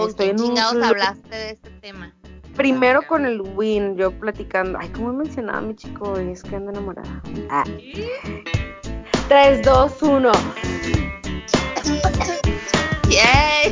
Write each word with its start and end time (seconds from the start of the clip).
¿Con 0.00 0.10
Estoy 0.10 0.26
qué 0.26 0.30
en 0.32 0.40
un 0.40 0.46
chingados 0.46 0.72
club. 0.72 0.84
hablaste 0.84 1.36
de 1.36 1.50
este 1.50 1.70
tema? 1.80 2.14
Primero 2.56 3.02
con 3.06 3.24
el 3.26 3.40
Win, 3.40 3.96
yo 3.96 4.10
platicando. 4.12 4.78
Ay, 4.80 4.88
¿cómo 4.90 5.12
mencionaba 5.12 5.58
a 5.58 5.62
mi 5.62 5.74
chico? 5.76 6.16
Es 6.16 6.42
que 6.42 6.56
ando 6.56 6.70
enamorada. 6.72 7.22
Ah. 7.50 7.64
3, 9.28 9.62
2, 9.62 10.02
1. 10.02 10.32
¡Yay! 13.08 13.68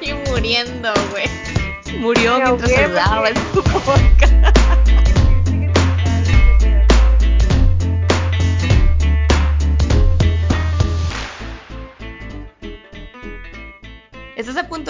Estoy 0.00 0.14
muriendo, 0.30 0.88
güey. 1.10 1.26
Murió 2.00 2.38
Me 2.38 2.44
mientras 2.44 2.70
porque- 2.70 3.28
en 3.30 3.36
su 3.54 3.62
podcast. 3.62 4.31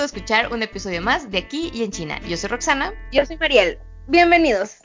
De 0.03 0.07
escuchar 0.07 0.53
un 0.53 0.63
episodio 0.63 1.01
más 1.01 1.31
de 1.31 1.39
Aquí 1.39 1.71
y 1.73 1.85
en 1.85 1.93
China. 1.93 2.21
Yo 2.29 2.37
soy 2.37 2.51
Roxana. 2.51 2.93
Yo 3.13 3.25
soy 3.25 3.37
Mariel. 3.37 3.79
Bienvenidos. 4.09 4.79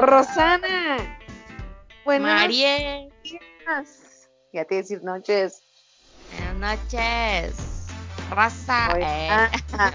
Rosana. 0.00 0.96
Buenas 2.06 2.40
Mariel. 2.40 2.97
Ya 4.52 4.64
te 4.64 4.76
decir 4.76 5.02
noches. 5.02 5.60
Buenas 6.32 6.80
noches. 6.80 7.54
Raza. 8.30 8.92
Oye, 8.94 9.02
Eh. 9.02 9.28
ah, 9.30 9.50
ah. 9.72 9.92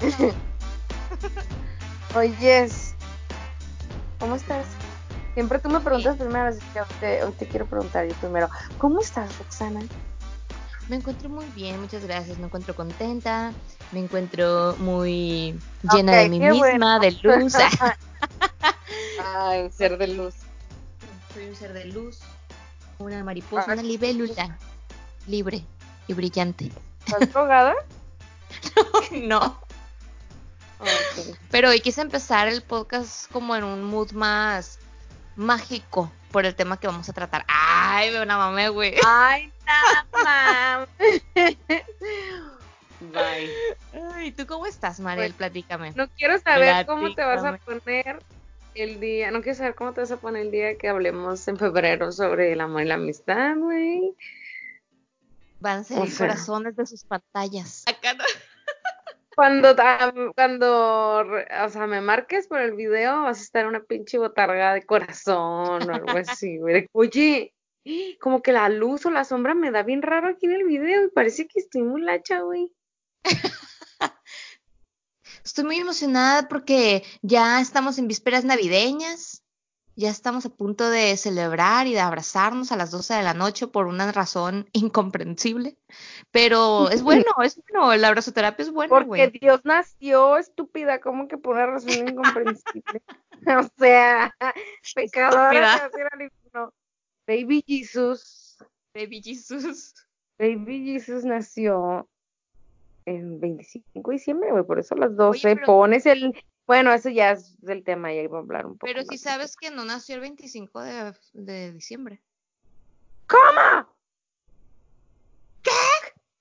Oyes, 2.16 2.94
¿cómo 4.18 4.36
estás? 4.36 4.66
Siempre 5.34 5.58
tú 5.58 5.68
me 5.68 5.80
preguntas 5.80 6.16
primero, 6.16 6.48
así 6.48 6.60
que 6.72 6.80
hoy 6.80 6.86
te, 7.00 7.24
hoy 7.24 7.32
te 7.32 7.46
quiero 7.46 7.66
preguntar 7.66 8.08
yo 8.08 8.14
primero. 8.16 8.48
¿Cómo 8.78 9.00
estás, 9.00 9.36
Roxana? 9.38 9.80
Me 10.88 10.96
encuentro 10.96 11.28
muy 11.28 11.44
bien, 11.54 11.80
muchas 11.80 12.04
gracias. 12.04 12.38
Me 12.38 12.46
encuentro 12.46 12.74
contenta, 12.74 13.52
me 13.92 14.00
encuentro 14.00 14.74
muy 14.78 15.56
llena 15.92 16.16
de 16.16 16.28
mí 16.28 16.40
misma, 16.40 16.58
bueno. 16.58 17.00
de 17.00 17.12
luz. 17.22 17.54
Ay, 19.24 19.70
ser 19.70 19.96
de 19.98 20.08
luz. 20.08 20.34
Soy 21.32 21.46
un 21.46 21.54
ser 21.54 21.72
de 21.72 21.84
luz, 21.84 22.18
una 23.00 23.24
mariposa, 23.24 23.72
una 23.72 23.82
libélula, 23.82 24.58
libre 25.26 25.64
y 26.06 26.12
brillante. 26.14 26.70
¿Estás 27.06 27.28
drogada? 27.32 27.74
no, 29.12 29.60
Ok. 30.78 31.36
pero 31.50 31.70
hoy 31.70 31.80
quise 31.80 32.00
empezar 32.02 32.48
el 32.48 32.62
podcast 32.62 33.30
como 33.30 33.54
en 33.56 33.64
un 33.64 33.84
mood 33.84 34.12
más 34.12 34.78
mágico 35.36 36.10
por 36.30 36.46
el 36.46 36.54
tema 36.54 36.78
que 36.78 36.86
vamos 36.86 37.08
a 37.08 37.12
tratar. 37.12 37.44
Ay, 37.48 38.10
me 38.12 38.22
una 38.22 38.36
mamé, 38.36 38.68
güey. 38.68 38.94
Ay, 39.06 39.52
nada. 40.14 40.86
Bye. 43.00 43.50
Ay, 44.14 44.32
¿tú 44.32 44.46
cómo 44.46 44.66
estás, 44.66 45.00
Mariel? 45.00 45.28
Pues, 45.32 45.38
Platícame. 45.38 45.92
No 45.92 46.08
quiero 46.10 46.38
saber 46.38 46.84
cómo 46.86 47.14
te 47.14 47.24
vas 47.24 47.42
a 47.44 47.56
poner 47.56 48.22
el 48.74 49.00
día, 49.00 49.30
no 49.30 49.42
quiero 49.42 49.58
saber 49.58 49.74
cómo 49.74 49.92
te 49.92 50.00
vas 50.00 50.10
a 50.10 50.16
poner 50.20 50.42
el 50.42 50.50
día 50.50 50.76
que 50.78 50.88
hablemos 50.88 51.46
en 51.48 51.56
febrero 51.56 52.12
sobre 52.12 52.52
el 52.52 52.60
amor 52.60 52.82
y 52.82 52.86
la 52.86 52.94
amistad, 52.94 53.56
güey. 53.56 54.14
Van 55.60 55.78
a 55.78 55.80
o 55.80 55.84
salir 55.84 56.10
sea. 56.10 56.26
corazones 56.28 56.76
de 56.76 56.86
sus 56.86 57.04
pantallas. 57.04 57.84
Acá 57.86 58.14
no. 58.14 58.24
Cuando, 59.36 59.74
ta- 59.74 60.12
cuando, 60.34 61.20
o 61.20 61.68
sea, 61.70 61.86
me 61.86 62.00
marques 62.02 62.46
por 62.46 62.60
el 62.60 62.72
video, 62.74 63.22
vas 63.22 63.38
a 63.38 63.42
estar 63.42 63.62
en 63.62 63.68
una 63.68 63.82
pinche 63.82 64.18
botarga 64.18 64.74
de 64.74 64.82
corazón 64.82 65.88
o 65.88 65.94
algo 65.94 66.10
así, 66.10 66.58
güey. 66.58 66.86
Oye, 66.92 67.54
como 68.20 68.42
que 68.42 68.52
la 68.52 68.68
luz 68.68 69.06
o 69.06 69.10
la 69.10 69.24
sombra 69.24 69.54
me 69.54 69.70
da 69.70 69.82
bien 69.82 70.02
raro 70.02 70.28
aquí 70.28 70.44
en 70.46 70.52
el 70.52 70.64
video 70.64 71.04
y 71.04 71.10
parece 71.10 71.46
que 71.46 71.60
estoy 71.60 71.82
muy 71.82 72.02
lacha, 72.02 72.40
güey. 72.40 72.70
Estoy 75.44 75.64
muy 75.64 75.76
emocionada 75.76 76.48
porque 76.48 77.04
ya 77.22 77.60
estamos 77.60 77.98
en 77.98 78.08
vísperas 78.08 78.44
navideñas. 78.44 79.42
Ya 79.96 80.08
estamos 80.08 80.46
a 80.46 80.50
punto 80.50 80.88
de 80.88 81.16
celebrar 81.16 81.86
y 81.86 81.92
de 81.92 82.00
abrazarnos 82.00 82.72
a 82.72 82.76
las 82.76 82.90
12 82.90 83.14
de 83.14 83.22
la 83.22 83.34
noche 83.34 83.66
por 83.66 83.86
una 83.86 84.10
razón 84.12 84.68
incomprensible. 84.72 85.76
Pero 86.30 86.90
es 86.90 87.02
bueno, 87.02 87.24
es 87.44 87.60
bueno. 87.68 87.94
La 87.96 88.08
abrazoterapia 88.08 88.62
es 88.62 88.70
buena, 88.70 88.88
Porque. 88.88 89.28
Dios 89.28 89.60
nació 89.64 90.38
estúpida, 90.38 91.00
como 91.00 91.28
que 91.28 91.36
por 91.36 91.56
una 91.56 91.66
razón 91.66 91.90
incomprensible. 92.08 93.02
o 93.46 93.68
sea, 93.78 94.34
pecadora 94.94 95.72
infierno. 96.20 96.72
Baby 97.26 97.64
Jesus, 97.66 98.58
Baby 98.94 99.22
Jesus. 99.22 99.94
Baby 100.38 100.84
Jesus 100.84 101.24
nació 101.24 102.08
el 103.10 103.38
25 103.38 104.10
de 104.10 104.16
diciembre, 104.16 104.50
güey, 104.52 104.64
por 104.64 104.78
eso 104.78 104.94
a 104.94 104.98
las 104.98 105.16
12 105.16 105.54
pero- 105.56 105.66
pones 105.66 106.06
el... 106.06 106.34
Bueno, 106.66 106.92
eso 106.92 107.08
ya 107.08 107.32
es 107.32 107.60
del 107.60 107.82
tema, 107.82 108.12
ya 108.12 108.22
iba 108.22 108.38
a 108.38 108.42
hablar 108.42 108.64
un 108.64 108.74
poco 108.78 108.86
Pero 108.86 109.02
si 109.04 109.18
sabes 109.18 109.56
que 109.56 109.70
no 109.72 109.84
nació 109.84 110.14
el 110.14 110.20
25 110.20 110.80
de, 110.82 111.12
de 111.32 111.72
diciembre. 111.72 112.20
¿Cómo? 113.26 113.88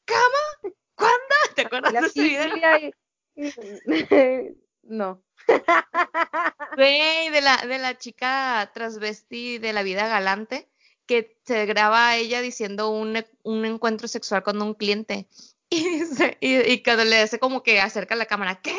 ¿Cómo? 0.08 0.74
¿Cuándo? 0.96 1.36
¿Te 1.56 1.62
acuerdas 1.64 1.94
La 1.94 2.02
de 2.02 2.08
ese 2.08 2.94
video? 3.36 4.56
No. 4.84 5.22
Güey, 6.76 7.30
de 7.30 7.42
la, 7.42 7.58
de 7.58 7.78
la 7.78 7.98
chica 7.98 8.72
transvesti 8.74 9.58
de 9.60 9.74
la 9.74 9.84
vida 9.84 10.08
galante, 10.08 10.68
que 11.06 11.38
se 11.46 11.66
graba 11.66 12.10
a 12.10 12.18
ella 12.18 12.42
diciendo 12.42 12.90
un, 12.90 13.24
un 13.44 13.66
encuentro 13.66 14.08
sexual 14.08 14.44
con 14.44 14.62
un 14.62 14.74
cliente. 14.74 15.28
Y, 15.72 16.00
dice- 16.00 16.38
y, 16.42 16.58
y 16.72 16.84
cuando 16.84 17.06
le 17.06 17.20
hace 17.22 17.38
como 17.40 17.62
que 17.64 17.80
acerca 17.80 18.16
la 18.16 18.26
cámara, 18.26 18.60
¿qué? 18.62 18.76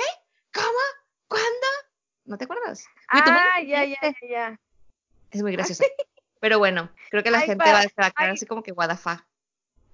¿Cómo? 0.53 0.67
¿Cuándo? 1.29 1.67
¿No 2.25 2.37
te 2.37 2.45
acuerdas? 2.45 2.85
Ah, 3.09 3.61
ya, 3.65 3.85
ya, 3.85 3.97
ya, 4.03 4.29
ya. 4.29 4.61
Es 5.31 5.43
muy 5.43 5.53
graciosa. 5.53 5.85
Pero 6.41 6.59
bueno, 6.59 6.91
creo 7.11 7.23
que 7.23 7.31
la 7.31 7.39
Ay, 7.41 7.47
gente 7.47 7.59
para- 7.65 7.73
va 7.75 7.79
a 7.81 7.87
quedar 8.11 8.13
ay. 8.17 8.31
así 8.31 8.47
como 8.47 8.63
que 8.63 8.73
fuck. 8.97 9.21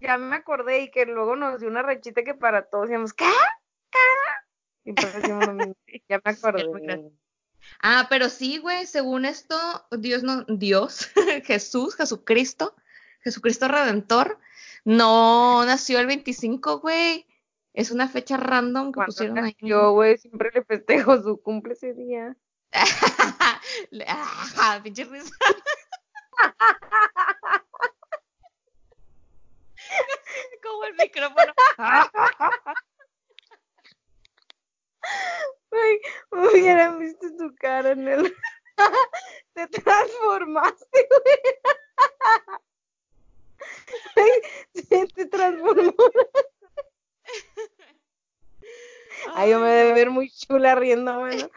Ya 0.00 0.16
me 0.16 0.36
acordé 0.36 0.80
y 0.82 0.90
que 0.90 1.04
luego 1.06 1.36
nos 1.36 1.60
dio 1.60 1.68
una 1.68 1.82
rechita 1.82 2.22
que 2.22 2.34
para 2.34 2.62
todos 2.68 2.84
decíamos, 2.88 3.12
¿qué? 3.12 3.26
¿Qué? 3.90 3.98
Y 4.84 4.92
pues 4.92 5.12
decíamos 5.14 5.46
lo 5.46 5.52
mismo. 5.54 5.74
Ya 6.08 6.20
me 6.24 6.30
acordé. 6.30 6.62
gracioso. 6.64 7.12
Ah, 7.82 8.06
pero 8.08 8.28
sí, 8.28 8.58
güey, 8.58 8.86
según 8.86 9.24
esto, 9.24 9.56
Dios 9.90 10.22
no, 10.22 10.44
Dios, 10.48 11.10
Jesús, 11.44 11.96
Jesucristo, 11.96 12.76
Jesucristo 13.22 13.66
Redentor, 13.66 14.38
no 14.86 15.66
nació 15.66 15.98
el 15.98 16.06
25, 16.06 16.78
güey. 16.78 17.26
Es 17.74 17.90
una 17.90 18.08
fecha 18.08 18.36
random 18.36 18.92
que 18.92 19.00
pusieron 19.04 19.38
ahí. 19.38 19.56
Yo, 19.60 19.90
güey, 19.90 20.16
siempre 20.16 20.52
le 20.54 20.62
festejo 20.62 21.20
su 21.20 21.42
cumple 21.42 21.72
ese 21.72 21.92
día. 21.92 22.36
Ah, 24.06 24.80
pinche 24.82 25.04
risa. 25.04 25.34
Como 30.62 30.84
el 30.84 30.94
micrófono. 30.94 31.52
Güey, 35.70 36.00
hubieran 36.30 36.98
visto 36.98 37.26
tu 37.36 37.54
cara 37.56 37.90
en 37.90 38.08
el... 38.08 38.34
Te 39.52 39.66
transformaste, 39.68 41.08
güey. 41.10 41.38
Se 44.74 45.06
te 45.08 45.26
transformó. 45.26 45.94
Ay, 49.34 49.50
yo 49.50 49.60
me 49.60 49.68
debe 49.68 49.92
ver 49.94 50.10
muy 50.10 50.30
chula 50.30 50.74
riéndome, 50.74 51.36
¿no? 51.36 51.50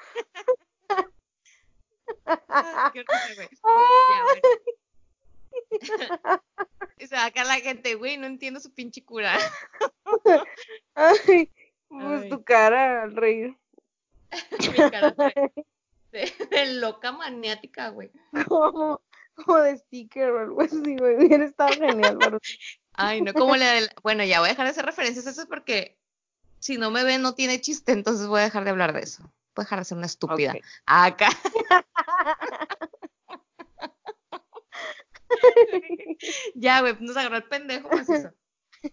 Ay, 2.47 2.91
qué 2.93 2.99
risa, 3.07 3.35
güey. 3.35 3.49
Ya, 4.09 4.23
güey. 4.23 4.41
Y 6.97 7.07
se 7.07 7.15
va 7.15 7.25
acá 7.25 7.43
la 7.43 7.55
gente, 7.55 7.95
güey, 7.95 8.17
no 8.17 8.25
entiendo 8.27 8.59
su 8.59 8.73
pinche 8.73 9.03
cura. 9.03 9.37
Ay, 10.95 11.51
pues 11.87 12.21
Ay. 12.23 12.29
tu 12.29 12.43
cara 12.43 13.03
al 13.03 13.15
reír. 13.15 13.55
Mi 14.59 14.89
cara 14.91 15.11
de, 15.11 15.51
de- 16.11 16.47
de 16.49 16.65
loca 16.75 17.11
maniática, 17.11 17.89
güey. 17.89 18.11
Como, 18.47 19.01
como 19.43 19.59
de 19.59 19.77
sticker 19.77 20.31
o 20.31 20.39
algo 20.39 20.61
así, 20.61 20.97
güey. 20.97 21.15
Hubiera 21.27 21.45
estado 21.45 21.73
genial, 21.73 22.17
pero 22.19 22.39
Ay, 22.93 23.21
no, 23.21 23.33
como 23.33 23.55
la 23.55 23.73
del... 23.73 23.89
Bueno, 24.03 24.23
ya 24.23 24.39
voy 24.39 24.47
a 24.47 24.51
dejar 24.51 24.65
de 24.65 24.71
hacer 24.71 24.85
referencias 24.85 25.25
a 25.27 25.29
eso 25.31 25.47
porque 25.47 25.97
si 26.59 26.77
no 26.77 26.91
me 26.91 27.03
ven 27.03 27.21
no 27.21 27.33
tiene 27.33 27.61
chiste, 27.61 27.93
entonces 27.93 28.27
voy 28.27 28.41
a 28.41 28.43
dejar 28.43 28.65
de 28.65 28.71
hablar 28.71 28.93
de 28.93 29.01
eso. 29.01 29.23
Voy 29.55 29.63
a 29.63 29.65
dejar 29.65 29.79
de 29.79 29.85
ser 29.85 29.97
una 29.97 30.07
estúpida. 30.07 30.55
Acá. 30.85 31.29
Ya, 36.55 36.81
güey, 36.81 36.97
nos 36.99 37.15
agarró 37.15 37.37
el 37.37 37.43
pendejo 37.43 37.87
macizo. 37.89 38.33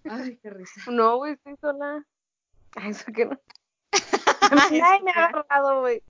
Ay, 0.05 0.39
qué 0.43 0.51
risa. 0.51 0.83
No, 0.91 1.17
güey, 1.17 1.33
estoy 1.33 1.57
sola. 1.61 2.05
Ay, 2.77 2.91
eso 2.91 3.05
que 3.13 3.27
no. 3.27 3.41
Ay, 4.71 5.03
me 5.03 5.11
ha 5.11 5.27
agarrado, 5.27 5.81
güey. 5.81 6.03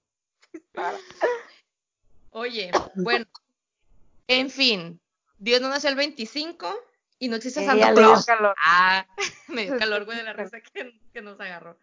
Oye, 2.31 2.71
bueno, 2.97 3.25
en 4.29 4.51
fin, 4.51 5.01
Dios 5.39 5.61
no 5.61 5.69
nació 5.69 5.91
el 5.91 5.97
25 5.97 6.75
y 7.19 7.29
no 7.29 7.37
existe 7.37 7.65
Santa 7.65 7.93
Claus. 7.95 8.27
calor. 8.27 8.55
Ah, 8.63 9.07
me 9.49 9.65
dio 9.65 9.79
calor, 9.79 10.05
güey, 10.05 10.19
de 10.19 10.25
la 10.25 10.33
risa 10.33 10.61
que, 10.61 11.01
que 11.13 11.23
nos 11.23 11.39
agarró. 11.41 11.79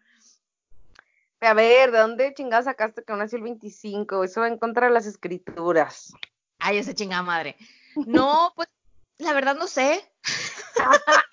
A 1.40 1.52
ver, 1.52 1.90
¿de 1.90 1.98
dónde 1.98 2.32
chingada 2.34 2.62
sacaste 2.62 3.02
que 3.04 3.12
no 3.12 3.18
nació 3.18 3.36
el 3.36 3.44
25? 3.44 4.24
Eso 4.24 4.40
va 4.40 4.48
en 4.48 4.58
contra 4.58 4.86
de 4.86 4.92
las 4.94 5.04
escrituras. 5.06 6.14
Ay, 6.58 6.78
esa 6.78 6.94
chingada 6.94 7.22
madre. 7.22 7.56
No, 8.06 8.52
pues, 8.56 8.68
la 9.18 9.32
verdad 9.34 9.54
no 9.54 9.66
sé. 9.66 10.10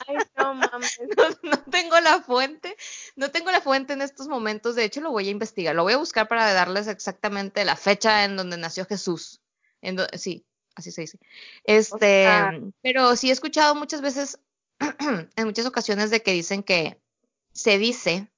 Ay, 0.08 0.18
no 0.38 0.54
mames. 0.54 1.00
No, 1.18 1.50
no 1.50 1.58
tengo 1.64 1.98
la 2.02 2.22
fuente. 2.22 2.76
No 3.16 3.32
tengo 3.32 3.52
la 3.52 3.62
fuente 3.62 3.94
en 3.94 4.02
estos 4.02 4.28
momentos. 4.28 4.76
De 4.76 4.84
hecho, 4.84 5.00
lo 5.00 5.12
voy 5.12 5.28
a 5.30 5.32
investigar. 5.32 5.76
Lo 5.76 5.84
voy 5.84 5.94
a 5.94 5.98
buscar 5.98 6.28
para 6.28 6.52
darles 6.54 6.88
exactamente 6.88 7.64
la 7.64 7.78
fecha 7.78 8.26
en 8.26 8.36
donde 8.36 8.58
nació 8.58 8.86
Jesús. 8.86 9.40
En 9.82 9.96
do- 9.96 10.08
sí, 10.18 10.46
así 10.76 10.92
se 10.92 11.02
dice. 11.02 11.20
Este, 11.64 11.98
sea- 12.24 12.60
pero 12.82 13.16
sí 13.16 13.30
he 13.30 13.34
escuchado 13.34 13.76
muchas 13.76 14.02
veces, 14.02 14.40
en 15.36 15.46
muchas 15.46 15.66
ocasiones, 15.66 16.10
de 16.12 16.22
que 16.22 16.32
dicen 16.32 16.64
que 16.64 17.00
se 17.54 17.78
dice, 17.78 18.32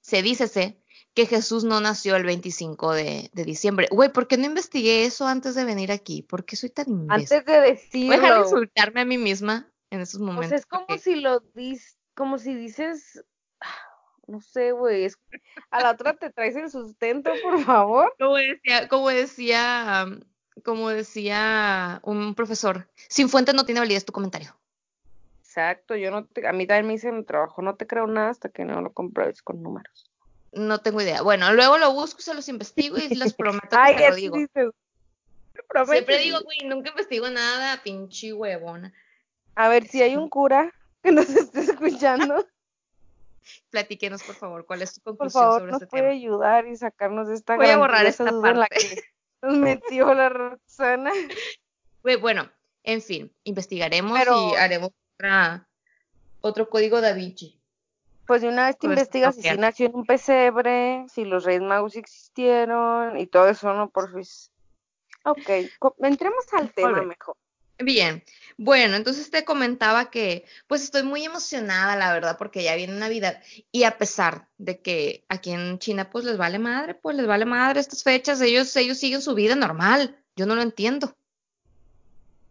se 0.00 0.22
dícese 0.22 0.78
que 1.14 1.26
Jesús 1.26 1.64
no 1.64 1.80
nació 1.80 2.16
el 2.16 2.24
25 2.24 2.92
de, 2.94 3.30
de 3.34 3.44
diciembre. 3.44 3.86
Güey, 3.90 4.10
¿por 4.12 4.26
qué 4.28 4.36
no 4.38 4.46
investigué 4.46 5.04
eso 5.04 5.26
antes 5.26 5.54
de 5.54 5.64
venir 5.64 5.92
aquí? 5.92 6.22
¿Por 6.22 6.44
qué 6.46 6.56
soy 6.56 6.70
tan 6.70 6.88
imbécil? 6.88 7.36
Antes 7.38 7.44
de 7.44 7.52
Voy 7.52 7.54
a 7.54 7.60
dejar 7.60 7.62
de 7.62 7.70
decirlo. 7.72 8.42
insultarme 8.44 9.00
a 9.02 9.04
mí 9.04 9.18
misma 9.18 9.70
en 9.90 10.00
esos 10.00 10.20
O 10.20 10.24
momentos. 10.24 10.48
sea, 10.48 10.58
es 10.58 10.66
como 10.66 10.86
porque- 10.86 11.02
si 11.02 11.16
lo 11.16 11.40
dices, 11.54 11.98
como 12.14 12.38
si 12.38 12.54
dices, 12.54 13.22
no 14.26 14.40
sé, 14.40 14.72
güey, 14.72 15.08
a 15.70 15.80
la 15.82 15.90
otra 15.90 16.14
te 16.16 16.30
traes 16.30 16.56
el 16.56 16.70
sustento, 16.70 17.30
por 17.42 17.62
favor. 17.64 18.14
Como 18.18 18.36
decía, 18.36 18.88
como 18.88 19.08
decía, 19.10 20.04
um, 20.06 20.20
como 20.64 20.90
decía 20.90 22.00
un 22.02 22.34
profesor, 22.34 22.88
sin 23.08 23.28
fuente 23.28 23.52
no 23.52 23.64
tiene 23.64 23.80
validez 23.80 24.04
tu 24.04 24.12
comentario. 24.12 24.56
Exacto, 25.40 25.96
yo 25.96 26.10
no 26.10 26.24
te, 26.24 26.46
a 26.46 26.52
mí 26.52 26.66
también 26.66 26.86
me 26.86 26.92
dicen 26.94 27.10
en 27.10 27.16
mi 27.18 27.24
trabajo, 27.24 27.60
no 27.60 27.74
te 27.74 27.86
creo 27.86 28.06
nada 28.06 28.30
hasta 28.30 28.48
que 28.48 28.64
no 28.64 28.80
lo 28.80 28.92
compruebes 28.92 29.42
con 29.42 29.62
números. 29.62 30.10
No 30.52 30.80
tengo 30.80 31.00
idea. 31.00 31.22
Bueno, 31.22 31.52
luego 31.52 31.78
lo 31.78 31.92
busco, 31.92 32.20
se 32.20 32.34
los 32.34 32.48
investigo 32.48 32.96
y 32.98 33.14
les 33.14 33.34
prometo 33.34 33.68
que 33.70 33.76
Ay, 33.76 33.96
te 33.96 34.08
lo 34.10 34.14
digo. 34.16 34.36
dices. 34.36 34.70
Siempre 35.86 36.18
digo, 36.18 36.38
güey, 36.42 36.58
nunca 36.64 36.90
investigo 36.90 37.28
nada, 37.30 37.82
pinche 37.82 38.32
huevona. 38.32 38.92
A 39.54 39.68
ver, 39.68 39.86
si 39.86 40.02
hay 40.02 40.16
un 40.16 40.28
cura 40.28 40.72
que 41.02 41.12
nos 41.12 41.28
esté 41.28 41.60
escuchando, 41.60 42.46
Platíquenos, 43.70 44.22
por 44.22 44.34
favor, 44.34 44.66
cuál 44.66 44.82
es 44.82 44.94
tu 44.94 45.00
por 45.00 45.12
conclusión 45.14 45.42
favor, 45.42 45.60
sobre 45.60 45.72
nos 45.72 45.82
este 45.82 45.90
puede 45.90 46.02
tema. 46.04 46.14
ayudar 46.14 46.66
y 46.66 46.76
sacarnos 46.76 47.28
de 47.28 47.34
esta 47.34 47.56
Voy 47.56 47.66
a 47.66 47.76
borrar 47.76 48.06
esta 48.06 48.28
en 48.28 48.36
la 48.42 48.42
parte. 48.42 48.76
que 48.78 49.02
nos 49.42 49.58
metió 49.58 50.12
la 50.14 50.28
Roxana. 50.28 51.12
Bueno, 52.20 52.50
en 52.82 53.00
fin, 53.00 53.32
investigaremos 53.44 54.18
Pero- 54.18 54.34
y 54.50 54.54
haremos 54.56 54.90
otra, 55.14 55.68
otro 56.40 56.68
código 56.68 57.00
da 57.00 57.12
Vinci. 57.12 57.60
Pues 58.26 58.42
de 58.42 58.48
una 58.48 58.66
vez 58.66 58.76
te 58.76 58.88
Pues, 58.88 58.98
investigas 58.98 59.36
si 59.36 59.48
ok. 59.48 59.58
nació 59.58 59.86
en 59.86 59.94
un 59.94 60.04
pesebre, 60.06 61.04
si 61.08 61.24
los 61.24 61.44
Reyes 61.44 61.62
Magos 61.62 61.94
existieron 61.94 63.16
y 63.18 63.26
todo 63.28 63.48
eso, 63.48 63.72
¿no? 63.74 63.88
Por 63.90 64.10
Ok, 65.24 65.50
co- 65.78 65.94
entremos 66.00 66.44
al 66.54 66.72
tema 66.72 67.02
mejor. 67.02 67.36
Bien, 67.82 68.22
bueno, 68.56 68.96
entonces 68.96 69.30
te 69.30 69.44
comentaba 69.44 70.10
que 70.10 70.44
pues 70.66 70.82
estoy 70.82 71.02
muy 71.02 71.24
emocionada, 71.24 71.96
la 71.96 72.12
verdad, 72.12 72.36
porque 72.38 72.62
ya 72.62 72.76
viene 72.76 72.94
Navidad 72.94 73.42
y 73.70 73.84
a 73.84 73.98
pesar 73.98 74.48
de 74.58 74.80
que 74.80 75.24
aquí 75.28 75.52
en 75.52 75.78
China 75.78 76.10
pues 76.10 76.24
les 76.24 76.36
vale 76.36 76.58
madre, 76.58 76.94
pues 76.94 77.16
les 77.16 77.26
vale 77.26 77.44
madre 77.44 77.80
estas 77.80 78.02
fechas, 78.02 78.40
ellos, 78.40 78.74
ellos 78.76 78.98
siguen 78.98 79.22
su 79.22 79.34
vida 79.34 79.54
normal, 79.56 80.16
yo 80.36 80.46
no 80.46 80.54
lo 80.54 80.62
entiendo, 80.62 81.16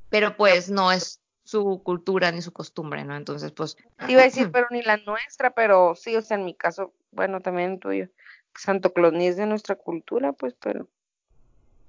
pero 0.10 0.36
pues 0.36 0.70
no 0.70 0.92
es 0.92 1.20
su 1.44 1.82
cultura 1.84 2.32
ni 2.32 2.42
su 2.42 2.52
costumbre, 2.54 3.04
¿no? 3.04 3.16
Entonces 3.16 3.52
pues, 3.52 3.78
Te 4.06 4.12
iba 4.12 4.22
a 4.22 4.26
decir, 4.26 4.50
pero 4.54 4.68
ni 4.72 4.82
la 4.82 4.98
nuestra, 4.98 5.52
pero 5.52 5.96
sí, 5.96 6.16
o 6.16 6.22
sea, 6.22 6.38
en 6.38 6.46
mi 6.46 6.54
caso, 6.54 6.94
bueno, 7.12 7.40
también 7.42 7.80
tuyo. 7.80 8.08
Santo 8.56 8.94
Claus 8.94 9.14
ni 9.14 9.28
es 9.28 9.38
de 9.38 9.46
nuestra 9.46 9.76
cultura, 9.76 10.34
pues, 10.34 10.54
pero. 10.60 10.88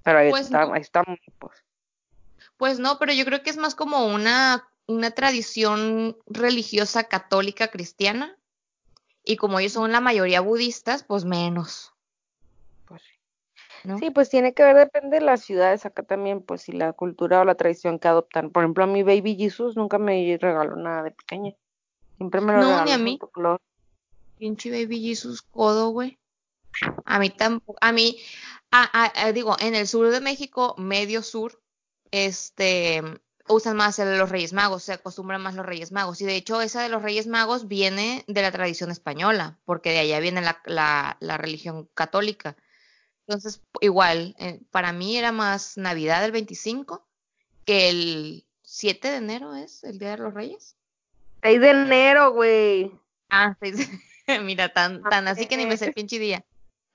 Pero 0.04 0.18
ahí 0.18 0.30
Pues 0.30 0.44
está, 0.44 0.66
no. 0.66 0.74
ahí 0.74 0.80
estamos, 0.80 1.18
pues. 1.38 1.62
Pues 2.62 2.78
no, 2.78 2.96
pero 3.00 3.12
yo 3.12 3.24
creo 3.24 3.42
que 3.42 3.50
es 3.50 3.56
más 3.56 3.74
como 3.74 4.06
una, 4.06 4.68
una 4.86 5.10
tradición 5.10 6.16
religiosa 6.26 7.02
católica 7.08 7.72
cristiana 7.72 8.38
y 9.24 9.34
como 9.34 9.58
ellos 9.58 9.72
son 9.72 9.90
la 9.90 10.00
mayoría 10.00 10.40
budistas, 10.42 11.02
pues 11.02 11.24
menos, 11.24 11.92
pues 12.84 13.02
sí. 13.02 13.18
¿no? 13.82 13.98
Sí, 13.98 14.10
pues 14.10 14.30
tiene 14.30 14.54
que 14.54 14.62
ver, 14.62 14.76
depende 14.76 15.18
de 15.18 15.24
las 15.24 15.40
ciudades. 15.40 15.84
Acá 15.86 16.04
también, 16.04 16.40
pues, 16.40 16.62
si 16.62 16.70
la 16.70 16.92
cultura 16.92 17.40
o 17.40 17.44
la 17.44 17.56
tradición 17.56 17.98
que 17.98 18.06
adoptan. 18.06 18.50
Por 18.52 18.62
ejemplo, 18.62 18.84
a 18.84 18.86
mi 18.86 19.02
Baby 19.02 19.34
Jesus 19.34 19.74
nunca 19.76 19.98
me 19.98 20.38
regaló 20.40 20.76
nada 20.76 21.02
de 21.02 21.10
pequeña. 21.10 21.56
Siempre 22.16 22.42
me 22.42 22.52
lo 22.52 22.60
No, 22.60 22.68
regaló 22.68 22.84
ni 22.84 22.92
a 22.92 22.98
mí. 22.98 23.18
Pinche 24.38 24.70
Baby 24.70 25.00
Jesus 25.02 25.42
codo, 25.42 25.88
güey. 25.88 26.16
A 27.06 27.18
mí 27.18 27.30
tampoco, 27.30 27.76
a 27.80 27.90
mí, 27.90 28.20
a- 28.70 28.88
a- 29.06 29.26
a- 29.26 29.32
digo, 29.32 29.56
en 29.58 29.74
el 29.74 29.88
sur 29.88 30.12
de 30.12 30.20
México, 30.20 30.76
medio 30.78 31.24
sur, 31.24 31.60
este, 32.12 33.02
usan 33.48 33.76
más 33.76 33.98
el 33.98 34.08
de 34.08 34.16
los 34.18 34.30
Reyes 34.30 34.52
Magos, 34.52 34.84
se 34.84 34.92
acostumbran 34.92 35.42
más 35.42 35.54
los 35.56 35.66
Reyes 35.66 35.90
Magos. 35.90 36.20
Y 36.20 36.24
de 36.24 36.36
hecho, 36.36 36.60
esa 36.62 36.82
de 36.82 36.88
los 36.88 37.02
Reyes 37.02 37.26
Magos 37.26 37.66
viene 37.66 38.24
de 38.28 38.42
la 38.42 38.52
tradición 38.52 38.90
española, 38.92 39.58
porque 39.64 39.90
de 39.90 39.98
allá 39.98 40.20
viene 40.20 40.40
la, 40.42 40.60
la, 40.66 41.16
la 41.20 41.36
religión 41.38 41.88
católica. 41.94 42.56
Entonces, 43.26 43.60
igual, 43.80 44.34
eh, 44.38 44.60
para 44.70 44.92
mí 44.92 45.16
era 45.16 45.32
más 45.32 45.76
Navidad 45.76 46.24
el 46.24 46.32
25 46.32 47.06
que 47.64 47.88
el 47.88 48.44
7 48.62 49.10
de 49.10 49.16
enero 49.16 49.54
es 49.54 49.84
el 49.84 49.98
Día 49.98 50.10
de 50.12 50.18
los 50.18 50.34
Reyes. 50.34 50.76
6 51.42 51.60
de 51.60 51.70
enero, 51.70 52.32
güey. 52.32 52.92
Ah, 53.30 53.56
seis- 53.60 53.88
mira, 54.42 54.72
tan, 54.72 55.02
tan 55.02 55.26
así 55.28 55.46
que 55.46 55.56
ni 55.56 55.66
me 55.66 55.76
sé 55.76 55.86
el 55.86 55.92
pinche 55.94 56.18
día. 56.18 56.44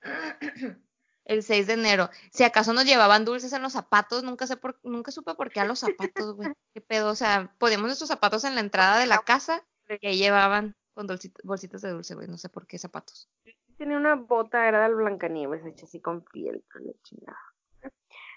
El 1.28 1.42
6 1.42 1.66
de 1.68 1.74
enero. 1.74 2.08
Si 2.32 2.42
acaso 2.42 2.72
nos 2.72 2.84
llevaban 2.86 3.24
dulces 3.24 3.52
en 3.52 3.62
los 3.62 3.74
zapatos, 3.74 4.24
nunca 4.24 4.46
sé 4.46 4.56
por, 4.56 4.80
nunca 4.82 5.12
supe 5.12 5.34
por 5.34 5.50
qué 5.52 5.60
a 5.60 5.64
los 5.66 5.78
zapatos, 5.78 6.34
güey. 6.34 6.48
¿Qué 6.74 6.80
pedo? 6.80 7.10
O 7.10 7.14
sea, 7.14 7.54
poníamos 7.58 7.86
nuestros 7.86 8.08
zapatos 8.08 8.44
en 8.44 8.54
la 8.54 8.62
entrada 8.62 8.98
de 8.98 9.06
la 9.06 9.18
casa 9.18 9.62
y 9.88 10.06
ahí 10.06 10.16
llevaban 10.18 10.74
con 10.94 11.06
dulcit- 11.06 11.38
bolsitas 11.44 11.82
de 11.82 11.90
dulce, 11.90 12.14
güey. 12.14 12.26
No 12.28 12.38
sé 12.38 12.48
por 12.48 12.66
qué 12.66 12.78
zapatos. 12.78 13.28
Tenía 13.76 13.96
una 13.98 14.14
bota, 14.16 14.66
era 14.66 14.82
del 14.82 14.96
Blancanieves, 14.96 15.64
hecha 15.66 15.84
así 15.84 16.00
con 16.00 16.24
piel, 16.24 16.64
con 16.72 16.86
la 16.86 16.92
chingada. 17.04 17.38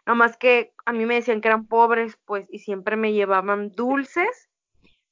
Nomás 0.05 0.35
que 0.35 0.73
a 0.85 0.91
mí 0.91 1.05
me 1.05 1.15
decían 1.15 1.39
que 1.41 1.47
eran 1.47 1.67
pobres, 1.67 2.17
pues, 2.25 2.45
y 2.49 2.59
siempre 2.59 2.97
me 2.97 3.13
llevaban 3.13 3.71
dulces, 3.71 4.49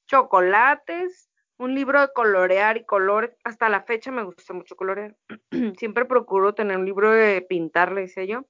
chocolates, 0.06 1.29
un 1.60 1.74
libro 1.74 2.00
de 2.00 2.10
colorear 2.12 2.78
y 2.78 2.84
colores. 2.84 3.36
Hasta 3.44 3.68
la 3.68 3.82
fecha 3.82 4.10
me 4.10 4.24
gusta 4.24 4.54
mucho 4.54 4.76
colorear. 4.76 5.14
siempre 5.78 6.06
procuro 6.06 6.54
tener 6.54 6.78
un 6.78 6.86
libro 6.86 7.10
de 7.10 7.42
pintar, 7.42 7.92
le 7.92 8.02
decía 8.02 8.24
yo, 8.24 8.46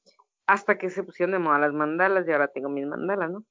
hasta 0.46 0.78
que 0.78 0.90
se 0.90 1.02
pusieron 1.02 1.32
de 1.32 1.40
moda 1.40 1.58
las 1.58 1.72
mandalas 1.72 2.26
y 2.26 2.32
ahora 2.32 2.48
tengo 2.48 2.68
mis 2.68 2.86
mandalas, 2.86 3.30
¿no? 3.30 3.44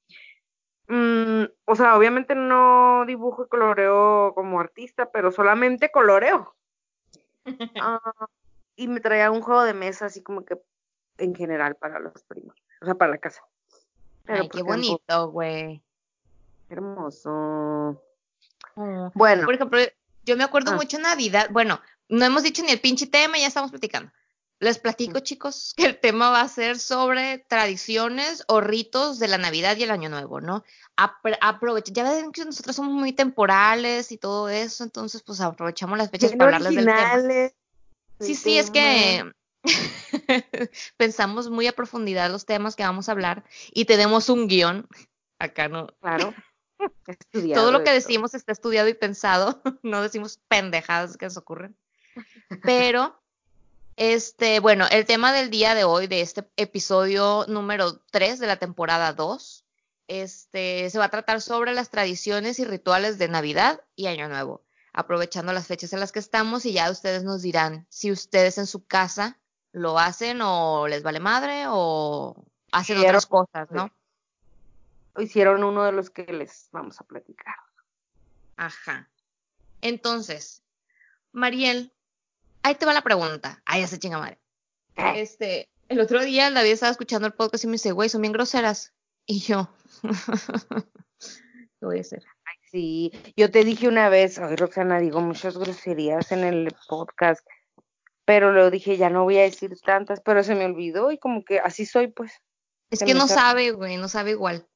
Mm, 0.88 1.44
o 1.66 1.76
sea, 1.76 1.96
obviamente 1.96 2.34
no 2.34 3.04
dibujo 3.06 3.44
y 3.44 3.48
coloreo 3.48 4.32
como 4.34 4.60
artista, 4.60 5.10
pero 5.12 5.30
solamente 5.30 5.90
coloreo. 5.90 6.56
Ah, 7.82 8.00
y 8.76 8.88
me 8.88 9.00
traía 9.00 9.30
un 9.30 9.40
juego 9.42 9.64
de 9.64 9.74
mesa 9.74 10.06
así 10.06 10.22
como 10.22 10.44
que 10.44 10.56
en 11.18 11.34
general 11.34 11.76
para 11.76 11.98
los 11.98 12.22
primos, 12.24 12.54
o 12.80 12.84
sea, 12.84 12.94
para 12.94 13.12
la 13.12 13.18
casa. 13.18 13.42
Pero 14.24 14.42
Ay, 14.42 14.48
pues 14.48 14.62
qué 14.62 14.68
bonito, 14.68 15.30
güey. 15.30 15.82
hermoso. 16.68 18.02
Bueno, 19.14 19.44
Por 19.44 19.54
ejemplo, 19.54 19.80
yo 20.24 20.36
me 20.36 20.44
acuerdo 20.44 20.72
Ah. 20.72 20.76
mucho 20.76 20.98
Navidad. 20.98 21.48
Bueno, 21.50 21.80
no 22.08 22.24
hemos 22.24 22.42
dicho 22.42 22.62
ni 22.62 22.70
el 22.70 22.80
pinche 22.80 23.06
tema, 23.06 23.38
ya 23.38 23.46
estamos 23.46 23.70
platicando. 23.70 24.10
Les 24.58 24.78
platico, 24.78 25.20
chicos, 25.20 25.72
que 25.76 25.86
el 25.86 25.98
tema 25.98 26.28
va 26.30 26.42
a 26.42 26.48
ser 26.48 26.78
sobre 26.78 27.38
tradiciones 27.48 28.44
o 28.46 28.60
ritos 28.60 29.18
de 29.18 29.28
la 29.28 29.38
Navidad 29.38 29.76
y 29.78 29.84
el 29.84 29.90
Año 29.90 30.10
Nuevo, 30.10 30.40
¿no? 30.40 30.64
Aprovecha, 30.96 31.92
ya 31.94 32.04
ven 32.04 32.30
que 32.30 32.44
nosotros 32.44 32.76
somos 32.76 32.92
muy 32.92 33.14
temporales 33.14 34.12
y 34.12 34.18
todo 34.18 34.50
eso, 34.50 34.84
entonces 34.84 35.22
pues 35.22 35.40
aprovechamos 35.40 35.96
las 35.96 36.10
fechas 36.10 36.30
bien 36.30 36.38
para 36.38 36.56
hablarles 36.56 36.84
del 36.84 36.94
tema. 36.94 37.52
Sí, 38.20 38.34
sí, 38.34 38.58
es 38.58 38.70
tema. 38.70 39.32
que 39.32 39.32
pensamos 40.98 41.48
muy 41.48 41.66
a 41.66 41.72
profundidad 41.72 42.30
los 42.30 42.44
temas 42.44 42.76
que 42.76 42.82
vamos 42.82 43.08
a 43.08 43.12
hablar 43.12 43.44
y 43.72 43.86
tenemos 43.86 44.28
un 44.28 44.46
guion. 44.46 44.86
Acá 45.38 45.68
no, 45.68 45.86
Claro. 46.00 46.34
estudiado 47.06 47.62
todo 47.62 47.72
lo 47.72 47.84
que 47.84 47.92
decimos 47.92 48.34
está 48.34 48.52
estudiado 48.52 48.88
y 48.88 48.94
pensado, 48.94 49.60
no 49.82 50.02
decimos 50.02 50.40
pendejadas 50.48 51.16
que 51.16 51.26
nos 51.26 51.36
ocurren. 51.36 51.76
Pero, 52.64 53.20
este, 53.96 54.60
bueno, 54.60 54.86
el 54.90 55.04
tema 55.04 55.32
del 55.32 55.50
día 55.50 55.74
de 55.74 55.84
hoy, 55.84 56.06
de 56.06 56.20
este 56.20 56.48
episodio 56.56 57.44
número 57.48 58.00
3 58.10 58.38
de 58.38 58.46
la 58.46 58.56
temporada 58.56 59.12
2, 59.12 59.64
este, 60.08 60.90
se 60.90 60.98
va 60.98 61.04
a 61.04 61.10
tratar 61.10 61.40
sobre 61.40 61.72
las 61.72 61.90
tradiciones 61.90 62.58
y 62.58 62.64
rituales 62.64 63.18
de 63.18 63.28
Navidad 63.28 63.82
y 63.94 64.08
Año 64.08 64.28
Nuevo, 64.28 64.64
aprovechando 64.92 65.52
las 65.52 65.68
fechas 65.68 65.92
en 65.92 66.00
las 66.00 66.10
que 66.10 66.18
estamos 66.18 66.66
y 66.66 66.72
ya 66.72 66.90
ustedes 66.90 67.22
nos 67.22 67.42
dirán 67.42 67.86
si 67.88 68.10
ustedes 68.10 68.58
en 68.58 68.66
su 68.66 68.84
casa 68.86 69.38
lo 69.72 69.98
hacen 69.98 70.40
o 70.42 70.88
les 70.88 71.04
vale 71.04 71.20
madre 71.20 71.66
o 71.68 72.44
hacen 72.72 72.98
otras 72.98 73.26
cosas, 73.26 73.70
¿no? 73.70 73.92
Hicieron 75.18 75.64
uno 75.64 75.84
de 75.84 75.92
los 75.92 76.10
que 76.10 76.24
les 76.24 76.68
vamos 76.72 77.00
a 77.00 77.04
platicar. 77.04 77.54
Ajá. 78.56 79.08
Entonces, 79.80 80.62
Mariel, 81.32 81.92
ahí 82.62 82.74
te 82.74 82.86
va 82.86 82.92
la 82.92 83.02
pregunta. 83.02 83.62
Ahí 83.64 83.80
ya 83.80 83.86
se 83.86 83.98
chinga 83.98 84.18
madre. 84.18 84.38
Este, 84.96 85.68
el 85.88 86.00
otro 86.00 86.22
día 86.22 86.50
David 86.50 86.72
estaba 86.72 86.92
escuchando 86.92 87.26
el 87.26 87.34
podcast 87.34 87.64
y 87.64 87.66
me 87.66 87.72
dice, 87.72 87.92
güey, 87.92 88.08
son 88.08 88.22
bien 88.22 88.32
groseras. 88.32 88.92
Y 89.26 89.40
yo, 89.40 89.68
¿qué 90.02 91.86
voy 91.86 91.98
a 91.98 92.00
hacer? 92.00 92.22
Ay, 92.44 92.56
sí, 92.70 93.12
yo 93.36 93.50
te 93.50 93.64
dije 93.64 93.88
una 93.88 94.08
vez, 94.08 94.38
ay, 94.38 94.56
Roxana, 94.56 94.98
digo 94.98 95.20
muchas 95.20 95.56
groserías 95.56 96.32
en 96.32 96.44
el 96.44 96.74
podcast, 96.88 97.46
pero 98.24 98.52
lo 98.52 98.70
dije, 98.70 98.96
ya 98.96 99.10
no 99.10 99.24
voy 99.24 99.38
a 99.38 99.42
decir 99.42 99.76
tantas, 99.80 100.20
pero 100.20 100.42
se 100.44 100.54
me 100.54 100.64
olvidó 100.64 101.10
y 101.10 101.18
como 101.18 101.44
que 101.44 101.60
así 101.60 101.86
soy, 101.86 102.08
pues. 102.08 102.32
Es 102.90 103.00
que 103.00 103.14
no 103.14 103.28
sabe, 103.28 103.70
güey, 103.70 103.96
no 103.96 104.08
sabe 104.08 104.32
igual. 104.32 104.66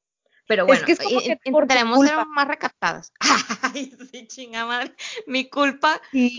Pero 0.47 0.65
bueno, 0.65 0.85
es 0.87 0.99
que 0.99 1.39
intentaremos 1.43 2.05
ser 2.05 2.25
más 2.27 2.47
recaptadas. 2.47 3.11
Ay, 3.61 3.95
sí, 4.11 4.27
chinga 4.27 4.65
madre. 4.65 4.93
Mi 5.25 5.49
culpa. 5.49 5.99
Sí. 6.11 6.35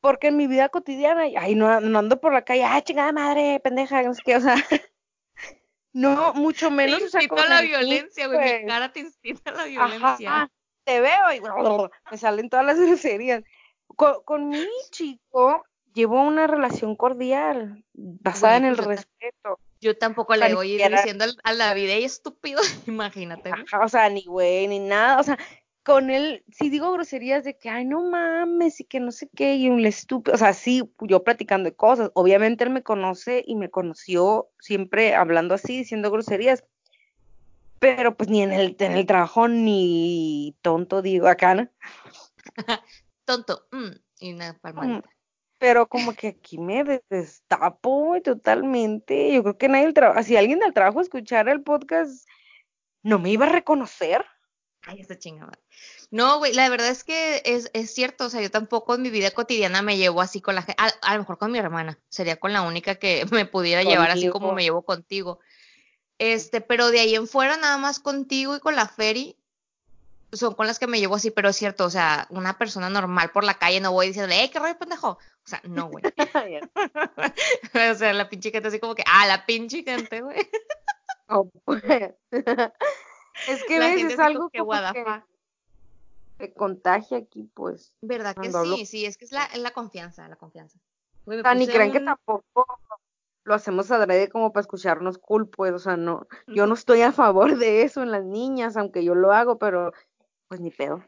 Porque 0.00 0.28
en 0.28 0.36
mi 0.36 0.46
vida 0.46 0.68
cotidiana, 0.68 1.22
ay, 1.36 1.56
no, 1.56 1.80
no, 1.80 1.98
ando 1.98 2.20
por 2.20 2.32
la 2.32 2.42
calle, 2.42 2.62
ay, 2.64 2.82
chingada 2.82 3.12
madre, 3.12 3.58
pendeja, 3.58 4.02
no 4.02 4.14
sé 4.14 4.22
qué, 4.24 4.36
o 4.36 4.40
sea. 4.40 4.54
no, 5.92 6.32
mucho 6.34 6.70
menos. 6.70 6.98
Te 6.98 7.04
incita 7.24 7.42
a 7.42 7.48
la 7.48 7.62
violencia, 7.62 8.28
güey. 8.28 8.38
Mi 8.38 8.50
pues. 8.50 8.66
cara 8.66 8.92
te 8.92 9.00
incita 9.00 9.50
a 9.50 9.54
la 9.54 9.64
violencia. 9.64 10.50
te 10.84 11.00
veo 11.00 11.32
y 11.34 11.40
me 12.10 12.18
salen 12.18 12.48
todas 12.48 12.66
las 12.66 12.78
groserías. 12.78 13.42
Con, 13.88 14.22
con 14.24 14.48
mi 14.48 14.68
chico 14.90 15.64
llevo 15.92 16.22
una 16.22 16.46
relación 16.46 16.94
cordial, 16.94 17.84
basada 17.94 18.58
en 18.58 18.66
el 18.66 18.76
respeto. 18.76 19.58
Yo 19.80 19.96
tampoco 19.96 20.34
le 20.34 20.54
voy 20.54 20.72
a 20.72 20.86
ir 20.86 20.92
diciendo 20.92 21.24
a 21.42 21.52
la 21.52 21.74
vida 21.74 21.96
y 21.96 22.04
estúpido, 22.04 22.60
imagínate. 22.86 23.50
o 23.82 23.88
sea, 23.88 24.08
ni 24.08 24.24
güey, 24.24 24.68
ni 24.68 24.78
nada. 24.78 25.20
O 25.20 25.22
sea, 25.22 25.38
con 25.82 26.10
él, 26.10 26.44
si 26.50 26.70
digo 26.70 26.92
groserías 26.92 27.44
de 27.44 27.56
que, 27.56 27.68
ay, 27.68 27.84
no 27.84 28.02
mames, 28.02 28.80
y 28.80 28.84
que 28.84 29.00
no 29.00 29.12
sé 29.12 29.28
qué, 29.36 29.56
y 29.56 29.68
un 29.68 29.84
estúpido, 29.84 30.34
o 30.34 30.38
sea, 30.38 30.52
sí, 30.52 30.82
yo 31.00 31.22
platicando 31.22 31.68
de 31.68 31.76
cosas. 31.76 32.10
Obviamente 32.14 32.64
él 32.64 32.70
me 32.70 32.82
conoce 32.82 33.44
y 33.46 33.56
me 33.56 33.70
conoció 33.70 34.48
siempre 34.58 35.14
hablando 35.14 35.54
así, 35.54 35.78
diciendo 35.78 36.10
groserías. 36.10 36.64
Pero 37.78 38.16
pues 38.16 38.30
ni 38.30 38.42
en 38.42 38.52
el, 38.52 38.74
en 38.78 38.92
el 38.92 39.06
trabajo 39.06 39.48
ni 39.48 40.56
tonto 40.62 41.02
digo 41.02 41.28
acá, 41.28 41.54
¿no? 41.54 41.68
tonto, 43.26 43.66
mm, 43.70 43.90
y 44.20 44.32
una 44.32 44.58
palmadita 44.58 45.15
pero 45.58 45.88
como 45.88 46.14
que 46.14 46.28
aquí 46.28 46.58
me 46.58 47.02
destapo 47.08 48.16
totalmente. 48.22 49.32
Yo 49.32 49.42
creo 49.42 49.58
que 49.58 49.68
nadie 49.68 49.84
del 49.84 49.94
trabajo, 49.94 50.22
si 50.22 50.36
alguien 50.36 50.58
del 50.58 50.72
trabajo 50.72 51.00
escuchara 51.00 51.52
el 51.52 51.62
podcast, 51.62 52.28
no 53.02 53.18
me 53.18 53.30
iba 53.30 53.46
a 53.46 53.50
reconocer. 53.50 54.24
Ay, 54.82 55.00
esa 55.00 55.18
chingada. 55.18 55.52
No, 56.10 56.38
güey, 56.38 56.52
la 56.52 56.68
verdad 56.68 56.88
es 56.88 57.02
que 57.02 57.42
es, 57.44 57.70
es, 57.72 57.92
cierto, 57.92 58.26
o 58.26 58.28
sea, 58.28 58.40
yo 58.40 58.50
tampoco 58.50 58.94
en 58.94 59.02
mi 59.02 59.10
vida 59.10 59.32
cotidiana 59.32 59.82
me 59.82 59.96
llevo 59.96 60.20
así 60.20 60.40
con 60.40 60.54
la 60.54 60.62
gente, 60.62 60.80
a, 61.02 61.14
lo 61.14 61.20
mejor 61.20 61.38
con 61.38 61.50
mi 61.50 61.58
hermana, 61.58 61.98
sería 62.08 62.36
con 62.36 62.52
la 62.52 62.62
única 62.62 62.94
que 62.96 63.24
me 63.32 63.46
pudiera 63.46 63.82
llevar 63.82 64.10
así 64.10 64.28
como 64.28 64.52
me 64.52 64.62
llevo 64.62 64.82
contigo. 64.82 65.40
Este, 66.18 66.60
pero 66.60 66.90
de 66.90 67.00
ahí 67.00 67.14
en 67.14 67.26
fuera, 67.26 67.56
nada 67.56 67.78
más 67.78 67.98
contigo 67.98 68.56
y 68.56 68.60
con 68.60 68.76
la 68.76 68.86
Feri, 68.86 69.36
son 70.36 70.54
con 70.54 70.66
las 70.66 70.78
que 70.78 70.86
me 70.86 70.98
llevo 70.98 71.16
así, 71.16 71.30
pero 71.30 71.48
es 71.48 71.56
cierto, 71.56 71.84
o 71.84 71.90
sea, 71.90 72.26
una 72.30 72.58
persona 72.58 72.90
normal 72.90 73.30
por 73.30 73.44
la 73.44 73.54
calle 73.54 73.80
no 73.80 73.92
voy 73.92 74.08
diciéndole, 74.08 74.44
¡eh, 74.44 74.50
qué 74.50 74.58
rollo 74.58 74.78
pendejo! 74.78 75.10
O 75.10 75.48
sea, 75.48 75.60
no, 75.64 75.88
güey. 75.88 76.04
o 77.92 77.94
sea, 77.94 78.12
la 78.12 78.28
pinche 78.28 78.50
gente 78.50 78.68
así 78.68 78.78
como 78.80 78.94
que, 78.94 79.04
¡ah, 79.06 79.26
la 79.26 79.46
pinche 79.46 79.82
gente, 79.82 80.20
güey! 80.20 80.36
oh, 81.28 81.50
pues. 81.64 81.82
es 83.48 83.64
que 83.64 83.78
ves, 83.78 84.12
es 84.12 84.18
algo 84.18 84.50
que, 84.50 84.62
que 86.38 86.52
contagia 86.54 87.18
aquí, 87.18 87.50
pues. 87.54 87.94
¿Verdad 88.00 88.36
que 88.36 88.52
sí? 88.52 88.86
Sí, 88.86 89.06
es 89.06 89.16
que 89.16 89.24
es 89.24 89.32
la, 89.32 89.44
es 89.46 89.58
la 89.58 89.70
confianza, 89.72 90.28
la 90.28 90.36
confianza. 90.36 90.78
o 91.24 91.32
sea, 91.32 91.54
ni 91.54 91.66
creen 91.66 91.92
que 91.92 92.00
tampoco 92.00 92.66
lo 93.46 93.54
hacemos 93.54 93.90
adrede 93.92 94.28
como 94.28 94.52
para 94.52 94.62
escucharnos 94.62 95.18
cool, 95.18 95.48
pues, 95.48 95.72
o 95.72 95.78
sea, 95.78 95.96
no, 95.96 96.26
yo 96.48 96.66
no 96.66 96.74
estoy 96.74 97.02
a 97.02 97.12
favor 97.12 97.56
de 97.56 97.82
eso 97.82 98.02
en 98.02 98.10
las 98.10 98.24
niñas, 98.24 98.76
aunque 98.76 99.04
yo 99.04 99.14
lo 99.14 99.32
hago, 99.32 99.56
pero 99.56 99.92
pues 100.48 100.60
ni 100.60 100.70
pedo. 100.70 101.04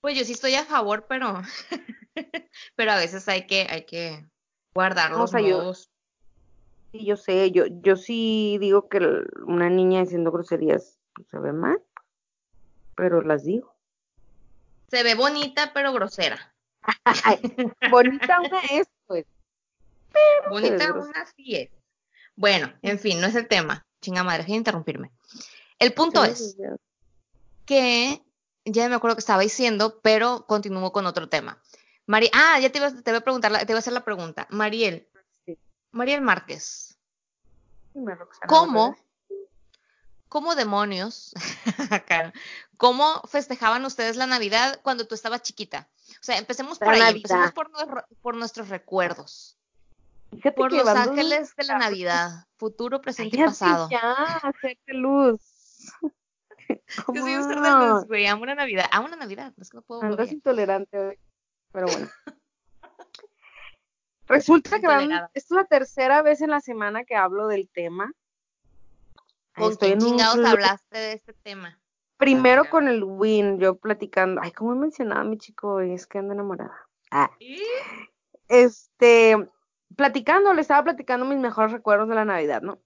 Pues 0.00 0.18
yo 0.18 0.24
sí 0.24 0.32
estoy 0.32 0.54
a 0.54 0.64
favor, 0.64 1.06
pero 1.08 1.40
pero 2.76 2.92
a 2.92 2.96
veces 2.96 3.26
hay 3.28 3.46
que 3.46 3.66
hay 3.68 3.84
que 3.84 4.24
guardar 4.74 5.12
los 5.12 5.32
modos. 5.32 5.90
sí, 6.92 7.04
yo 7.04 7.16
sé, 7.16 7.50
yo 7.50 7.64
yo 7.66 7.96
sí 7.96 8.58
digo 8.60 8.88
que 8.88 8.98
una 9.46 9.70
niña 9.70 10.00
diciendo 10.00 10.30
groserías 10.30 10.98
pues, 11.14 11.28
se 11.28 11.38
ve 11.38 11.52
mal, 11.52 11.82
pero 12.96 13.22
las 13.22 13.44
digo. 13.44 13.74
Se 14.88 15.02
ve 15.02 15.14
bonita, 15.14 15.72
pero 15.72 15.92
grosera. 15.92 16.54
bonita 17.90 18.40
una 18.40 18.60
es, 18.70 18.86
pues. 19.06 19.26
bonita 20.50 20.92
una 20.92 21.26
sí 21.34 21.56
es. 21.56 21.70
Bueno, 22.36 22.72
en 22.82 22.98
fin, 22.98 23.20
no 23.20 23.26
es 23.26 23.34
el 23.34 23.48
tema. 23.48 23.86
Chinga 24.00 24.22
madre, 24.22 24.42
dejen 24.42 24.56
interrumpirme. 24.56 25.10
El 25.78 25.94
punto 25.94 26.24
es 26.24 26.56
que 27.64 28.23
ya 28.64 28.88
me 28.88 28.94
acuerdo 28.94 29.16
que 29.16 29.20
estaba 29.20 29.42
diciendo, 29.42 30.00
pero 30.02 30.46
continúo 30.46 30.92
con 30.92 31.06
otro 31.06 31.28
tema. 31.28 31.60
Mari 32.06 32.30
ah, 32.34 32.58
ya 32.60 32.70
te 32.70 32.78
iba, 32.78 32.90
te 32.90 33.10
a 33.10 33.20
preguntar, 33.20 33.52
te 33.64 33.72
iba 33.72 33.78
a 33.78 33.78
hacer 33.78 33.92
la 33.92 34.04
pregunta. 34.04 34.46
Mariel, 34.50 35.08
Mariel 35.90 36.20
Márquez, 36.20 36.98
¿cómo, 38.46 38.96
cómo 40.28 40.54
demonios, 40.54 41.32
cómo 42.76 43.22
festejaban 43.22 43.84
ustedes 43.84 44.16
la 44.16 44.26
Navidad 44.26 44.80
cuando 44.82 45.06
tú 45.06 45.14
estabas 45.14 45.42
chiquita? 45.42 45.88
O 46.20 46.24
sea, 46.24 46.38
empecemos 46.38 46.78
por 46.78 46.88
ahí, 46.90 47.16
empecemos 47.16 47.52
por, 47.52 48.36
nuestros 48.36 48.68
recuerdos. 48.68 49.56
por 50.56 50.72
los 50.72 50.86
ángeles 50.88 51.56
de 51.56 51.64
la 51.64 51.78
Navidad, 51.78 52.46
futuro, 52.56 53.00
presente 53.00 53.38
y 53.38 53.44
pasado. 53.44 53.88
Ya, 53.90 54.42
luz. 54.88 55.40
Yo 57.14 57.22
soy 57.22 57.34
un 57.34 57.90
luz, 57.90 58.06
güey. 58.06 58.26
Amo 58.26 58.46
la 58.46 58.54
Navidad. 58.54 58.86
Amo 58.90 59.08
la 59.08 59.16
Navidad. 59.16 59.52
Es 59.60 59.70
que 59.70 59.76
no 59.76 59.82
puedo. 59.82 60.02
Andas 60.02 60.32
intolerante 60.32 60.98
hoy. 60.98 61.18
Pero 61.72 61.86
bueno. 61.86 62.08
Resulta 64.26 64.80
que 64.80 64.86
es 65.34 65.50
la 65.50 65.64
tercera 65.64 66.22
vez 66.22 66.40
en 66.40 66.50
la 66.50 66.60
semana 66.60 67.04
que 67.04 67.14
hablo 67.14 67.46
del 67.46 67.68
tema. 67.68 68.12
¿Con 69.54 69.76
quién 69.76 69.98
chingados 69.98 70.44
hablaste 70.44 70.98
de 70.98 71.12
este 71.12 71.34
tema? 71.34 71.78
Primero 72.16 72.70
con 72.70 72.88
el 72.88 73.04
Win, 73.04 73.58
yo 73.58 73.76
platicando. 73.76 74.40
Ay, 74.42 74.52
como 74.52 74.72
he 74.72 74.76
mencionado 74.76 75.24
mi 75.24 75.36
chico, 75.36 75.80
es 75.80 76.06
que 76.06 76.18
anda 76.18 76.32
enamorada. 76.32 76.88
Ah. 77.10 77.30
Este, 78.48 79.36
platicando, 79.94 80.54
le 80.54 80.62
estaba 80.62 80.84
platicando 80.84 81.26
mis 81.26 81.38
mejores 81.38 81.72
recuerdos 81.72 82.08
de 82.08 82.14
la 82.14 82.24
Navidad, 82.24 82.62
¿no? 82.62 82.80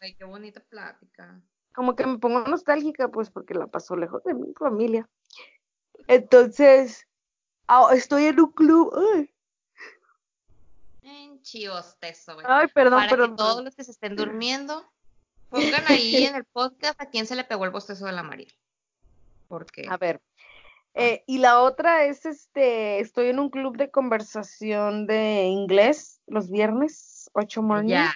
Ay, 0.00 0.16
qué 0.16 0.24
bonita 0.24 0.60
plática 0.68 1.40
como 1.74 1.94
que 1.94 2.06
me 2.06 2.18
pongo 2.18 2.40
nostálgica, 2.40 3.08
pues 3.08 3.30
porque 3.30 3.54
la 3.54 3.66
pasó 3.66 3.96
lejos 3.96 4.22
de 4.24 4.34
mi 4.34 4.52
familia. 4.54 5.08
Entonces, 6.06 7.06
ah, 7.66 7.88
estoy 7.92 8.24
en 8.26 8.40
un 8.40 8.52
club. 8.52 8.92
Ay. 9.14 9.34
En 11.02 11.42
chivostezo, 11.42 12.34
güey. 12.34 12.46
Ay, 12.48 12.68
perdón, 12.68 13.00
Para 13.00 13.10
perdón. 13.10 13.30
Que 13.30 13.36
todos 13.36 13.64
los 13.64 13.74
que 13.74 13.84
se 13.84 13.92
estén 13.92 14.16
durmiendo, 14.16 14.90
pongan 15.50 15.84
ahí 15.88 16.24
en 16.24 16.34
el 16.34 16.44
podcast 16.44 17.00
a 17.00 17.06
quién 17.06 17.26
se 17.26 17.36
le 17.36 17.44
pegó 17.44 17.64
el 17.64 17.70
bostezo 17.70 18.06
de 18.06 18.12
la 18.12 18.22
María. 18.22 18.52
Porque. 19.48 19.86
A 19.88 19.96
ver. 19.96 20.20
Eh, 20.94 21.22
y 21.26 21.38
la 21.38 21.60
otra 21.60 22.04
es 22.06 22.26
este, 22.26 22.98
estoy 22.98 23.28
en 23.28 23.38
un 23.38 23.50
club 23.50 23.76
de 23.76 23.90
conversación 23.90 25.06
de 25.06 25.44
inglés 25.44 26.20
los 26.26 26.50
viernes, 26.50 27.30
8 27.34 27.62
morning. 27.62 27.90
Ya. 27.90 28.14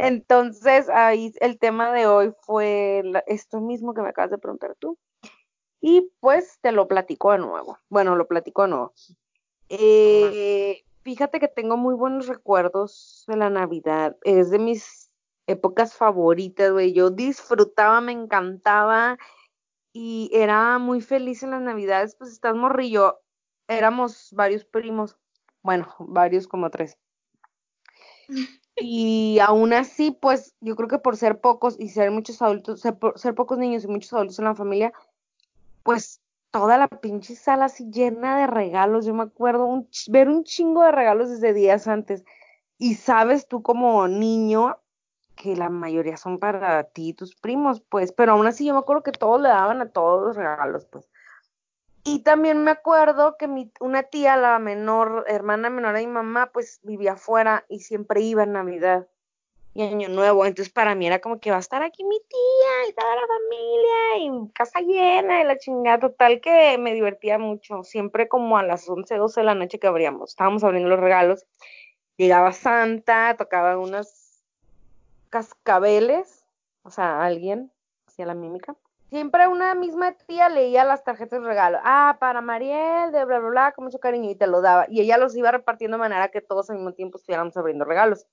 Entonces, 0.00 0.88
ahí 0.88 1.32
el 1.40 1.58
tema 1.58 1.90
de 1.92 2.06
hoy 2.06 2.32
fue 2.42 3.02
esto 3.26 3.60
mismo 3.60 3.94
que 3.94 4.02
me 4.02 4.10
acabas 4.10 4.30
de 4.30 4.38
preguntar 4.38 4.76
tú. 4.78 4.96
Y 5.80 6.12
pues 6.20 6.58
te 6.60 6.70
lo 6.70 6.86
platico 6.86 7.32
de 7.32 7.38
nuevo. 7.38 7.78
Bueno, 7.88 8.14
lo 8.14 8.28
platico 8.28 8.62
de 8.62 8.68
nuevo. 8.68 8.92
Eh, 9.68 10.84
fíjate 11.02 11.40
que 11.40 11.48
tengo 11.48 11.76
muy 11.76 11.96
buenos 11.96 12.28
recuerdos 12.28 13.24
de 13.26 13.36
la 13.38 13.50
Navidad. 13.50 14.16
Es 14.22 14.50
de 14.50 14.60
mis 14.60 15.10
épocas 15.48 15.96
favoritas, 15.96 16.70
güey. 16.70 16.92
Yo 16.92 17.10
disfrutaba, 17.10 18.00
me 18.00 18.12
encantaba 18.12 19.18
y 19.92 20.30
era 20.32 20.78
muy 20.78 21.00
feliz 21.00 21.42
en 21.42 21.50
las 21.50 21.60
Navidades. 21.60 22.14
Pues 22.14 22.30
estás 22.30 22.54
morrillo. 22.54 23.18
Éramos 23.66 24.28
varios 24.32 24.64
primos. 24.64 25.16
Bueno, 25.60 25.92
varios 25.98 26.46
como 26.46 26.70
tres. 26.70 26.96
Y 28.80 29.38
aún 29.40 29.72
así, 29.72 30.10
pues 30.10 30.54
yo 30.60 30.76
creo 30.76 30.88
que 30.88 30.98
por 30.98 31.16
ser 31.16 31.40
pocos 31.40 31.76
y 31.78 31.88
ser 31.88 32.10
muchos 32.10 32.40
adultos, 32.42 32.80
ser, 32.80 32.96
ser 33.16 33.34
pocos 33.34 33.58
niños 33.58 33.84
y 33.84 33.88
muchos 33.88 34.12
adultos 34.12 34.38
en 34.38 34.44
la 34.44 34.54
familia, 34.54 34.92
pues 35.82 36.20
toda 36.50 36.78
la 36.78 36.88
pinche 36.88 37.34
sala 37.34 37.66
así 37.66 37.90
llena 37.90 38.38
de 38.38 38.46
regalos. 38.46 39.06
Yo 39.06 39.14
me 39.14 39.24
acuerdo 39.24 39.66
un, 39.66 39.88
ver 40.08 40.28
un 40.28 40.44
chingo 40.44 40.82
de 40.82 40.92
regalos 40.92 41.30
desde 41.30 41.52
días 41.54 41.88
antes. 41.88 42.24
Y 42.78 42.94
sabes 42.94 43.48
tú 43.48 43.62
como 43.62 44.06
niño 44.06 44.78
que 45.34 45.56
la 45.56 45.68
mayoría 45.68 46.16
son 46.16 46.38
para 46.38 46.84
ti 46.84 47.10
y 47.10 47.14
tus 47.14 47.34
primos, 47.36 47.80
pues, 47.80 48.12
pero 48.12 48.32
aún 48.32 48.46
así 48.46 48.66
yo 48.66 48.74
me 48.74 48.80
acuerdo 48.80 49.02
que 49.02 49.12
todos 49.12 49.40
le 49.40 49.48
daban 49.48 49.80
a 49.80 49.90
todos 49.90 50.26
los 50.26 50.36
regalos, 50.36 50.86
pues. 50.86 51.08
Y 52.10 52.20
también 52.20 52.64
me 52.64 52.70
acuerdo 52.70 53.36
que 53.36 53.48
mi, 53.48 53.70
una 53.80 54.02
tía, 54.02 54.38
la 54.38 54.58
menor, 54.58 55.26
hermana 55.28 55.68
menor 55.68 55.94
de 55.94 56.06
mi 56.06 56.12
mamá, 56.12 56.50
pues 56.54 56.80
vivía 56.82 57.12
afuera 57.12 57.66
y 57.68 57.80
siempre 57.80 58.22
iba 58.22 58.44
en 58.44 58.52
Navidad 58.52 59.06
y 59.74 59.82
Año 59.82 60.08
Nuevo. 60.08 60.46
Entonces 60.46 60.72
para 60.72 60.94
mí 60.94 61.06
era 61.06 61.20
como 61.20 61.38
que 61.38 61.50
va 61.50 61.58
a 61.58 61.60
estar 61.60 61.82
aquí 61.82 62.04
mi 62.04 62.18
tía 62.18 62.88
y 62.88 62.94
toda 62.94 63.14
la 63.14 63.26
familia 63.26 64.18
y 64.20 64.52
casa 64.54 64.80
llena 64.80 65.42
y 65.42 65.44
la 65.44 65.58
chingada 65.58 65.98
total 65.98 66.40
que 66.40 66.78
me 66.78 66.94
divertía 66.94 67.38
mucho. 67.38 67.84
Siempre 67.84 68.26
como 68.26 68.56
a 68.56 68.62
las 68.62 68.88
11, 68.88 69.14
12 69.14 69.40
de 69.40 69.44
la 69.44 69.54
noche 69.54 69.78
que 69.78 69.86
abríamos, 69.86 70.30
estábamos 70.30 70.64
abriendo 70.64 70.88
los 70.88 71.00
regalos. 71.00 71.44
Llegaba 72.16 72.54
Santa, 72.54 73.36
tocaba 73.36 73.76
unos 73.76 74.42
cascabeles, 75.28 76.42
o 76.84 76.90
sea, 76.90 77.22
alguien 77.22 77.70
hacía 78.06 78.24
la 78.24 78.34
mímica. 78.34 78.76
Siempre 79.10 79.48
una 79.48 79.74
misma 79.74 80.12
tía 80.12 80.48
leía 80.48 80.84
las 80.84 81.02
tarjetas 81.02 81.40
de 81.40 81.46
regalo. 81.46 81.78
Ah, 81.82 82.18
para 82.20 82.40
Mariel, 82.42 83.10
de 83.10 83.24
bla, 83.24 83.38
bla, 83.38 83.48
bla, 83.48 83.72
con 83.72 83.84
mucho 83.84 83.98
cariño, 83.98 84.30
y 84.30 84.34
te 84.34 84.46
lo 84.46 84.60
daba. 84.60 84.86
Y 84.88 85.00
ella 85.00 85.16
los 85.16 85.34
iba 85.34 85.50
repartiendo 85.50 85.96
de 85.96 86.00
manera 86.00 86.28
que 86.28 86.42
todos 86.42 86.68
al 86.68 86.76
mismo 86.76 86.92
tiempo 86.92 87.16
estuviéramos 87.16 87.56
abriendo 87.56 87.84
regalos 87.84 88.26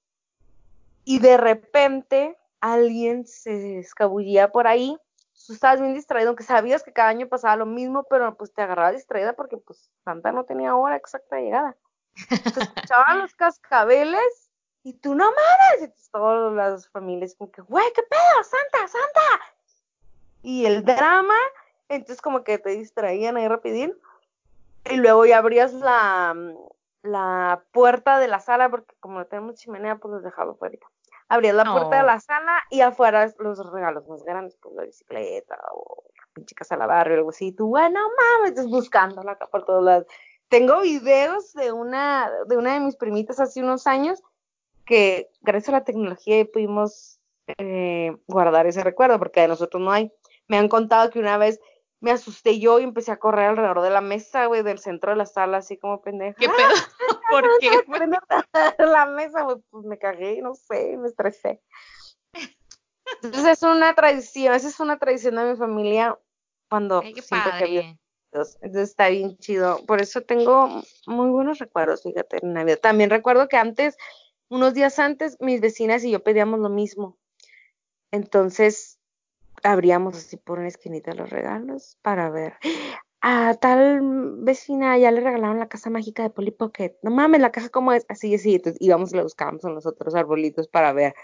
y 1.05 1.19
de 1.19 1.37
repente 1.37 2.37
alguien 2.59 3.25
se 3.25 3.79
escabullía 3.79 4.51
por 4.51 4.67
ahí, 4.67 4.97
tú 5.45 5.53
estabas 5.53 5.79
bien 5.79 5.93
distraído, 5.93 6.29
aunque 6.29 6.43
sabías 6.43 6.83
que 6.83 6.91
cada 6.91 7.09
año 7.09 7.29
pasaba 7.29 7.55
lo 7.55 7.67
mismo, 7.67 8.03
pero 8.09 8.35
pues 8.35 8.51
te 8.51 8.63
agarraba 8.63 8.91
distraída 8.91 9.33
porque 9.33 9.57
pues 9.57 9.91
Santa 10.03 10.31
no 10.31 10.45
tenía 10.45 10.75
hora 10.75 10.95
exacta 10.95 11.35
de 11.35 11.43
llegada. 11.43 11.77
Te 12.29 12.61
escuchaban 12.61 13.19
los 13.19 13.35
cascabeles 13.35 14.49
y 14.83 14.93
tú 14.93 15.13
no 15.15 15.25
mames, 15.25 15.89
y 15.89 16.11
todas 16.11 16.53
las 16.53 16.89
familias 16.89 17.35
como 17.35 17.51
que, 17.51 17.61
güey, 17.61 17.85
¿qué 17.93 18.01
pedo? 18.03 18.43
Santa, 18.43 18.87
Santa. 18.87 19.54
Y 20.45 20.65
el 20.65 20.85
drama, 20.85 21.35
entonces 21.89 22.21
como 22.21 22.43
que 22.43 22.57
te 22.57 22.71
distraían 22.71 23.37
ahí 23.37 23.47
rapidín. 23.47 23.93
Y 24.89 24.97
luego 24.97 25.25
ya 25.25 25.39
abrías 25.39 25.73
la, 25.73 26.35
la 27.01 27.63
puerta 27.71 28.19
de 28.19 28.27
la 28.27 28.39
sala, 28.39 28.69
porque 28.69 28.95
como 28.99 29.19
no 29.19 29.25
tenemos 29.25 29.55
chimenea, 29.55 29.97
pues 29.97 30.13
los 30.13 30.23
dejaba 30.23 30.51
afuera 30.51 30.77
abrías 31.27 31.55
la 31.55 31.71
puerta 31.71 31.97
de 31.97 32.03
la 32.03 32.19
sala 32.19 32.63
y 32.69 32.81
afuera 32.81 33.33
los 33.39 33.71
regalos 33.71 34.07
más 34.07 34.23
grandes, 34.23 34.57
pues 34.61 34.75
la 34.75 34.83
bicicleta 34.83 35.57
o 35.73 36.03
la 36.17 36.23
pinche 36.33 36.55
casa 36.55 36.77
la 36.77 36.85
barrio 36.85 37.15
o 37.15 37.17
algo 37.17 37.29
así. 37.29 37.47
Y 37.47 37.51
tú, 37.51 37.67
bueno, 37.67 37.99
mames, 37.99 38.51
estás 38.51 38.67
buscándola 38.67 39.33
acá 39.33 39.47
por 39.47 39.65
todos 39.65 39.83
lados. 39.83 40.07
Tengo 40.49 40.81
videos 40.81 41.53
de 41.53 41.71
una, 41.71 42.29
de 42.47 42.57
una 42.57 42.75
de 42.75 42.79
mis 42.81 42.95
primitas 42.95 43.39
hace 43.39 43.61
unos 43.61 43.87
años 43.87 44.21
que 44.85 45.31
gracias 45.41 45.69
a 45.69 45.79
la 45.79 45.83
tecnología 45.83 46.45
pudimos 46.45 47.19
eh, 47.57 48.15
guardar 48.27 48.67
ese 48.67 48.83
recuerdo 48.83 49.17
porque 49.17 49.41
de 49.41 49.47
nosotros 49.47 49.81
no 49.81 49.91
hay. 49.91 50.11
Me 50.47 50.57
han 50.57 50.67
contado 50.67 51.09
que 51.09 51.19
una 51.19 51.37
vez 51.37 51.59
me 51.99 52.11
asusté 52.11 52.59
yo 52.59 52.79
y 52.79 52.83
empecé 52.83 53.11
a 53.11 53.17
correr 53.17 53.49
alrededor 53.49 53.81
de 53.81 53.89
la 53.89 54.01
mesa, 54.01 54.45
güey, 54.45 54.61
del 54.63 54.79
centro 54.79 55.11
de 55.11 55.17
la 55.17 55.25
sala, 55.25 55.57
así 55.57 55.77
como 55.77 56.01
pendeja. 56.01 56.35
¿Qué 56.39 56.47
pedo? 56.47 56.55
¿Por 57.31 57.43
qué? 57.59 57.71
la 58.77 59.05
mesa, 59.07 59.43
güey, 59.43 59.57
pues 59.69 59.85
me 59.85 59.97
cagué, 59.97 60.41
no 60.41 60.53
sé, 60.53 60.97
me 60.97 61.07
estresé. 61.07 61.61
Entonces 63.23 63.57
es 63.57 63.63
una 63.63 63.93
tradición, 63.93 64.53
esa 64.53 64.67
es 64.67 64.79
una 64.79 64.97
tradición 64.97 65.35
de 65.35 65.45
mi 65.45 65.55
familia 65.57 66.17
cuando 66.69 67.01
Ay, 67.01 67.15
padre. 67.29 67.97
Entonces 68.31 68.89
está 68.89 69.09
bien 69.09 69.37
chido. 69.37 69.85
Por 69.85 70.01
eso 70.01 70.21
tengo 70.21 70.83
muy 71.07 71.29
buenos 71.29 71.59
recuerdos, 71.59 72.03
fíjate, 72.03 72.39
en 72.41 72.53
Navidad. 72.53 72.79
También 72.81 73.09
recuerdo 73.09 73.47
que 73.47 73.57
antes, 73.57 73.95
unos 74.49 74.73
días 74.73 74.99
antes, 74.99 75.37
mis 75.39 75.61
vecinas 75.61 76.03
y 76.03 76.11
yo 76.11 76.21
pedíamos 76.21 76.59
lo 76.59 76.69
mismo. 76.69 77.17
Entonces, 78.11 78.99
abríamos 79.65 80.15
así 80.15 80.37
por 80.37 80.59
una 80.59 80.67
esquinita 80.67 81.13
los 81.13 81.29
regalos 81.29 81.97
para 82.01 82.29
ver. 82.29 82.53
A 83.21 83.55
tal 83.55 84.01
vecina 84.43 84.97
ya 84.97 85.11
le 85.11 85.21
regalaron 85.21 85.57
la 85.57 85.67
casa 85.67 85.89
mágica 85.89 86.23
de 86.23 86.29
Polly 86.29 86.51
Pocket. 86.51 86.95
No 87.01 87.09
mames, 87.09 87.41
la 87.41 87.51
caja 87.51 87.69
cómo 87.69 87.91
es. 87.91 88.05
Así, 88.07 88.35
así. 88.35 88.55
Entonces 88.55 88.79
íbamos 88.81 89.11
y 89.11 89.15
la 89.15 89.23
buscábamos 89.23 89.63
en 89.65 89.73
los 89.73 89.85
otros 89.85 90.13
arbolitos 90.13 90.67
para 90.67 90.93
ver 90.93 91.15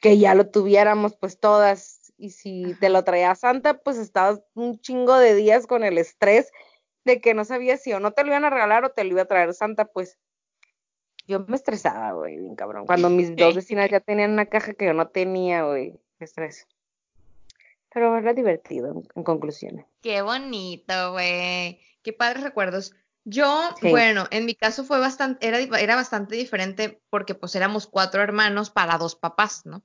que 0.00 0.18
ya 0.18 0.34
lo 0.34 0.48
tuviéramos 0.50 1.16
pues 1.16 1.38
todas. 1.38 2.12
Y 2.16 2.30
si 2.30 2.74
te 2.80 2.88
lo 2.88 3.04
traía 3.04 3.34
Santa, 3.34 3.78
pues 3.78 3.98
estabas 3.98 4.40
un 4.54 4.80
chingo 4.80 5.18
de 5.18 5.34
días 5.34 5.66
con 5.66 5.84
el 5.84 5.98
estrés 5.98 6.50
de 7.04 7.20
que 7.20 7.34
no 7.34 7.44
sabías 7.44 7.82
si 7.82 7.92
o 7.92 8.00
no 8.00 8.12
te 8.12 8.22
lo 8.22 8.28
iban 8.28 8.44
a 8.46 8.50
regalar 8.50 8.84
o 8.84 8.90
te 8.90 9.04
lo 9.04 9.10
iba 9.10 9.22
a 9.22 9.26
traer 9.26 9.52
Santa, 9.52 9.84
pues 9.84 10.18
yo 11.26 11.44
me 11.46 11.56
estresaba, 11.56 12.12
güey, 12.12 12.38
bien 12.38 12.54
cabrón. 12.54 12.86
Cuando 12.86 13.10
mis 13.10 13.34
dos 13.36 13.54
vecinas 13.54 13.90
ya 13.90 14.00
tenían 14.00 14.32
una 14.32 14.46
caja 14.46 14.72
que 14.72 14.86
yo 14.86 14.94
no 14.94 15.08
tenía, 15.08 15.64
güey, 15.64 15.98
qué 16.18 16.24
estrés. 16.24 16.66
Pero 17.94 18.18
era 18.18 18.34
divertido, 18.34 19.04
en 19.14 19.22
conclusión. 19.22 19.86
Qué 20.02 20.20
bonito, 20.20 21.12
güey. 21.12 21.80
Qué 22.02 22.12
padres 22.12 22.42
recuerdos. 22.42 22.92
Yo, 23.24 23.70
bueno, 23.80 24.26
en 24.30 24.44
mi 24.44 24.54
caso 24.54 24.84
fue 24.84 24.98
bastante, 24.98 25.46
era, 25.46 25.58
era 25.78 25.94
bastante 25.94 26.36
diferente 26.36 27.00
porque 27.08 27.34
pues 27.34 27.54
éramos 27.54 27.86
cuatro 27.86 28.20
hermanos 28.20 28.68
para 28.68 28.98
dos 28.98 29.14
papás, 29.14 29.64
¿no? 29.64 29.82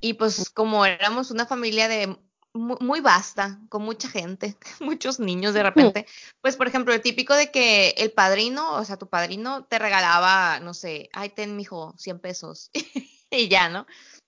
Y 0.00 0.14
pues 0.14 0.50
como 0.50 0.84
éramos 0.84 1.30
una 1.30 1.46
familia 1.46 1.86
de 1.86 2.18
muy, 2.54 3.00
vasta, 3.00 3.60
con 3.68 3.82
mucha 3.82 4.08
gente, 4.08 4.56
muchos 4.80 5.20
niños 5.20 5.54
de 5.54 5.62
repente, 5.62 6.06
pues 6.40 6.56
por 6.56 6.66
ejemplo, 6.66 6.94
el 6.94 7.02
típico 7.02 7.34
de 7.34 7.50
que 7.50 7.90
el 7.98 8.10
padrino, 8.10 8.74
o 8.74 8.84
sea, 8.84 8.96
tu 8.96 9.08
padrino 9.08 9.64
te 9.64 9.78
regalaba, 9.78 10.60
no 10.60 10.72
sé, 10.72 11.10
ay, 11.12 11.28
ten, 11.28 11.56
mijo, 11.56 11.94
100 11.98 12.18
pesos 12.20 12.70
y 13.30 13.48
ya, 13.48 13.68
¿no? 13.68 13.86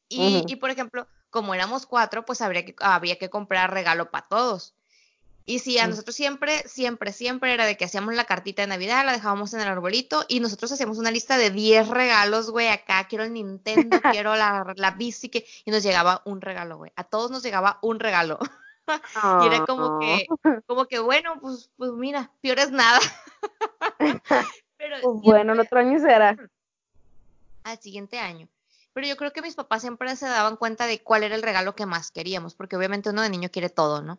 Y, 0.09 0.45
y 0.47 0.57
por 0.57 0.71
ejemplo, 0.71 1.09
como 1.37 1.55
éramos 1.55 1.85
cuatro, 1.85 2.25
pues 2.25 2.40
habría 2.40 2.64
que, 2.64 2.75
había 2.79 3.18
que 3.18 3.29
comprar 3.29 3.70
regalo 3.70 4.11
para 4.11 4.27
todos. 4.27 4.72
Y 5.44 5.59
si 5.59 5.79
a 5.79 5.87
nosotros 5.87 6.16
siempre, 6.16 6.66
siempre, 6.66 7.12
siempre 7.12 7.53
era 7.53 7.66
de 7.66 7.77
que 7.77 7.85
hacíamos 7.85 8.14
la 8.14 8.25
cartita 8.25 8.62
de 8.62 8.68
Navidad, 8.68 9.05
la 9.05 9.12
dejábamos 9.12 9.53
en 9.53 9.61
el 9.61 9.68
arbolito 9.68 10.25
y 10.29 10.40
nosotros 10.40 10.72
hacíamos 10.72 10.96
una 10.96 11.11
lista 11.11 11.37
de 11.37 11.51
10 11.51 11.88
regalos, 11.88 12.51
güey, 12.51 12.68
acá 12.68 13.07
quiero 13.07 13.25
el 13.25 13.35
Nintendo, 13.35 14.01
quiero 14.18 14.35
la, 14.35 14.72
la 14.77 14.90
bici, 14.92 15.29
que, 15.29 15.46
y 15.66 15.70
nos 15.70 15.83
llegaba 15.83 16.22
un 16.25 16.40
regalo, 16.40 16.79
güey. 16.79 16.90
A 16.96 17.05
todos 17.05 17.31
nos 17.31 17.42
llegaba 17.42 17.79
un 17.83 18.01
regalo. 18.01 18.38
y 19.42 19.46
era 19.46 19.66
como 19.66 19.99
que, 19.99 20.27
como 20.66 20.87
que, 20.87 21.01
bueno, 21.01 21.38
pues, 21.42 21.70
pues 21.77 21.92
mira, 21.92 22.31
peor 22.40 22.61
es 22.61 22.70
nada. 22.70 22.99
Pero, 23.99 24.96
pues 25.03 25.20
bueno, 25.22 25.53
el 25.53 25.61
otro 25.61 25.81
año 25.81 26.01
será. 26.01 26.35
Al 27.62 27.79
siguiente 27.79 28.18
año 28.18 28.49
pero 28.97 29.09
yo 29.09 29.19
creo 29.19 29.31
que 29.31 29.43
mis 29.43 29.55
papás 29.55 29.83
siempre 29.83 30.17
se 30.17 30.25
daban 30.25 30.57
cuenta 30.57 30.87
de 30.87 31.03
cuál 31.03 31.23
era 31.23 31.35
el 31.35 31.43
regalo 31.43 31.77
que 31.77 31.85
más 31.85 32.11
queríamos, 32.11 32.55
porque 32.55 32.77
obviamente 32.77 33.11
uno 33.11 33.21
de 33.21 33.29
niño 33.29 33.51
quiere 33.51 33.69
todo, 33.69 34.01
¿no? 34.01 34.19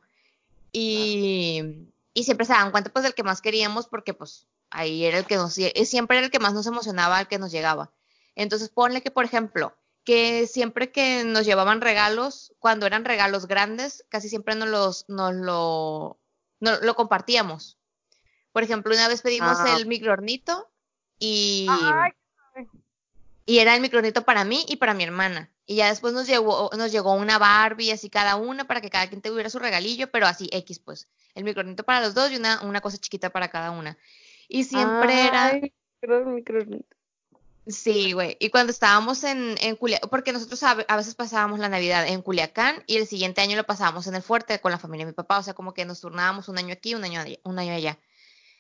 Y, 0.72 1.90
y 2.13 2.24
siempre 2.26 2.46
se 2.46 2.54
daban 2.54 2.70
cuenta 2.70 2.92
pues 2.92 3.02
del 3.02 3.16
que 3.16 3.24
más 3.24 3.42
queríamos, 3.42 3.88
porque 3.88 4.13
pues 4.13 4.46
ahí 4.70 5.04
era 5.04 5.18
el 5.18 5.26
que 5.26 5.38
nos, 5.38 5.56
siempre 5.56 6.18
era 6.18 6.28
el 6.28 6.32
que 6.32 6.38
más 6.38 6.54
nos 6.54 6.68
emocionaba, 6.68 7.20
el 7.20 7.28
que 7.28 7.40
nos 7.40 7.52
llegaba. 7.52 7.92
Entonces 8.36 8.70
ponle 8.70 9.02
que, 9.02 9.10
por 9.10 9.26
ejemplo, 9.26 9.76
que 10.04 10.46
siempre 10.46 10.92
que 10.92 11.24
nos 11.24 11.48
llevaban 11.48 11.82
regalos, 11.82 12.54
cuando 12.60 12.86
eran 12.86 13.04
regalos 13.04 13.48
grandes, 13.48 14.06
casi 14.10 14.30
siempre 14.30 14.54
nos 14.54 14.70
los, 14.70 15.06
nos 15.08 15.34
lo, 15.34 16.20
lo 16.60 16.96
compartíamos. 16.96 17.80
Por 18.52 18.62
ejemplo, 18.62 18.94
una 18.94 19.08
vez 19.08 19.24
pedimos 19.24 19.58
el 19.76 19.88
microornito 19.88 20.70
y 21.18 21.66
y 23.48 23.60
era 23.60 23.74
el 23.74 23.82
micronito 23.82 24.24
para 24.24 24.44
mí 24.44 24.66
y 24.68 24.76
para 24.76 24.94
mi 24.94 25.06
hermana. 25.06 25.50
Y 25.66 25.78
ya 25.78 25.88
después 25.88 26.14
nos 26.14 26.28
llegó, 26.28 26.70
nos 26.78 26.92
llegó 26.92 27.14
una 27.14 27.40
Barbie, 27.40 27.92
así 27.92 28.10
cada 28.10 28.36
una, 28.36 28.68
para 28.68 28.82
que 28.82 28.90
cada 28.90 29.08
quien 29.08 29.22
tuviera 29.22 29.50
su 29.50 29.58
regalillo, 29.58 30.12
pero 30.12 30.28
así 30.28 30.50
X, 30.52 30.80
pues. 30.80 31.08
El 31.34 31.46
micronito 31.46 31.84
para 31.84 32.02
los 32.02 32.14
dos 32.14 32.30
y 32.32 32.36
una, 32.36 32.62
una 32.64 32.82
cosa 32.82 32.98
chiquita 32.98 33.30
para 33.30 33.48
cada 33.48 33.72
una. 33.72 33.98
Y 34.50 34.66
siempre 34.66 35.28
era. 35.28 35.60
Pero 36.02 36.20
el 36.20 36.26
micronito. 36.26 36.86
Sí, 37.68 38.12
güey. 38.12 38.36
Y 38.40 38.50
cuando 38.50 38.72
estábamos 38.72 39.24
en, 39.24 39.56
en 39.62 39.78
Culiacán, 39.78 40.10
porque 40.10 40.34
nosotros 40.34 40.62
a, 40.64 40.96
veces 40.98 41.16
pasábamos 41.16 41.60
la 41.60 41.70
Navidad 41.70 42.06
en 42.06 42.22
Culiacán 42.22 42.84
y 42.86 42.98
el 42.98 43.08
siguiente 43.08 43.40
año 43.40 43.56
lo 43.56 43.66
pasábamos 43.66 44.08
en 44.08 44.16
el 44.16 44.22
fuerte 44.22 44.60
con 44.60 44.72
la 44.72 44.78
familia 44.78 45.06
de 45.06 45.12
mi 45.12 45.16
papá. 45.16 45.40
O 45.40 45.44
sea, 45.44 45.54
como 45.54 45.74
que 45.74 45.86
nos 45.86 46.02
turnábamos 46.02 46.50
un 46.50 46.58
año 46.58 46.74
aquí, 46.74 46.96
un 46.96 47.06
año, 47.06 47.22
un 47.44 47.60
año 47.60 47.74
allá. 47.74 47.98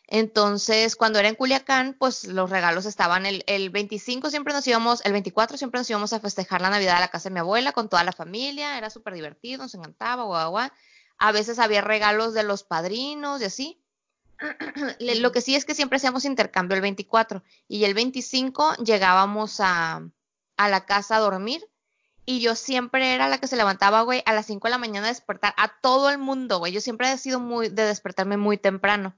Entonces, 0.07 0.95
cuando 0.95 1.19
era 1.19 1.27
en 1.27 1.35
Culiacán, 1.35 1.95
pues 1.99 2.23
los 2.23 2.49
regalos 2.49 2.85
estaban 2.85 3.25
el, 3.25 3.43
el 3.45 3.69
25 3.69 4.29
siempre 4.29 4.53
nos 4.53 4.65
íbamos, 4.65 5.05
el 5.05 5.11
24 5.11 5.57
siempre 5.57 5.79
nos 5.79 5.89
íbamos 5.89 6.13
a 6.13 6.21
festejar 6.21 6.61
la 6.61 6.69
Navidad 6.69 6.95
a 6.95 7.01
la 7.01 7.09
casa 7.09 7.27
de 7.27 7.33
mi 7.33 7.39
abuela 7.39 7.73
con 7.73 7.89
toda 7.89 8.05
la 8.05 8.13
familia, 8.13 8.77
era 8.77 8.89
súper 8.89 9.15
divertido, 9.15 9.63
nos 9.63 9.75
encantaba, 9.75 10.23
guau, 10.23 10.51
guau. 10.51 10.69
A 11.17 11.31
veces 11.33 11.59
había 11.59 11.81
regalos 11.81 12.33
de 12.33 12.43
los 12.43 12.63
padrinos 12.63 13.41
y 13.41 13.45
así. 13.45 13.83
Lo 14.99 15.31
que 15.33 15.41
sí 15.41 15.55
es 15.55 15.65
que 15.65 15.75
siempre 15.75 15.97
hacíamos 15.97 16.23
intercambio 16.23 16.75
el 16.75 16.81
24 16.81 17.43
y 17.67 17.83
el 17.83 17.93
25 17.93 18.75
llegábamos 18.75 19.59
a, 19.59 20.07
a 20.55 20.69
la 20.69 20.85
casa 20.85 21.17
a 21.17 21.19
dormir. 21.19 21.67
Y 22.25 22.41
yo 22.41 22.55
siempre 22.55 23.13
era 23.13 23.29
la 23.29 23.39
que 23.39 23.47
se 23.47 23.55
levantaba, 23.55 24.01
güey, 24.01 24.21
a 24.25 24.33
las 24.33 24.45
5 24.45 24.67
de 24.67 24.71
la 24.71 24.77
mañana 24.77 25.07
a 25.07 25.09
despertar 25.09 25.53
a 25.57 25.79
todo 25.81 26.09
el 26.09 26.17
mundo, 26.17 26.59
güey. 26.59 26.73
Yo 26.73 26.81
siempre 26.81 27.11
he 27.11 27.17
sido 27.17 27.39
muy 27.39 27.69
de 27.69 27.85
despertarme 27.85 28.35
muy 28.35 28.57
temprano. 28.57 29.15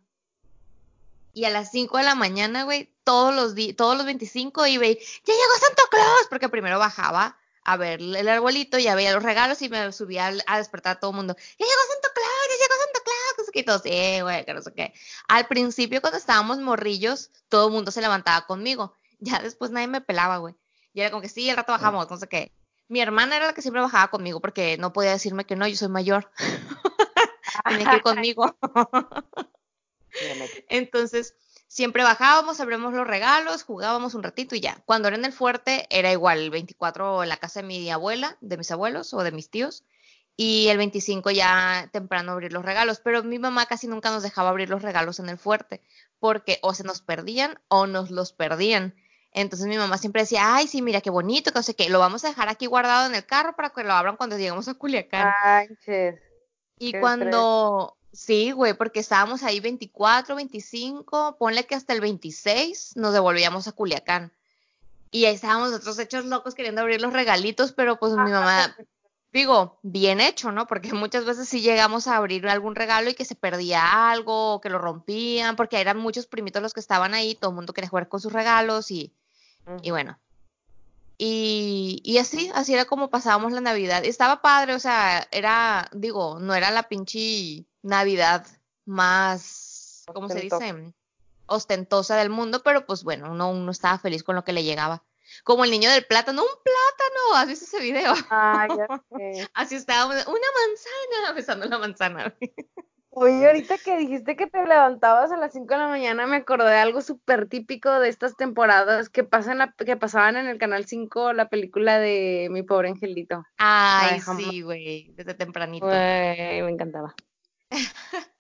Y 1.34 1.46
a 1.46 1.50
las 1.50 1.72
5 1.72 1.98
de 1.98 2.04
la 2.04 2.16
mañana, 2.16 2.64
güey, 2.64 2.94
todos 3.04 3.34
los 3.34 3.56
todos 3.76 3.96
los 3.98 4.06
25 4.06 4.68
iba 4.68 4.86
y 4.86 4.96
ya 4.96 5.34
llegó 5.34 5.54
Santo 5.60 5.84
Claus, 5.90 6.28
porque 6.30 6.50
primero 6.50 6.80
bajaba 6.80 7.38
a 7.64 7.78
ver 7.78 8.02
el 8.02 8.28
arbolito, 8.28 8.80
ya 8.80 8.96
veía 8.96 9.14
los 9.14 9.24
regalos 9.24 9.62
y 9.62 9.70
me 9.70 9.92
subía 9.92 10.32
a 10.48 10.58
despertar 10.58 10.98
a 10.98 11.00
todo 11.00 11.12
el 11.12 11.18
mundo. 11.18 11.36
Ya 11.38 11.66
llegó 11.66 11.82
Santo 11.94 12.10
Claus, 12.14 12.48
ya 12.50 12.66
llegó 12.66 12.82
Santo 12.84 13.00
Claus, 13.04 13.50
y 13.54 13.64
todos, 13.64 13.82
eh, 13.86 14.22
güey, 14.24 14.46
que 14.46 14.54
no 14.54 14.62
sé 14.62 14.74
qué. 14.74 14.94
Al 15.28 15.48
principio, 15.48 16.02
cuando 16.02 16.18
estábamos 16.18 16.58
morrillos, 16.60 17.30
todo 17.48 17.68
el 17.68 17.74
mundo 17.74 17.92
se 17.92 18.02
levantaba 18.02 18.46
conmigo. 18.48 18.96
Ya 19.20 19.40
después 19.40 19.72
nadie 19.72 19.88
me 19.88 20.02
pelaba, 20.02 20.38
güey. 20.38 20.56
Y 20.94 21.02
era 21.02 21.12
como 21.12 21.22
que 21.22 21.30
sí, 21.30 21.50
el 21.50 21.58
rato 21.58 21.72
bajamos, 21.72 22.10
no 22.10 22.18
sé 22.18 22.28
qué. 22.28 22.52
Mi 22.88 23.02
hermana 23.02 23.36
era 23.36 23.48
la 23.48 23.54
que 23.54 23.62
siempre 23.62 23.82
bajaba 23.82 24.10
conmigo 24.10 24.40
porque 24.40 24.78
no 24.78 24.94
podía 24.94 25.12
decirme 25.12 25.46
que 25.46 25.56
no, 25.56 25.68
yo 25.68 25.76
soy 25.76 25.90
mayor. 25.90 26.32
Tenía 27.70 27.90
que 27.90 27.96
ir 27.98 28.02
conmigo. 28.04 28.58
Entonces, 30.70 31.36
siempre 31.68 32.04
bajábamos, 32.04 32.60
abrimos 32.60 32.94
los 32.94 33.08
regalos, 33.08 33.64
jugábamos 33.64 34.16
un 34.16 34.24
ratito 34.24 34.56
y 34.56 34.60
ya. 34.60 34.82
Cuando 34.86 35.08
era 35.08 35.18
en 35.18 35.26
el 35.26 35.34
fuerte, 35.34 35.88
era 35.90 36.12
igual, 36.12 36.40
el 36.40 36.50
24 36.50 37.24
en 37.24 37.30
la 37.30 37.38
casa 37.38 37.62
de 37.62 37.68
mi 37.68 37.90
abuela, 37.90 38.38
de 38.42 38.58
mis 38.58 38.72
abuelos 38.72 39.14
o 39.14 39.24
de 39.24 39.32
mis 39.32 39.50
tíos, 39.50 39.86
y 40.36 40.68
el 40.70 40.78
25 40.78 41.32
ya 41.32 41.90
temprano 41.92 42.32
abrir 42.32 42.54
los 42.54 42.66
regalos. 42.66 43.00
Pero 43.02 43.24
mi 43.24 43.40
mamá 43.40 43.66
casi 43.66 43.88
nunca 43.88 44.10
nos 44.10 44.24
dejaba 44.24 44.50
abrir 44.50 44.70
los 44.70 44.82
regalos 44.82 45.20
en 45.20 45.30
el 45.30 45.38
fuerte, 45.38 45.82
porque 46.20 46.60
o 46.62 46.74
se 46.74 46.84
nos 46.84 47.02
perdían 47.02 47.60
o 47.68 47.88
nos 47.88 48.10
los 48.10 48.34
perdían. 48.34 48.96
Entonces 49.32 49.68
mi 49.68 49.78
mamá 49.78 49.98
siempre 49.98 50.24
decía, 50.24 50.56
ay, 50.56 50.68
sí, 50.68 50.82
mira 50.82 51.02
qué 51.02 51.12
bonito, 51.12 51.52
que 51.52 51.60
no 51.60 51.64
sé 51.64 51.76
qué, 51.76 51.90
lo 51.90 52.00
vamos 52.00 52.26
a 52.26 52.30
dejar 52.30 52.50
aquí 52.50 52.66
guardado 52.66 53.08
en 53.08 53.16
el 53.16 53.26
carro 53.26 53.56
para 53.56 53.70
que 53.70 53.84
lo 53.84 53.94
abran 53.94 54.18
cuando 54.18 54.38
lleguemos 54.38 54.68
a 54.68 54.74
Culiacán. 54.74 55.32
Y 56.80 56.94
cuando, 57.00 57.98
Sí, 58.12 58.52
güey, 58.52 58.74
porque 58.74 59.00
estábamos 59.00 59.44
ahí 59.44 59.60
24, 59.60 60.36
25, 60.36 61.38
ponle 61.38 61.66
que 61.66 61.76
hasta 61.76 61.94
el 61.94 62.02
26 62.02 62.96
nos 62.96 63.14
devolvíamos 63.14 63.68
a 63.68 63.72
Culiacán. 63.72 64.32
Y 65.12 65.26
ahí 65.26 65.36
estábamos 65.36 65.72
nosotros 65.72 66.00
hechos 66.00 66.26
locos 66.26 66.56
queriendo 66.56 66.82
abrir 66.82 67.02
los 67.02 67.14
regalitos, 67.14 67.72
pero 67.72 68.00
pues 68.00 68.14
mi 68.14 68.32
mamá, 68.32 68.76
digo, 69.32 69.80
bien 69.84 70.22
hecho, 70.22 70.52
¿no? 70.52 70.68
Porque 70.68 70.94
muchas 70.94 71.26
veces 71.26 71.50
sí 71.50 71.62
llegamos 71.62 72.08
a 72.08 72.18
abrir 72.18 72.48
algún 72.48 72.76
regalo 72.76 73.10
y 73.10 73.16
que 73.16 73.26
se 73.26 73.36
perdía 73.36 74.12
algo, 74.12 74.56
o 74.56 74.62
que 74.62 74.70
lo 74.70 74.80
rompían, 74.80 75.56
porque 75.56 75.80
eran 75.80 75.98
muchos 75.98 76.26
primitos 76.26 76.62
los 76.62 76.74
que 76.74 76.80
estaban 76.80 77.14
ahí, 77.14 77.36
todo 77.36 77.52
el 77.52 77.56
mundo 77.56 77.74
quería 77.74 77.90
jugar 77.90 78.08
con 78.08 78.20
sus 78.20 78.34
regalos 78.34 78.92
y, 78.92 79.14
y 79.82 79.92
bueno. 79.92 80.18
Y, 81.18 82.02
y 82.06 82.18
así, 82.18 82.50
así 82.56 82.74
era 82.74 82.86
como 82.86 83.10
pasábamos 83.10 83.52
la 83.52 83.62
Navidad. 83.62 84.06
Estaba 84.06 84.42
padre, 84.42 84.74
o 84.74 84.80
sea, 84.80 85.28
era, 85.32 85.90
digo, 85.92 86.40
no 86.40 86.56
era 86.56 86.72
la 86.72 86.84
pinche 86.84 87.66
Navidad 87.82 88.46
más, 88.86 90.04
¿cómo 90.14 90.30
se 90.30 90.42
dice? 90.42 90.94
Ostentosa 91.46 92.16
del 92.18 92.30
mundo, 92.30 92.62
pero 92.64 92.86
pues 92.86 93.04
bueno, 93.04 93.32
uno, 93.32 93.50
uno 93.50 93.72
estaba 93.72 93.98
feliz 93.98 94.24
con 94.24 94.36
lo 94.36 94.44
que 94.44 94.54
le 94.54 94.64
llegaba. 94.64 95.04
Como 95.44 95.64
el 95.64 95.72
niño 95.72 95.90
del 95.92 96.06
plátano, 96.06 96.42
un 96.42 96.50
plátano, 96.64 97.36
¿has 97.36 97.48
visto 97.48 97.66
ese 97.66 97.80
video? 97.80 98.14
Ah, 98.30 98.68
ya 98.68 98.88
sé. 99.18 99.50
Así 99.54 99.76
estábamos, 99.76 100.16
una 100.16 100.26
manzana, 100.28 101.34
besando 101.36 101.66
la 101.66 101.78
manzana. 101.78 102.36
Oye, 103.12 103.48
ahorita 103.48 103.78
que 103.80 103.98
dijiste 103.98 104.36
que 104.36 104.48
te 104.48 104.66
levantabas 104.66 105.32
a 105.32 105.38
las 105.38 105.52
5 105.54 105.66
de 105.66 105.78
la 105.80 105.88
mañana, 105.88 106.28
me 106.28 106.38
acordé 106.38 106.70
de 106.70 106.78
algo 106.78 107.02
súper 107.02 107.48
típico 107.48 108.00
de 108.00 108.08
estas 108.08 108.36
temporadas 108.36 109.10
que, 109.10 109.24
pasan 109.24 109.74
que 109.78 109.98
pasaban 109.98 110.38
en 110.38 110.48
el 110.48 110.60
Canal 110.60 110.86
5, 110.86 111.34
la 111.34 111.50
película 111.50 111.98
de 112.00 112.48
Mi 112.52 112.62
Pobre 112.62 112.90
Angelito. 112.90 113.44
Ay, 113.58 114.22
sí, 114.22 114.62
güey, 114.62 115.12
desde 115.16 115.34
tempranito. 115.34 115.88
me 115.88 116.60
encantaba. 116.60 117.16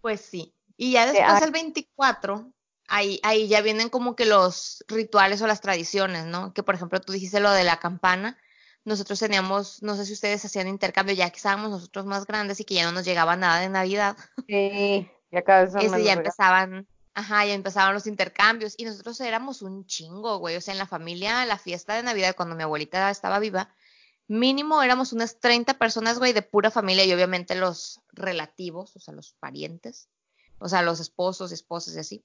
pues 0.00 0.20
sí. 0.20 0.54
Y 0.76 0.92
ya 0.92 1.06
después 1.06 1.42
el 1.42 1.50
24, 1.50 2.52
ahí, 2.88 3.20
ahí 3.22 3.48
ya 3.48 3.60
vienen 3.60 3.88
como 3.88 4.16
que 4.16 4.24
los 4.24 4.84
rituales 4.88 5.42
o 5.42 5.46
las 5.46 5.60
tradiciones, 5.60 6.26
¿no? 6.26 6.52
Que 6.54 6.62
por 6.62 6.74
ejemplo 6.74 7.00
tú 7.00 7.12
dijiste 7.12 7.40
lo 7.40 7.50
de 7.52 7.64
la 7.64 7.78
campana. 7.78 8.38
Nosotros 8.84 9.18
teníamos, 9.18 9.82
no 9.82 9.96
sé 9.96 10.06
si 10.06 10.12
ustedes 10.14 10.44
hacían 10.44 10.68
intercambio 10.68 11.14
ya 11.14 11.28
que 11.30 11.36
estábamos 11.36 11.70
nosotros 11.70 12.06
más 12.06 12.26
grandes 12.26 12.60
y 12.60 12.64
que 12.64 12.74
ya 12.74 12.84
no 12.84 12.92
nos 12.92 13.04
llegaba 13.04 13.36
nada 13.36 13.60
de 13.60 13.68
Navidad. 13.68 14.16
Sí, 14.46 15.10
ya 15.30 15.42
cada 15.42 15.64
vez 15.64 15.74
Ese 15.74 16.04
ya 16.04 16.14
empezaban, 16.14 16.86
ajá, 17.12 17.44
ya 17.44 17.54
empezaban 17.54 17.92
los 17.92 18.06
intercambios 18.06 18.74
y 18.78 18.84
nosotros 18.84 19.20
éramos 19.20 19.62
un 19.62 19.84
chingo, 19.84 20.38
güey. 20.38 20.56
O 20.56 20.60
sea, 20.60 20.72
en 20.72 20.78
la 20.78 20.86
familia, 20.86 21.44
la 21.44 21.58
fiesta 21.58 21.94
de 21.94 22.02
Navidad, 22.02 22.34
cuando 22.34 22.54
mi 22.54 22.62
abuelita 22.62 23.10
estaba 23.10 23.38
viva, 23.40 23.68
mínimo 24.28 24.82
éramos 24.82 25.12
unas 25.12 25.40
30 25.40 25.78
personas, 25.78 26.18
güey, 26.18 26.32
de 26.32 26.42
pura 26.42 26.70
familia 26.70 27.04
y 27.04 27.12
obviamente 27.12 27.54
los 27.54 28.00
relativos, 28.12 28.94
o 28.94 29.00
sea, 29.00 29.14
los 29.14 29.34
parientes, 29.40 30.08
o 30.58 30.68
sea, 30.68 30.82
los 30.82 31.00
esposos, 31.00 31.50
esposas 31.50 31.96
y 31.96 31.98
así. 31.98 32.24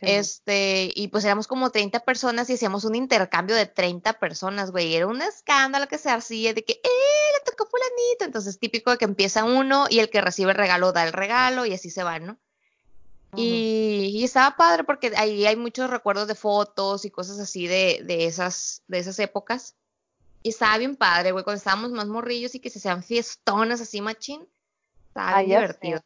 Este, 0.00 0.92
y 0.94 1.08
pues 1.08 1.24
éramos 1.24 1.46
como 1.46 1.70
30 1.70 2.00
personas 2.00 2.50
y 2.50 2.54
hacíamos 2.54 2.84
un 2.84 2.94
intercambio 2.94 3.56
de 3.56 3.66
30 3.66 4.14
personas, 4.14 4.70
güey. 4.70 4.94
Era 4.94 5.06
un 5.06 5.22
escándalo 5.22 5.88
que 5.88 5.98
se 5.98 6.10
hacía 6.10 6.52
de 6.52 6.62
que, 6.62 6.74
¡eh! 6.74 7.32
Le 7.38 7.50
tocó 7.50 7.66
fulanito. 7.66 8.24
Entonces, 8.24 8.58
típico 8.58 8.90
de 8.90 8.98
que 8.98 9.06
empieza 9.06 9.44
uno 9.44 9.86
y 9.88 10.00
el 10.00 10.10
que 10.10 10.20
recibe 10.20 10.50
el 10.50 10.58
regalo 10.58 10.92
da 10.92 11.04
el 11.04 11.12
regalo 11.12 11.64
y 11.64 11.72
así 11.72 11.90
se 11.90 12.02
va, 12.02 12.18
¿no? 12.18 12.38
y, 13.36 14.12
y, 14.14 14.22
estaba 14.22 14.56
padre 14.56 14.84
porque 14.84 15.12
ahí 15.16 15.44
hay 15.44 15.56
muchos 15.56 15.90
recuerdos 15.90 16.28
de 16.28 16.36
fotos 16.36 17.04
y 17.04 17.10
cosas 17.10 17.40
así 17.40 17.66
de, 17.66 18.02
de, 18.04 18.26
esas, 18.26 18.82
de 18.86 18.98
esas 19.00 19.18
épocas. 19.18 19.74
Y 20.44 20.50
estaba 20.50 20.76
bien 20.76 20.94
padre, 20.94 21.32
güey, 21.32 21.42
cuando 21.42 21.56
estábamos 21.56 21.90
más 21.92 22.06
morrillos 22.06 22.54
y 22.54 22.60
que 22.60 22.68
se 22.68 22.78
hacían 22.78 23.02
fiestones 23.02 23.80
así, 23.80 24.02
machín. 24.02 24.46
Estaba 25.08 25.38
bien 25.38 25.60
divertido. 25.60 26.02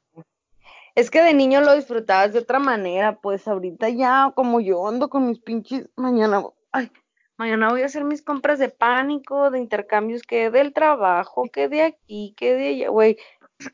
Es 0.94 1.10
que 1.10 1.22
de 1.22 1.34
niño 1.34 1.60
lo 1.60 1.74
disfrutabas 1.74 2.32
de 2.32 2.38
otra 2.38 2.60
manera, 2.60 3.18
pues 3.20 3.48
ahorita 3.48 3.88
ya, 3.88 4.32
como 4.36 4.60
yo 4.60 4.86
ando 4.86 5.10
con 5.10 5.26
mis 5.26 5.40
pinches, 5.40 5.88
mañana, 5.96 6.44
ay, 6.70 6.88
mañana 7.36 7.70
voy 7.70 7.82
a 7.82 7.86
hacer 7.86 8.04
mis 8.04 8.22
compras 8.22 8.60
de 8.60 8.68
pánico, 8.68 9.50
de 9.50 9.58
intercambios, 9.58 10.22
que 10.22 10.50
del 10.50 10.72
trabajo, 10.72 11.50
que 11.52 11.66
de 11.68 11.82
aquí, 11.82 12.32
que 12.36 12.54
de 12.54 12.68
allá, 12.68 12.88
güey, 12.90 13.18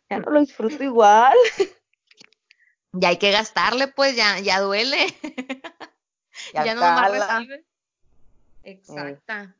ya 0.08 0.18
no 0.18 0.30
lo 0.30 0.40
disfruto 0.40 0.82
igual. 0.82 1.36
Ya 2.96 3.08
hay 3.08 3.16
que 3.16 3.32
gastarle, 3.32 3.88
pues, 3.88 4.14
ya, 4.14 4.38
ya 4.38 4.60
duele. 4.60 5.08
ya, 6.54 6.76
no 6.76 6.80
más 6.80 7.10
recibe. 7.10 7.64
Exacta. 8.62 9.56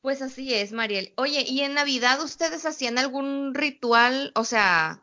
Pues 0.00 0.22
así 0.22 0.54
es, 0.54 0.72
Mariel. 0.72 1.12
Oye, 1.16 1.44
¿y 1.46 1.62
en 1.62 1.74
Navidad 1.74 2.22
ustedes 2.22 2.64
hacían 2.66 2.98
algún 2.98 3.54
ritual? 3.54 4.32
O 4.34 4.44
sea, 4.44 5.02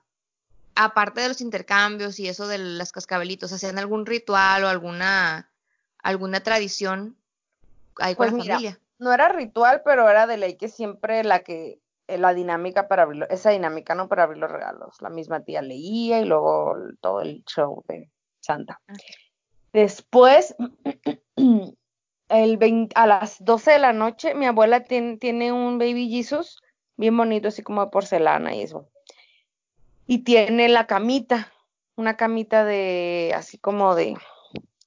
aparte 0.75 1.21
de 1.21 1.27
los 1.29 1.41
intercambios 1.41 2.19
y 2.19 2.27
eso 2.27 2.47
de 2.47 2.57
las 2.57 2.91
cascabelitos, 2.91 3.51
¿hacían 3.51 3.77
algún 3.77 4.05
ritual 4.05 4.63
o 4.63 4.67
alguna, 4.69 5.49
alguna 6.01 6.41
tradición 6.41 7.17
ahí 7.97 8.15
con 8.15 8.29
pues 8.29 8.47
la 8.47 8.53
familia? 8.55 8.79
No 8.97 9.11
era 9.11 9.29
ritual, 9.29 9.81
pero 9.83 10.09
era 10.09 10.27
de 10.27 10.37
ley 10.37 10.55
que 10.55 10.69
siempre 10.69 11.23
la 11.23 11.39
que, 11.39 11.79
eh, 12.07 12.17
la 12.17 12.33
dinámica 12.33 12.87
para 12.87 13.03
abrir, 13.03 13.27
esa 13.29 13.49
dinámica, 13.49 13.95
¿no? 13.95 14.07
Para 14.07 14.23
abrir 14.23 14.39
los 14.39 14.51
regalos. 14.51 15.01
La 15.01 15.09
misma 15.09 15.41
tía 15.41 15.61
leía 15.61 16.21
y 16.21 16.25
luego 16.25 16.77
todo 17.01 17.21
el 17.21 17.43
show 17.45 17.83
de 17.87 18.09
Santa. 18.39 18.79
Después, 19.73 20.55
el 22.29 22.89
a 22.95 23.07
las 23.07 23.43
12 23.43 23.71
de 23.71 23.79
la 23.79 23.93
noche, 23.93 24.33
mi 24.33 24.45
abuela 24.45 24.83
tiene, 24.83 25.17
tiene 25.17 25.51
un 25.51 25.77
baby 25.77 26.09
Jesus 26.09 26.61
bien 26.97 27.15
bonito, 27.15 27.49
así 27.49 27.61
como 27.61 27.83
de 27.83 27.91
porcelana 27.91 28.55
y 28.55 28.61
eso. 28.61 28.89
Y 30.07 30.19
tiene 30.19 30.69
la 30.69 30.87
camita, 30.87 31.51
una 31.95 32.17
camita 32.17 32.63
de, 32.63 33.33
así 33.35 33.57
como 33.57 33.95
de, 33.95 34.15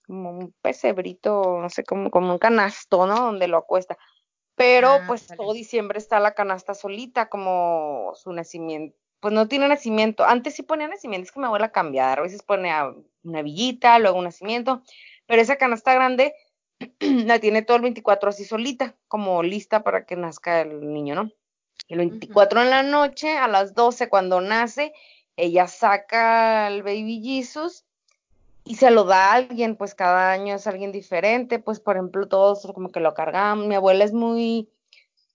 como 0.06 0.30
un 0.30 0.54
pesebrito, 0.62 1.58
no 1.60 1.68
sé, 1.70 1.84
como, 1.84 2.10
como 2.10 2.32
un 2.32 2.38
canasto, 2.38 3.06
¿no? 3.06 3.16
Donde 3.16 3.48
lo 3.48 3.58
acuesta. 3.58 3.98
Pero 4.54 4.90
ah, 4.90 5.04
pues 5.06 5.28
todo 5.28 5.52
diciembre 5.52 5.98
está 5.98 6.18
la 6.18 6.34
canasta 6.34 6.74
solita, 6.74 7.28
como 7.28 8.12
su 8.14 8.32
nacimiento. 8.32 8.96
Pues 9.20 9.34
no 9.34 9.48
tiene 9.48 9.68
nacimiento. 9.68 10.24
Antes 10.24 10.54
sí 10.54 10.62
ponía 10.62 10.88
nacimiento, 10.88 11.26
es 11.26 11.32
que 11.32 11.40
mi 11.40 11.46
abuela 11.46 11.70
cambiar. 11.70 12.18
A 12.18 12.22
veces 12.22 12.42
pone 12.42 12.72
una 13.22 13.42
villita, 13.42 13.98
luego 13.98 14.18
un 14.18 14.24
nacimiento. 14.24 14.82
Pero 15.26 15.42
esa 15.42 15.56
canasta 15.56 15.94
grande 15.94 16.34
la 17.00 17.38
tiene 17.38 17.62
todo 17.62 17.76
el 17.76 17.82
24 17.84 18.30
así 18.30 18.44
solita, 18.44 18.94
como 19.08 19.42
lista 19.42 19.82
para 19.82 20.04
que 20.04 20.16
nazca 20.16 20.60
el 20.60 20.92
niño, 20.92 21.14
¿no? 21.14 21.32
El 21.88 21.98
24 21.98 22.62
en 22.62 22.70
la 22.70 22.82
noche, 22.82 23.36
a 23.36 23.48
las 23.48 23.74
12 23.74 24.08
cuando 24.08 24.40
nace, 24.40 24.92
ella 25.36 25.68
saca 25.68 26.68
el 26.68 26.82
baby 26.82 27.22
Jesus 27.22 27.84
y 28.64 28.74
se 28.74 28.90
lo 28.90 29.04
da 29.04 29.32
a 29.32 29.34
alguien, 29.34 29.76
pues 29.76 29.94
cada 29.94 30.30
año 30.30 30.56
es 30.56 30.66
alguien 30.66 30.92
diferente, 30.92 31.58
pues 31.58 31.80
por 31.80 31.96
ejemplo 31.96 32.28
todos 32.28 32.66
como 32.74 32.90
que 32.90 33.00
lo 33.00 33.14
cargamos, 33.14 33.66
mi 33.66 33.74
abuela 33.74 34.04
es 34.04 34.12
muy, 34.12 34.68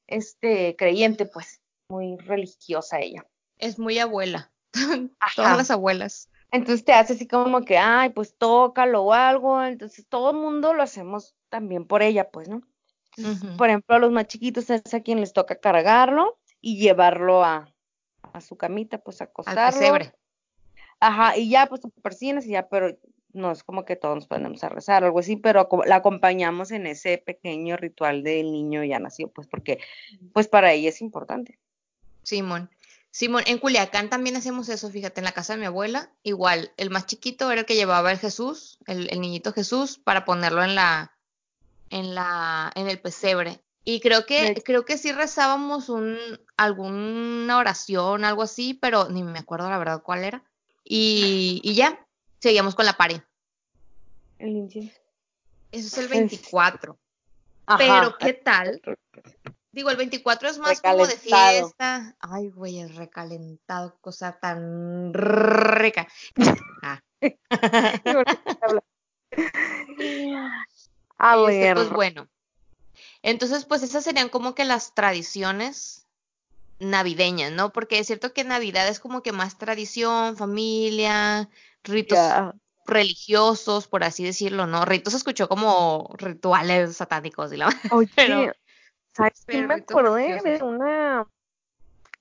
este, 0.07 0.75
creyente, 0.75 1.25
pues, 1.25 1.61
muy 1.87 2.17
religiosa 2.17 2.99
ella. 2.99 3.25
Es 3.57 3.79
muy 3.79 3.97
abuela, 3.97 4.51
todas 5.35 5.57
las 5.57 5.71
abuelas. 5.71 6.29
Entonces 6.53 6.85
te 6.85 6.93
hace 6.93 7.13
así 7.13 7.27
como 7.27 7.65
que, 7.65 7.79
ay, 7.79 8.11
pues 8.11 8.37
tócalo 8.37 9.01
o 9.01 9.13
algo. 9.13 9.61
Entonces 9.61 10.07
todo 10.07 10.29
el 10.31 10.37
mundo 10.37 10.73
lo 10.73 10.83
hacemos 10.83 11.35
también 11.49 11.85
por 11.85 12.03
ella, 12.03 12.29
pues, 12.29 12.47
¿no? 12.47 12.61
Entonces, 13.17 13.49
Por 13.57 13.69
ejemplo, 13.69 13.95
a 13.95 13.99
los 13.99 14.11
más 14.11 14.27
chiquitos 14.27 14.69
es 14.69 14.93
a 14.93 15.01
quien 15.01 15.19
les 15.19 15.33
toca 15.33 15.59
cargarlo 15.59 16.39
y 16.61 16.77
llevarlo 16.79 17.43
a, 17.43 17.73
a 18.33 18.41
su 18.41 18.55
camita, 18.55 18.99
pues 18.99 19.21
a 19.21 19.25
acostarlo. 19.25 19.61
Al 19.61 19.73
pesebre. 19.73 20.13
Ajá, 20.99 21.37
y 21.37 21.49
ya 21.49 21.65
pues 21.65 21.81
te 21.81 21.89
persigues 22.01 22.45
y 22.45 22.51
ya, 22.51 22.69
pero 22.69 22.97
no 23.33 23.51
es 23.51 23.63
como 23.63 23.83
que 23.83 23.95
todos 23.95 24.15
nos 24.15 24.27
ponemos 24.27 24.63
a 24.63 24.69
rezar 24.69 25.03
o 25.03 25.07
algo 25.07 25.19
así, 25.19 25.35
pero 25.35 25.67
la 25.85 25.95
acompañamos 25.97 26.71
en 26.71 26.85
ese 26.87 27.17
pequeño 27.17 27.77
ritual 27.77 28.23
del 28.23 28.51
niño 28.51 28.83
ya 28.83 28.99
nació, 28.99 29.27
pues 29.27 29.47
porque 29.47 29.79
pues 30.33 30.47
para 30.47 30.71
ella 30.71 30.89
es 30.89 31.01
importante. 31.01 31.59
Simón. 32.21 32.69
Simón, 33.13 33.43
en 33.45 33.59
Culiacán 33.59 34.09
también 34.09 34.35
hacemos 34.37 34.69
eso, 34.69 34.89
fíjate, 34.89 35.19
en 35.19 35.25
la 35.25 35.33
casa 35.33 35.53
de 35.53 35.59
mi 35.59 35.67
abuela, 35.67 36.09
igual, 36.23 36.71
el 36.77 36.89
más 36.89 37.05
chiquito 37.05 37.51
era 37.51 37.61
el 37.61 37.67
que 37.67 37.75
llevaba 37.75 38.11
el 38.11 38.17
Jesús, 38.17 38.79
el, 38.87 39.07
el 39.11 39.21
niñito 39.21 39.53
Jesús, 39.53 39.99
para 40.03 40.25
ponerlo 40.25 40.63
en 40.63 40.73
la, 40.73 41.15
en 41.91 42.15
la, 42.15 42.71
en 42.73 42.89
el 42.89 42.99
pesebre. 42.99 43.61
Y 43.85 43.99
creo 43.99 44.25
que, 44.25 44.59
creo 44.65 44.83
que 44.83 44.97
sí 44.97 45.11
rezábamos 45.11 45.89
un, 45.89 46.17
alguna 46.57 47.59
oración, 47.59 48.25
algo 48.25 48.41
así, 48.41 48.73
pero 48.73 49.07
ni 49.09 49.21
me 49.21 49.37
acuerdo 49.37 49.69
la 49.69 49.77
verdad 49.77 50.01
cuál 50.01 50.23
era. 50.23 50.43
Y, 50.83 51.61
y 51.63 51.75
ya, 51.75 52.03
seguíamos 52.39 52.73
con 52.73 52.87
la 52.87 52.97
pared. 52.97 53.21
El 54.39 54.57
incienso. 54.57 54.97
Eso 55.71 55.85
es 55.85 55.97
el 55.99 56.07
24. 56.07 56.97
Pero, 57.77 58.17
¿qué 58.17 58.33
tal? 58.33 58.81
Digo, 59.73 59.89
el 59.89 59.97
24 59.97 60.49
es 60.49 60.59
más 60.59 60.79
como 60.81 61.07
de 61.07 61.17
fiesta. 61.17 62.15
Ay, 62.19 62.49
güey, 62.51 62.79
el 62.79 62.95
recalentado, 62.95 63.97
cosa 64.01 64.39
tan 64.39 65.11
rica. 65.13 66.07
Ah. 66.85 66.99
A 71.17 71.35
Este, 71.47 71.57
ver. 71.59 71.75
pues 71.75 71.89
bueno. 71.89 72.27
Entonces, 73.21 73.63
pues 73.65 73.83
esas 73.83 74.03
serían 74.03 74.29
como 74.29 74.53
que 74.53 74.65
las 74.65 74.93
tradiciones 74.93 76.05
navideñas, 76.79 77.51
¿no? 77.53 77.71
Porque 77.71 77.99
es 77.99 78.07
cierto 78.07 78.33
que 78.33 78.43
Navidad 78.43 78.87
es 78.89 78.99
como 78.99 79.23
que 79.23 79.31
más 79.31 79.57
tradición, 79.57 80.35
familia, 80.35 81.49
ritos 81.83 82.17
Ya. 82.17 82.53
religiosos, 82.85 83.87
por 83.87 84.03
así 84.03 84.25
decirlo, 84.25 84.67
¿no? 84.67 84.83
Ritos 84.83 85.13
escuchó 85.13 85.47
como 85.47 86.13
rituales 86.17 86.97
satánicos 86.97 87.53
y 87.53 87.57
la 87.57 87.67
Oye, 87.93 88.09
pero- 88.13 88.51
¿sabes 89.13 89.45
qué 89.47 89.65
me 89.65 89.75
acordé 89.75 90.41
de 90.41 90.63
una 90.63 91.27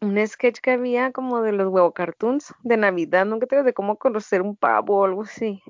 un 0.01 0.27
sketch 0.27 0.59
que 0.61 0.73
había 0.73 1.13
como 1.13 1.43
de 1.43 1.53
los 1.53 1.69
huevo 1.69 1.93
cartoons 1.93 2.53
de 2.63 2.77
Navidad, 2.77 3.25
nunca 3.25 3.47
te 3.47 3.63
de 3.63 3.73
cómo 3.73 3.97
conocer 3.97 4.43
un 4.43 4.57
pavo 4.57 4.99
o 4.99 5.05
algo 5.05 5.23
así. 5.23 5.63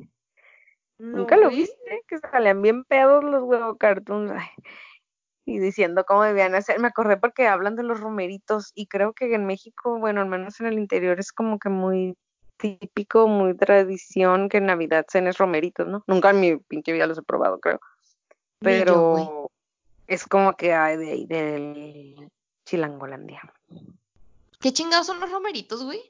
¿Nunca 0.98 1.36
lo 1.36 1.50
viste? 1.50 2.02
Que 2.06 2.18
salían 2.18 2.62
bien 2.62 2.84
pedos 2.84 3.22
los 3.24 3.42
huevo 3.42 3.76
cartoons. 3.76 4.30
ay, 4.30 4.48
y 5.44 5.58
diciendo 5.58 6.04
cómo 6.06 6.22
debían 6.22 6.54
hacer. 6.54 6.80
Me 6.80 6.88
acordé 6.88 7.16
porque 7.16 7.46
hablan 7.46 7.76
de 7.76 7.82
los 7.82 8.00
romeritos 8.00 8.72
y 8.74 8.86
creo 8.86 9.12
que 9.12 9.34
en 9.34 9.44
México, 9.44 9.98
bueno, 9.98 10.20
al 10.20 10.28
menos 10.28 10.60
en 10.60 10.66
el 10.66 10.78
interior 10.78 11.18
es 11.18 11.32
como 11.32 11.58
que 11.58 11.68
muy 11.68 12.16
típico, 12.56 13.26
muy 13.26 13.56
tradición 13.56 14.48
que 14.48 14.58
en 14.58 14.66
Navidad 14.66 15.04
cenes 15.10 15.38
romeritos, 15.38 15.88
¿no? 15.88 16.04
Nunca 16.06 16.30
en 16.30 16.40
mi 16.40 16.56
pinche 16.56 16.92
vida 16.92 17.06
los 17.06 17.18
he 17.18 17.22
probado, 17.22 17.58
creo. 17.58 17.80
Pero 18.60 19.50
es 20.06 20.26
como 20.26 20.54
que 20.54 20.74
hay 20.74 20.96
de 20.96 21.10
ahí, 21.10 21.26
del 21.26 22.30
Chilangolandia. 22.64 23.40
¿Qué 24.60 24.72
chingados 24.72 25.06
son 25.06 25.20
los 25.20 25.30
romeritos, 25.30 25.82
güey? 25.84 26.00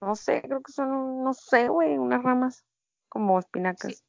No 0.00 0.16
sé, 0.16 0.42
creo 0.42 0.62
que 0.62 0.72
son, 0.72 1.22
no 1.22 1.34
sé, 1.34 1.68
güey, 1.68 1.98
unas 1.98 2.22
ramas 2.22 2.64
como 3.08 3.38
espinacas. 3.38 4.02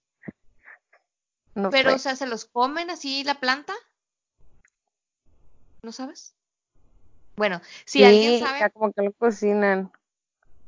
No 1.53 1.69
Pero, 1.69 1.89
sé. 1.89 1.95
o 1.95 1.99
sea, 1.99 2.15
¿se 2.15 2.27
los 2.27 2.45
comen 2.45 2.89
así 2.89 3.23
la 3.23 3.39
planta? 3.39 3.73
¿No 5.83 5.91
sabes? 5.91 6.33
Bueno, 7.35 7.59
si 7.85 7.99
Sí, 7.99 8.03
alguien 8.03 8.39
sabe 8.39 8.71
como 8.71 8.93
que 8.93 9.01
lo 9.01 9.13
cocinan. 9.13 9.91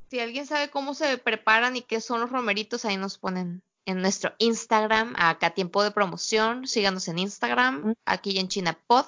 Si 0.09 0.19
alguien 0.19 0.45
sabe 0.45 0.69
cómo 0.69 0.93
se 0.93 1.17
preparan 1.17 1.75
y 1.75 1.81
qué 1.81 2.01
son 2.01 2.21
los 2.21 2.31
romeritos, 2.31 2.85
ahí 2.85 2.97
nos 2.97 3.17
ponen 3.17 3.63
en 3.85 4.01
nuestro 4.01 4.33
Instagram, 4.37 5.13
acá 5.17 5.51
tiempo 5.51 5.83
de 5.83 5.91
promoción, 5.91 6.67
síganos 6.67 7.07
en 7.07 7.19
Instagram, 7.19 7.95
aquí 8.05 8.39
en 8.39 8.47
ChinaPod, 8.47 9.05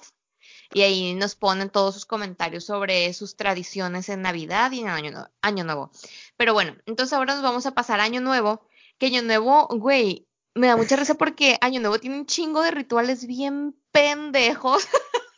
y 0.73 0.81
ahí 0.81 1.13
nos 1.13 1.35
ponen 1.35 1.69
todos 1.69 1.93
sus 1.93 2.05
comentarios 2.05 2.65
sobre 2.65 3.13
sus 3.13 3.35
tradiciones 3.35 4.09
en 4.09 4.21
Navidad 4.21 4.71
y 4.71 4.81
en 4.81 4.89
Año 4.89 5.11
Nuevo. 5.11 5.29
Año 5.41 5.63
Nuevo. 5.63 5.91
Pero 6.37 6.53
bueno, 6.53 6.75
entonces 6.85 7.13
ahora 7.13 7.35
nos 7.35 7.43
vamos 7.43 7.65
a 7.65 7.73
pasar 7.73 7.99
a 7.99 8.03
Año 8.03 8.21
Nuevo, 8.21 8.67
que 8.97 9.07
Año 9.07 9.21
Nuevo, 9.21 9.67
güey, 9.69 10.27
me 10.53 10.67
da 10.67 10.77
mucha 10.77 10.95
risa 10.95 11.15
porque 11.15 11.57
Año 11.61 11.79
Nuevo 11.79 11.99
tiene 11.99 12.17
un 12.17 12.25
chingo 12.25 12.61
de 12.61 12.71
rituales 12.71 13.25
bien 13.25 13.75
pendejos. 13.91 14.87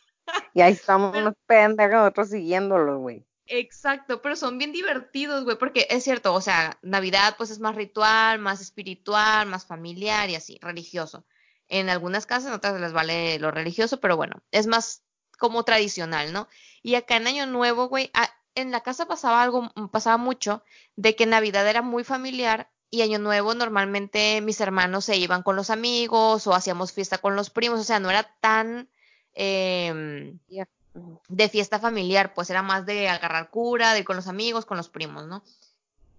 Y 0.52 0.60
ahí 0.60 0.74
estamos 0.74 1.16
unos 1.16 1.34
pendejos 1.46 2.06
otros 2.06 2.28
siguiéndolo, 2.28 2.98
güey. 2.98 3.24
Exacto, 3.50 4.20
pero 4.20 4.36
son 4.36 4.58
bien 4.58 4.72
divertidos, 4.72 5.44
güey, 5.44 5.56
porque 5.56 5.86
es 5.88 6.04
cierto, 6.04 6.34
o 6.34 6.40
sea, 6.42 6.78
Navidad 6.82 7.34
pues 7.38 7.48
es 7.50 7.60
más 7.60 7.74
ritual, 7.76 8.38
más 8.38 8.60
espiritual, 8.60 9.46
más 9.46 9.64
familiar 9.64 10.28
y 10.28 10.34
así, 10.34 10.58
religioso. 10.60 11.24
En 11.66 11.88
algunas 11.88 12.26
casas, 12.26 12.48
en 12.48 12.54
otras 12.54 12.78
les 12.80 12.92
vale 12.92 13.38
lo 13.38 13.50
religioso, 13.50 14.00
pero 14.00 14.16
bueno, 14.16 14.42
es 14.50 14.66
más 14.66 15.02
como 15.38 15.64
tradicional, 15.64 16.32
¿no? 16.32 16.46
Y 16.82 16.94
acá 16.96 17.16
en 17.16 17.26
Año 17.26 17.46
Nuevo, 17.46 17.88
güey, 17.88 18.10
en 18.54 18.70
la 18.70 18.82
casa 18.82 19.06
pasaba 19.06 19.42
algo, 19.42 19.70
pasaba 19.90 20.18
mucho 20.18 20.62
de 20.96 21.16
que 21.16 21.24
Navidad 21.26 21.66
era 21.68 21.80
muy 21.80 22.04
familiar 22.04 22.70
y 22.90 23.00
Año 23.02 23.18
Nuevo 23.18 23.54
normalmente 23.54 24.40
mis 24.42 24.60
hermanos 24.60 25.06
se 25.06 25.16
iban 25.16 25.42
con 25.42 25.56
los 25.56 25.70
amigos 25.70 26.46
o 26.46 26.54
hacíamos 26.54 26.92
fiesta 26.92 27.16
con 27.18 27.34
los 27.36 27.48
primos, 27.50 27.80
o 27.80 27.84
sea, 27.84 27.98
no 28.00 28.10
era 28.10 28.24
tan... 28.40 28.90
Ujú. 30.48 30.77
De 31.28 31.48
fiesta 31.48 31.78
familiar, 31.78 32.34
pues 32.34 32.50
era 32.50 32.62
más 32.62 32.86
de 32.86 33.08
agarrar 33.08 33.50
cura, 33.50 33.92
de 33.92 34.00
ir 34.00 34.04
con 34.04 34.16
los 34.16 34.28
amigos, 34.28 34.66
con 34.66 34.76
los 34.76 34.88
primos, 34.88 35.26
¿no? 35.26 35.42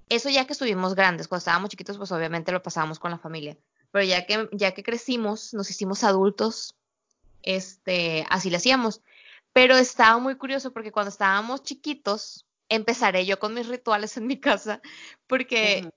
Eso 0.09 0.29
ya 0.29 0.45
que 0.45 0.53
estuvimos 0.53 0.95
grandes, 0.95 1.27
cuando 1.27 1.39
estábamos 1.39 1.69
chiquitos, 1.69 1.97
pues 1.97 2.11
obviamente 2.11 2.51
lo 2.51 2.63
pasábamos 2.63 2.99
con 2.99 3.11
la 3.11 3.17
familia. 3.19 3.57
Pero 3.91 4.05
ya 4.05 4.25
que, 4.25 4.49
ya 4.51 4.73
que 4.73 4.83
crecimos, 4.83 5.53
nos 5.53 5.69
hicimos 5.69 6.03
adultos, 6.03 6.75
este, 7.43 8.25
así 8.29 8.49
lo 8.49 8.57
hacíamos. 8.57 9.01
Pero 9.53 9.75
estaba 9.77 10.19
muy 10.19 10.35
curioso 10.35 10.71
porque 10.73 10.91
cuando 10.91 11.09
estábamos 11.09 11.63
chiquitos, 11.63 12.45
empezaré 12.69 13.25
yo 13.25 13.39
con 13.39 13.53
mis 13.53 13.67
rituales 13.67 14.15
en 14.17 14.27
mi 14.27 14.39
casa, 14.39 14.81
porque 15.27 15.89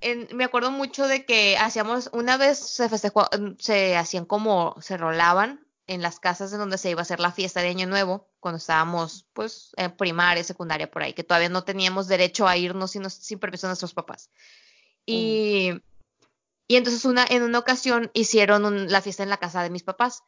en- 0.00 0.28
me 0.36 0.44
acuerdo 0.44 0.70
mucho 0.70 1.06
de 1.06 1.24
que 1.24 1.56
hacíamos, 1.56 2.10
una 2.12 2.36
vez 2.36 2.58
se 2.58 2.88
festejó, 2.88 3.28
se 3.58 3.96
hacían 3.96 4.24
como, 4.24 4.74
se 4.80 4.96
rolaban 4.96 5.64
en 5.86 6.02
las 6.02 6.20
casas 6.20 6.52
en 6.52 6.58
donde 6.58 6.78
se 6.78 6.90
iba 6.90 7.00
a 7.00 7.02
hacer 7.02 7.20
la 7.20 7.32
fiesta 7.32 7.60
de 7.62 7.68
Año 7.68 7.86
Nuevo, 7.86 8.28
cuando 8.40 8.58
estábamos, 8.58 9.26
pues, 9.32 9.72
en 9.76 9.96
primaria, 9.96 10.44
secundaria, 10.44 10.90
por 10.90 11.02
ahí, 11.02 11.12
que 11.14 11.24
todavía 11.24 11.48
no 11.48 11.64
teníamos 11.64 12.08
derecho 12.08 12.46
a 12.48 12.56
irnos 12.56 12.92
sin, 12.92 13.38
permiso 13.38 13.66
de 13.66 13.70
nuestros 13.70 13.94
papás. 13.94 14.30
Y, 15.06 15.72
y 16.68 16.76
entonces 16.76 17.04
una, 17.04 17.24
en 17.28 17.42
una 17.42 17.58
ocasión 17.58 18.10
hicieron 18.14 18.64
un- 18.64 18.90
la 18.90 19.02
fiesta 19.02 19.22
en 19.22 19.28
la 19.30 19.36
casa 19.38 19.62
de 19.62 19.70
mis 19.70 19.82
papás. 19.82 20.22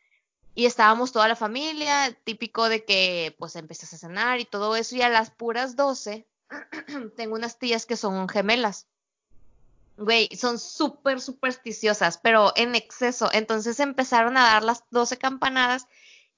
Y 0.55 0.67
estábamos 0.67 1.13
toda 1.13 1.29
la 1.29 1.37
familia, 1.37 2.17
típico 2.25 2.69
de 2.69 2.85
que 2.85 3.37
pues 3.39 3.57
empiezas 3.57 3.95
a 3.95 3.99
cenar 3.99 4.41
y 4.41 4.45
todo 4.47 4.77
eso, 4.77 4.97
y 4.97 5.03
a 5.03 5.09
las 5.09 5.31
puras 5.31 5.77
12, 5.77 6.29
tengo 7.17 7.35
unas 7.37 7.59
tías 7.59 7.87
que 7.87 7.97
son 7.97 8.29
gemelas. 8.29 8.89
Güey, 9.97 10.29
son 10.37 10.59
súper 10.59 11.21
supersticiosas, 11.21 12.19
pero 12.19 12.53
en 12.57 12.75
exceso. 12.75 13.31
Entonces 13.33 13.79
empezaron 13.81 14.37
a 14.37 14.43
dar 14.45 14.65
las 14.65 14.85
12 14.91 15.19
campanadas 15.19 15.87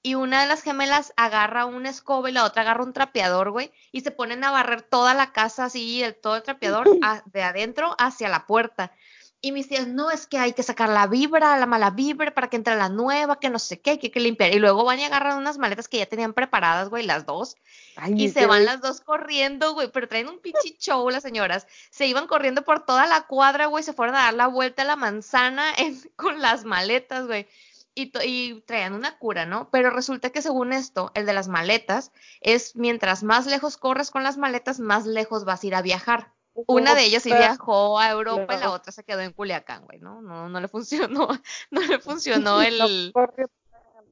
y 0.03 0.13
una 0.15 0.41
de 0.41 0.47
las 0.47 0.61
gemelas 0.61 1.11
agarra 1.17 1.65
una 1.65 1.89
escoba 1.89 2.29
y 2.29 2.33
la 2.33 2.45
otra 2.45 2.61
agarra 2.61 2.83
un 2.83 2.93
trapeador, 2.93 3.49
güey, 3.51 3.71
y 3.91 4.01
se 4.01 4.11
ponen 4.11 4.43
a 4.43 4.51
barrer 4.51 4.83
toda 4.83 5.13
la 5.15 5.33
casa 5.33 5.65
así, 5.65 6.03
el, 6.03 6.15
todo 6.15 6.35
el 6.35 6.43
trapeador 6.43 6.87
a- 7.03 7.23
de 7.25 7.41
adentro 7.43 7.95
hacia 7.97 8.29
la 8.29 8.45
puerta. 8.45 8.91
Y 9.39 9.51
mis 9.51 9.67
tías, 9.69 9.87
no, 9.87 10.09
es 10.09 10.25
que 10.25 10.39
hay 10.39 10.53
que 10.53 10.63
sacar 10.63 10.89
la 10.89 11.05
vibra, 11.05 11.57
la 11.57 11.67
mala 11.67 11.91
vibra 11.91 12.33
para 12.33 12.49
que 12.49 12.55
entre 12.57 12.75
la 12.75 12.89
nueva, 12.89 13.39
que 13.39 13.51
no 13.51 13.59
sé 13.59 13.79
qué, 13.79 13.99
que 13.99 14.07
hay 14.07 14.11
que 14.11 14.19
limpiar. 14.19 14.51
Y 14.53 14.57
luego 14.59 14.83
van 14.83 14.99
y 14.99 15.03
agarran 15.03 15.37
unas 15.37 15.59
maletas 15.59 15.87
que 15.87 15.99
ya 15.99 16.07
tenían 16.07 16.33
preparadas, 16.33 16.89
güey, 16.89 17.05
las 17.05 17.25
dos. 17.27 17.55
Ay, 17.97 18.13
Y 18.23 18.29
se 18.29 18.47
van 18.47 18.65
las 18.65 18.81
dos 18.81 18.99
corriendo, 19.01 19.73
güey, 19.75 19.91
pero 19.91 20.07
traen 20.07 20.27
un 20.27 20.39
pinche 20.39 20.75
show 20.79 21.07
las 21.11 21.21
señoras. 21.21 21.67
Se 21.91 22.07
iban 22.07 22.25
corriendo 22.25 22.63
por 22.63 22.83
toda 22.83 23.05
la 23.05 23.27
cuadra, 23.27 23.67
güey, 23.67 23.83
se 23.83 23.93
fueron 23.93 24.15
a 24.15 24.23
dar 24.23 24.33
la 24.33 24.47
vuelta 24.47 24.81
a 24.81 24.85
la 24.85 24.95
manzana 24.95 25.71
en- 25.77 26.01
con 26.15 26.41
las 26.41 26.65
maletas, 26.65 27.27
güey. 27.27 27.47
Y, 27.93 28.11
y 28.23 28.61
traían 28.61 28.93
una 28.93 29.17
cura, 29.17 29.45
¿no? 29.45 29.69
Pero 29.71 29.89
resulta 29.91 30.29
que 30.31 30.41
según 30.43 30.73
esto, 30.73 31.11
el 31.15 31.25
de 31.25 31.33
las 31.33 31.47
maletas 31.47 32.11
es 32.41 32.75
mientras 32.75 33.23
más 33.23 33.45
lejos 33.47 33.77
corres 33.77 34.11
con 34.11 34.23
las 34.23 34.37
maletas, 34.37 34.79
más 34.79 35.05
lejos 35.05 35.45
vas 35.45 35.63
a 35.63 35.67
ir 35.67 35.75
a 35.75 35.81
viajar. 35.81 36.31
Una 36.65 36.95
de 36.95 37.03
ellas 37.03 37.21
sí 37.23 37.29
viajó 37.31 37.99
a 37.99 38.09
Europa 38.09 38.55
y 38.55 38.59
la 38.59 38.71
otra 38.71 38.91
se 38.91 39.03
quedó 39.03 39.21
en 39.21 39.31
Culiacán, 39.31 39.85
güey, 39.85 39.99
¿no? 39.99 40.21
No, 40.21 40.49
no 40.49 40.59
le 40.59 40.67
funcionó, 40.67 41.27
no 41.71 41.81
le 41.81 41.99
funcionó 41.99 42.61
el, 42.63 43.13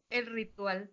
el 0.09 0.25
ritual. 0.27 0.91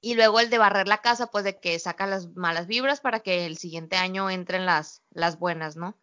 Y 0.00 0.14
luego 0.14 0.40
el 0.40 0.48
de 0.48 0.56
barrer 0.56 0.88
la 0.88 1.02
casa, 1.02 1.26
pues 1.26 1.44
de 1.44 1.60
que 1.60 1.78
saca 1.78 2.06
las 2.06 2.34
malas 2.34 2.66
vibras 2.66 3.00
para 3.00 3.20
que 3.20 3.44
el 3.44 3.58
siguiente 3.58 3.96
año 3.96 4.30
entren 4.30 4.64
las, 4.64 5.02
las 5.10 5.38
buenas, 5.38 5.76
¿no? 5.76 5.94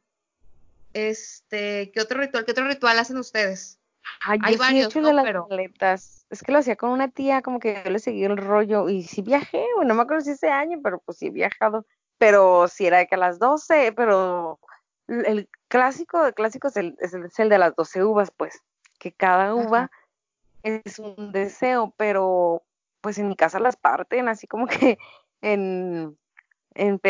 Este, 0.94 1.92
¿qué 1.92 2.02
otro 2.02 2.20
ritual? 2.20 2.46
¿Qué 2.46 2.52
otro 2.52 2.68
ritual 2.68 3.00
hacen 3.00 3.18
ustedes? 3.18 3.80
Ay, 4.22 4.40
Hay 4.44 4.54
yo 4.54 4.58
sí 4.58 4.64
he 4.64 4.68
varios, 4.68 4.88
hecho 4.88 5.00
el 5.00 5.04
¿no? 5.04 5.10
de 5.10 5.14
las 5.16 5.26
Pero, 5.26 5.48
maletas. 5.50 6.26
Es 6.30 6.44
que 6.44 6.52
lo 6.52 6.60
hacía 6.60 6.76
con 6.76 6.92
una 6.92 7.08
tía, 7.10 7.42
como 7.42 7.60
que 7.60 7.82
yo 7.84 7.90
le 7.90 8.00
seguía 8.00 8.28
el 8.28 8.38
rollo 8.38 8.88
y 8.88 9.02
sí 9.04 9.24
viajé, 9.24 9.66
bueno, 9.76 9.90
no 9.90 9.96
me 9.96 10.02
acuerdo 10.04 10.24
si 10.24 10.32
ese 10.32 10.50
año, 10.50 10.80
pero 10.84 11.00
pues 11.00 11.18
sí 11.18 11.28
he 11.28 11.32
viajado. 11.32 11.86
Pero 12.18 12.68
sí 12.68 12.88
era 12.88 12.98
de 12.98 13.08
que 13.08 13.16
a 13.16 13.20
las 13.20 13.40
12, 13.40 13.94
pero 13.94 14.60
el 15.08 15.50
clásico 15.68 16.24
de 16.24 16.34
clásicos 16.34 16.72
es 16.72 16.78
el, 16.78 16.98
es 17.00 17.40
el, 17.40 17.50
de 17.50 17.58
las 17.58 17.76
12 17.76 18.04
uvas, 18.04 18.32
pues, 18.36 18.62
que 19.00 19.12
cada 19.12 19.52
ajá, 19.52 19.56
uva 19.56 19.92
es 20.64 21.00
un 21.00 21.32
deseo, 21.32 21.94
pero 21.98 22.64
pues 23.02 23.18
en 23.18 23.30
mi 23.30 23.36
casa 23.36 23.60
las 23.60 23.78
parten 23.78 24.28
así 24.28 24.48
como 24.48 24.68
que 24.68 24.98
en, 25.42 26.18
en 26.74 27.02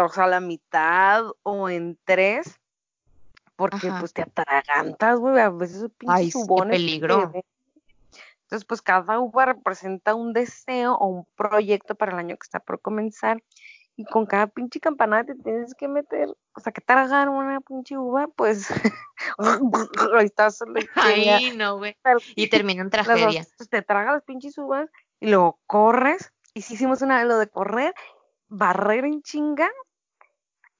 o 0.00 0.08
sea, 0.08 0.26
la 0.26 0.40
mitad 0.40 1.24
o 1.42 1.68
en 1.68 1.98
tres, 2.04 2.60
porque 3.56 3.88
ajá. 3.88 4.00
pues 4.00 4.12
te 4.12 4.22
atragantas, 4.22 5.18
güey, 5.18 5.40
a 5.40 5.50
veces 5.50 5.90
pinches 5.98 6.32
subones 6.32 6.78
peligro. 6.78 7.32
Entonces, 8.52 8.66
pues 8.66 8.82
cada 8.82 9.18
uva 9.18 9.46
representa 9.46 10.14
un 10.14 10.34
deseo 10.34 10.94
o 10.94 11.06
un 11.06 11.26
proyecto 11.36 11.94
para 11.94 12.12
el 12.12 12.18
año 12.18 12.36
que 12.36 12.44
está 12.44 12.60
por 12.60 12.80
comenzar. 12.82 13.42
Y 13.96 14.04
con 14.04 14.24
cada 14.24 14.46
pinche 14.46 14.80
campanada 14.80 15.24
te 15.24 15.34
tienes 15.34 15.74
que 15.74 15.86
meter, 15.86 16.28
o 16.54 16.60
sea, 16.60 16.72
que 16.72 16.80
tragar 16.80 17.28
una 17.28 17.60
pinche 17.60 17.98
uva, 17.98 18.26
pues 18.28 18.68
ahí 20.16 20.24
estás. 20.24 20.60
Ay, 20.94 21.52
no, 21.56 21.76
güey. 21.76 21.96
Y 22.34 22.48
termina 22.48 22.82
en 22.82 22.90
Las 22.90 23.06
dos, 23.06 23.16
tragedia. 23.16 23.46
pues, 23.56 23.68
te 23.68 23.82
tragas 23.82 24.14
las 24.14 24.24
pinches 24.24 24.56
uvas 24.58 24.88
y 25.20 25.28
luego 25.28 25.60
corres. 25.66 26.32
Y 26.54 26.62
sí 26.62 26.74
hicimos 26.74 27.02
una 27.02 27.24
lo 27.24 27.38
de 27.38 27.48
correr, 27.48 27.94
barrer 28.48 29.04
en 29.04 29.22
chinga. 29.22 29.70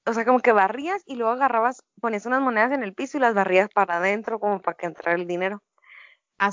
O 0.05 0.13
sea, 0.13 0.25
como 0.25 0.39
que 0.39 0.51
barrías 0.51 1.01
y 1.05 1.15
luego 1.15 1.31
agarrabas, 1.31 1.83
ponías 2.01 2.25
unas 2.25 2.41
monedas 2.41 2.73
en 2.73 2.83
el 2.83 2.93
piso 2.93 3.17
y 3.17 3.21
las 3.21 3.33
barrías 3.33 3.69
para 3.73 3.97
adentro 3.97 4.39
como 4.39 4.61
para 4.61 4.75
que 4.75 4.85
entrara 4.85 5.17
el 5.17 5.27
dinero. 5.27 5.63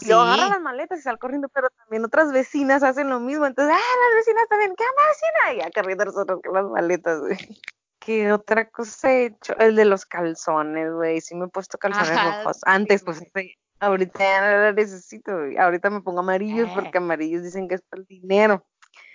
Y 0.00 0.06
luego 0.06 0.22
agarra 0.22 0.46
las 0.46 0.54
Así. 0.56 0.62
maletas 0.62 0.98
y 0.98 1.02
sale 1.02 1.18
corriendo, 1.18 1.48
pero 1.48 1.68
también 1.70 2.04
otras 2.04 2.32
vecinas 2.32 2.82
hacen 2.82 3.10
lo 3.10 3.20
mismo. 3.20 3.46
Entonces, 3.46 3.74
ah, 3.76 3.96
las 4.08 4.16
vecinas 4.16 4.48
también, 4.48 4.74
¿qué 4.76 4.84
onda, 4.84 5.52
vecina? 5.52 5.68
Y 5.68 5.72
corriendo 5.72 6.04
nosotros 6.04 6.40
con 6.42 6.54
las 6.54 6.64
maletas, 6.64 7.20
güey. 7.20 7.36
¿Qué 7.98 8.32
otra 8.32 8.68
cosa 8.70 9.12
he 9.12 9.26
hecho? 9.26 9.56
El 9.58 9.76
de 9.76 9.84
los 9.84 10.06
calzones, 10.06 10.92
güey. 10.92 11.20
Sí 11.20 11.34
me 11.34 11.46
he 11.46 11.48
puesto 11.48 11.76
calzones 11.76 12.16
Ajá, 12.16 12.38
rojos. 12.42 12.56
sí, 12.56 12.62
Antes, 12.64 13.02
pues, 13.04 13.22
sí. 13.34 13.54
Ahorita 13.78 14.18
ya 14.18 14.40
no 14.40 14.64
lo 14.64 14.72
necesito, 14.72 15.36
güey. 15.36 15.56
Ahorita 15.58 15.90
me 15.90 16.00
pongo 16.02 16.20
amarillos 16.20 16.68
Eh, 16.68 16.72
porque 16.74 16.98
amarillos 16.98 17.42
dicen 17.42 17.68
que 17.68 17.76
es 17.76 17.82
para 17.82 18.00
el 18.00 18.06
dinero. 18.06 18.66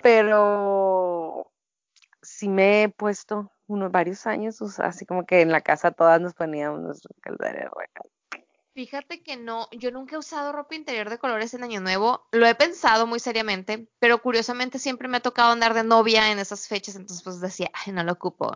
Pero 0.01 1.51
sí 2.21 2.47
me 2.49 2.83
he 2.83 2.89
puesto 2.89 3.51
unos 3.67 3.91
varios 3.91 4.27
años, 4.27 4.61
o 4.61 4.67
sea, 4.67 4.87
así 4.87 5.05
como 5.05 5.25
que 5.25 5.41
en 5.41 5.51
la 5.51 5.61
casa 5.61 5.91
todas 5.91 6.21
nos 6.21 6.33
poníamos 6.33 6.81
nuestros 6.81 7.15
calzones 7.21 7.65
rojos. 7.65 8.11
Fíjate 8.75 9.23
que 9.23 9.37
no, 9.37 9.69
yo 9.71 9.89
nunca 9.89 10.15
he 10.15 10.19
usado 10.19 10.51
ropa 10.51 10.75
interior 10.75 11.09
de 11.09 11.17
colores 11.17 11.53
en 11.53 11.63
Año 11.63 11.79
Nuevo. 11.79 12.27
Lo 12.33 12.45
he 12.45 12.55
pensado 12.55 13.07
muy 13.07 13.21
seriamente, 13.21 13.87
pero 13.99 14.21
curiosamente 14.21 14.79
siempre 14.79 15.07
me 15.07 15.15
ha 15.15 15.21
tocado 15.21 15.53
andar 15.53 15.73
de 15.73 15.85
novia 15.85 16.29
en 16.29 16.39
esas 16.39 16.67
fechas, 16.67 16.97
entonces 16.97 17.23
pues 17.23 17.39
decía, 17.39 17.71
ay, 17.73 17.93
no 17.93 18.03
lo 18.03 18.11
ocupo. 18.11 18.51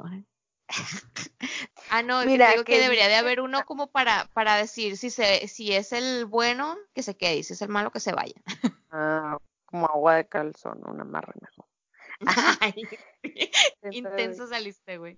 Ah, 1.92 2.04
no, 2.04 2.24
Mira, 2.24 2.52
digo 2.52 2.64
que 2.66 2.74
que 2.74 2.80
debería 2.82 3.08
de 3.08 3.16
haber 3.16 3.42
uno 3.42 3.66
como 3.66 3.88
para, 3.88 4.30
para 4.34 4.56
decir 4.58 4.96
si 4.96 5.10
se, 5.10 5.48
si 5.48 5.74
es 5.74 5.92
el 5.92 6.26
bueno, 6.26 6.78
que 6.94 7.02
se 7.02 7.18
quede, 7.18 7.38
y 7.38 7.44
si 7.44 7.54
es 7.54 7.62
el 7.64 7.70
malo, 7.70 7.90
que 7.90 8.00
se 8.00 8.12
vaya. 8.12 8.36
ah, 8.92 9.38
como 9.66 9.88
agua 9.88 10.18
de 10.18 10.28
calzón, 10.28 10.84
una 10.86 11.02
amarre 11.02 11.34
mejor. 11.42 11.66
Ay, 12.62 12.88
Intenso 13.92 14.46
saliste, 14.46 15.00
güey. 15.00 15.18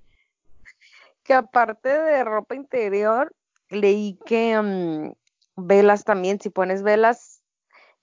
que 1.23 1.33
aparte 1.33 1.89
de 1.89 2.23
ropa 2.23 2.55
interior, 2.55 3.35
leí 3.71 4.19
que 4.25 4.59
mm, 4.61 5.13
velas 5.55 6.03
también, 6.03 6.39
si 6.39 6.49
pones 6.49 6.83
velas, 6.83 7.41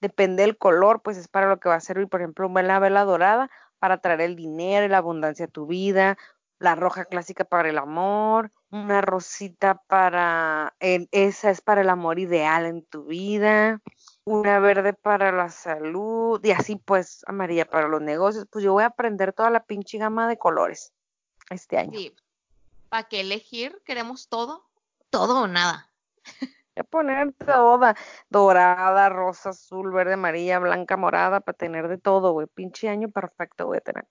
depende 0.00 0.42
del 0.42 0.56
color, 0.56 1.02
pues 1.02 1.16
es 1.16 1.28
para 1.28 1.48
lo 1.48 1.60
que 1.60 1.68
va 1.68 1.76
a 1.76 1.80
servir. 1.80 2.08
Por 2.08 2.20
ejemplo, 2.20 2.48
una 2.48 2.78
vela 2.78 3.04
dorada 3.04 3.50
para 3.78 3.98
traer 3.98 4.22
el 4.22 4.36
dinero 4.36 4.86
y 4.86 4.88
la 4.88 4.98
abundancia 4.98 5.46
a 5.46 5.48
tu 5.48 5.66
vida, 5.66 6.18
la 6.58 6.74
roja 6.74 7.04
clásica 7.04 7.44
para 7.44 7.68
el 7.68 7.78
amor, 7.78 8.50
una 8.70 9.00
rosita 9.00 9.82
para, 9.86 10.74
esa 10.80 11.50
es 11.50 11.60
para 11.60 11.82
el 11.82 11.88
amor 11.88 12.18
ideal 12.18 12.66
en 12.66 12.84
tu 12.84 13.04
vida, 13.04 13.80
una 14.24 14.58
verde 14.58 14.92
para 14.92 15.32
la 15.32 15.48
salud 15.48 16.44
y 16.44 16.50
así 16.50 16.76
pues 16.76 17.24
amarilla 17.26 17.64
para 17.64 17.88
los 17.88 18.02
negocios. 18.02 18.46
Pues 18.50 18.64
yo 18.64 18.72
voy 18.72 18.82
a 18.82 18.86
aprender 18.86 19.32
toda 19.32 19.50
la 19.50 19.64
pinche 19.64 19.98
gama 19.98 20.28
de 20.28 20.36
colores 20.36 20.92
este 21.50 21.78
año. 21.78 21.98
Sí, 21.98 22.14
¿para 22.88 23.04
qué 23.04 23.20
elegir? 23.20 23.80
¿Queremos 23.84 24.28
todo? 24.28 24.67
Todo 25.10 25.42
o 25.42 25.46
nada. 25.46 25.90
Voy 26.24 26.80
a 26.80 26.84
poner 26.84 27.32
toda, 27.32 27.96
dorada, 28.28 29.08
rosa, 29.08 29.50
azul, 29.50 29.90
verde, 29.92 30.14
amarilla, 30.14 30.58
blanca, 30.58 30.96
morada, 30.96 31.40
para 31.40 31.56
tener 31.56 31.88
de 31.88 31.98
todo, 31.98 32.32
güey. 32.32 32.46
Pinche 32.46 32.88
año 32.88 33.10
perfecto 33.10 33.66
voy 33.66 33.78
a 33.78 33.80
tener. 33.80 34.06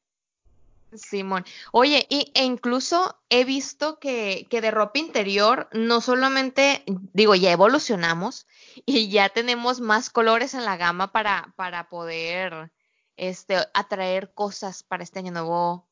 Simón. 0.93 1.45
Oye, 1.71 2.05
y, 2.09 2.31
e 2.33 2.43
incluso 2.43 3.19
he 3.29 3.43
visto 3.43 3.99
que, 3.99 4.47
que 4.49 4.61
de 4.61 4.71
ropa 4.71 4.99
interior 4.99 5.69
no 5.73 6.01
solamente, 6.01 6.83
digo, 7.13 7.35
ya 7.35 7.51
evolucionamos 7.51 8.47
y 8.85 9.09
ya 9.09 9.29
tenemos 9.29 9.81
más 9.81 10.09
colores 10.09 10.53
en 10.53 10.65
la 10.65 10.77
gama 10.77 11.11
para, 11.11 11.53
para 11.55 11.89
poder 11.89 12.71
este, 13.17 13.57
atraer 13.73 14.33
cosas 14.33 14.83
para 14.83 15.03
este 15.03 15.19
año 15.19 15.31
nuevo 15.31 15.87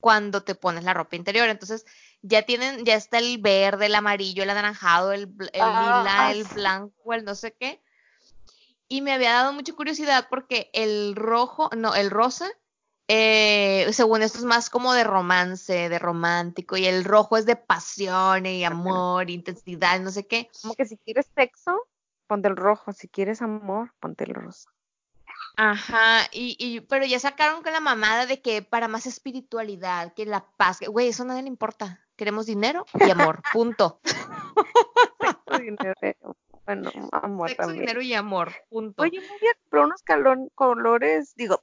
cuando 0.00 0.42
te 0.42 0.54
pones 0.54 0.84
la 0.84 0.94
ropa 0.94 1.16
interior. 1.16 1.48
Entonces, 1.48 1.86
ya 2.26 2.42
tienen, 2.42 2.84
ya 2.84 2.94
está 2.94 3.18
el 3.18 3.38
verde, 3.38 3.86
el 3.86 3.94
amarillo, 3.94 4.42
el 4.42 4.50
anaranjado, 4.50 5.12
el, 5.12 5.22
el 5.22 5.28
lila, 5.52 6.04
Ah, 6.06 6.32
el 6.32 6.44
blanco, 6.44 7.12
el 7.12 7.24
no 7.24 7.34
sé 7.34 7.52
qué. 7.52 7.82
Y 8.88 9.02
me 9.02 9.12
había 9.12 9.32
dado 9.32 9.52
mucha 9.52 9.74
curiosidad 9.74 10.26
porque 10.30 10.70
el 10.72 11.14
rojo, 11.16 11.68
no, 11.76 11.94
el 11.94 12.10
rosa, 12.10 12.50
eh, 13.08 13.86
según 13.92 14.22
esto 14.22 14.38
es 14.38 14.44
más 14.44 14.70
como 14.70 14.94
de 14.94 15.04
romance, 15.04 15.90
de 15.90 15.98
romántico, 15.98 16.78
y 16.78 16.86
el 16.86 17.04
rojo 17.04 17.36
es 17.36 17.44
de 17.44 17.56
pasión 17.56 18.46
y 18.46 18.64
amor, 18.64 19.28
intensidad, 19.28 20.00
no 20.00 20.10
sé 20.10 20.26
qué. 20.26 20.48
Como 20.62 20.74
que 20.74 20.86
si 20.86 20.96
quieres 20.96 21.26
sexo, 21.34 21.78
ponte 22.26 22.48
el 22.48 22.56
rojo. 22.56 22.94
Si 22.94 23.08
quieres 23.08 23.42
amor, 23.42 23.92
ponte 24.00 24.24
el 24.24 24.34
rosa. 24.34 24.70
Ajá, 25.56 26.26
y, 26.32 26.56
y, 26.58 26.80
pero 26.80 27.04
ya 27.04 27.20
sacaron 27.20 27.62
con 27.62 27.72
la 27.72 27.80
mamada 27.80 28.24
de 28.24 28.40
que 28.40 28.62
para 28.62 28.88
más 28.88 29.06
espiritualidad, 29.06 30.14
que 30.14 30.24
la 30.24 30.46
paz, 30.56 30.80
güey, 30.88 31.08
eso 31.08 31.22
a 31.22 31.26
nadie 31.26 31.42
le 31.42 31.48
importa. 31.48 32.03
Queremos 32.16 32.46
dinero 32.46 32.86
y 32.94 33.10
amor, 33.10 33.42
punto. 33.52 34.00
Sexo, 34.04 35.58
dinero, 35.60 36.36
bueno, 36.66 36.90
amor 37.12 37.48
Sexo, 37.50 37.62
también. 37.62 37.80
dinero 37.82 38.02
y 38.02 38.14
amor, 38.14 38.52
punto. 38.68 39.02
Oye, 39.02 39.20
me 39.20 39.26
voy 39.26 39.48
a 39.48 39.54
comprar 39.54 39.84
unos 39.84 40.04
calon- 40.04 40.50
colores, 40.54 41.34
digo, 41.36 41.60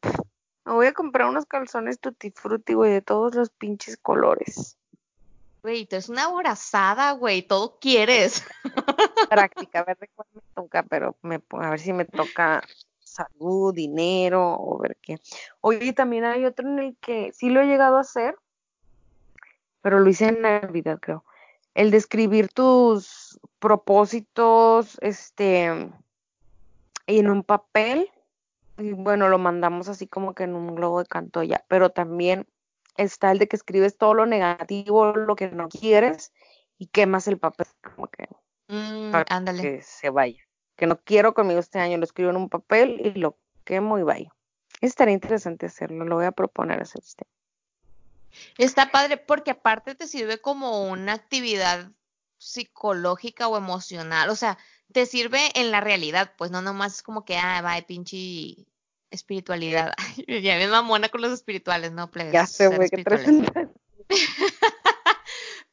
me 0.65 0.73
voy 0.73 0.87
a 0.87 0.93
comprar 0.93 1.27
unos 1.29 1.45
calzones 1.45 1.99
tutti 1.99 2.31
frutti, 2.31 2.73
güey, 2.73 2.91
de 2.91 3.01
todos 3.01 3.33
los 3.35 3.49
pinches 3.49 3.97
colores. 3.97 4.77
Güey, 5.63 5.85
tú 5.85 5.95
eres 5.95 6.09
una 6.09 6.25
abrazada, 6.25 7.11
güey, 7.11 7.43
todo 7.43 7.77
quieres. 7.79 8.43
Práctica, 9.29 9.79
a 9.79 9.83
ver 9.83 9.97
de 9.99 10.09
cuál 10.15 10.27
me 10.33 10.41
toca, 10.55 10.83
pero 10.83 11.15
me, 11.21 11.41
a 11.51 11.69
ver 11.69 11.79
si 11.79 11.93
me 11.93 12.05
toca 12.05 12.63
salud, 12.99 13.73
dinero, 13.73 14.55
o 14.59 14.79
ver 14.79 14.97
qué. 15.01 15.19
Oye, 15.61 15.93
también 15.93 16.25
hay 16.25 16.45
otro 16.45 16.67
en 16.67 16.79
el 16.79 16.97
que 16.97 17.31
sí 17.33 17.49
lo 17.49 17.61
he 17.61 17.67
llegado 17.67 17.97
a 17.97 18.01
hacer, 18.01 18.35
pero 19.81 19.99
lo 19.99 20.09
hice 20.09 20.27
en 20.27 20.41
Navidad, 20.41 20.99
creo. 21.01 21.23
El 21.73 21.91
de 21.91 21.97
escribir 21.97 22.49
tus 22.49 23.39
propósitos, 23.59 24.97
este, 25.01 25.65
en 27.07 27.29
un 27.29 27.43
papel, 27.43 28.09
y 28.77 28.93
bueno, 28.93 29.29
lo 29.29 29.37
mandamos 29.37 29.87
así 29.89 30.07
como 30.07 30.33
que 30.33 30.43
en 30.43 30.55
un 30.55 30.75
globo 30.75 30.99
de 30.99 31.05
canto 31.05 31.43
ya, 31.43 31.63
pero 31.67 31.89
también 31.91 32.47
está 32.97 33.31
el 33.31 33.39
de 33.39 33.47
que 33.47 33.55
escribes 33.55 33.97
todo 33.97 34.13
lo 34.13 34.25
negativo, 34.25 35.13
lo 35.13 35.35
que 35.35 35.49
no 35.49 35.69
quieres, 35.69 36.33
y 36.77 36.87
quemas 36.87 37.27
el 37.27 37.37
papel, 37.37 37.67
como 37.95 38.07
que 38.07 38.27
Mm, 38.71 39.11
para 39.11 39.25
ándale. 39.35 39.61
que 39.61 39.81
se 39.81 40.09
vaya. 40.09 40.41
Que 40.77 40.87
no 40.87 40.97
quiero 41.01 41.33
conmigo 41.33 41.59
este 41.59 41.79
año, 41.79 41.97
lo 41.97 42.05
escribo 42.05 42.29
en 42.29 42.37
un 42.37 42.49
papel 42.49 43.01
y 43.03 43.19
lo 43.19 43.37
quemo 43.65 43.99
y 43.99 44.03
vaya. 44.03 44.33
Estaría 44.79 45.13
interesante 45.13 45.65
hacerlo, 45.65 46.05
lo 46.05 46.15
voy 46.15 46.25
a 46.25 46.31
proponer 46.31 46.81
hacer 46.81 47.01
este. 47.05 47.25
Está 48.57 48.91
padre 48.91 49.17
porque 49.17 49.51
aparte 49.51 49.95
te 49.95 50.07
sirve 50.07 50.39
como 50.39 50.89
una 50.89 51.13
actividad 51.13 51.91
psicológica 52.37 53.47
o 53.47 53.57
emocional, 53.57 54.29
o 54.29 54.35
sea, 54.35 54.57
te 54.91 55.05
sirve 55.05 55.51
en 55.55 55.71
la 55.71 55.79
realidad, 55.79 56.33
pues 56.37 56.51
no 56.51 56.61
nomás 56.61 56.95
es 56.95 57.03
como 57.03 57.23
que, 57.23 57.37
ah, 57.37 57.61
va, 57.61 57.79
pinche 57.81 58.65
espiritualidad. 59.09 59.93
Ya 60.27 60.57
me 60.57 60.67
mamona 60.67 61.09
con 61.09 61.21
los 61.21 61.31
espirituales, 61.31 61.91
no, 61.91 62.09
plebes, 62.09 62.33
Ya 62.33 62.45
sé, 62.47 62.67
güey, 62.67 62.89
que 62.89 63.03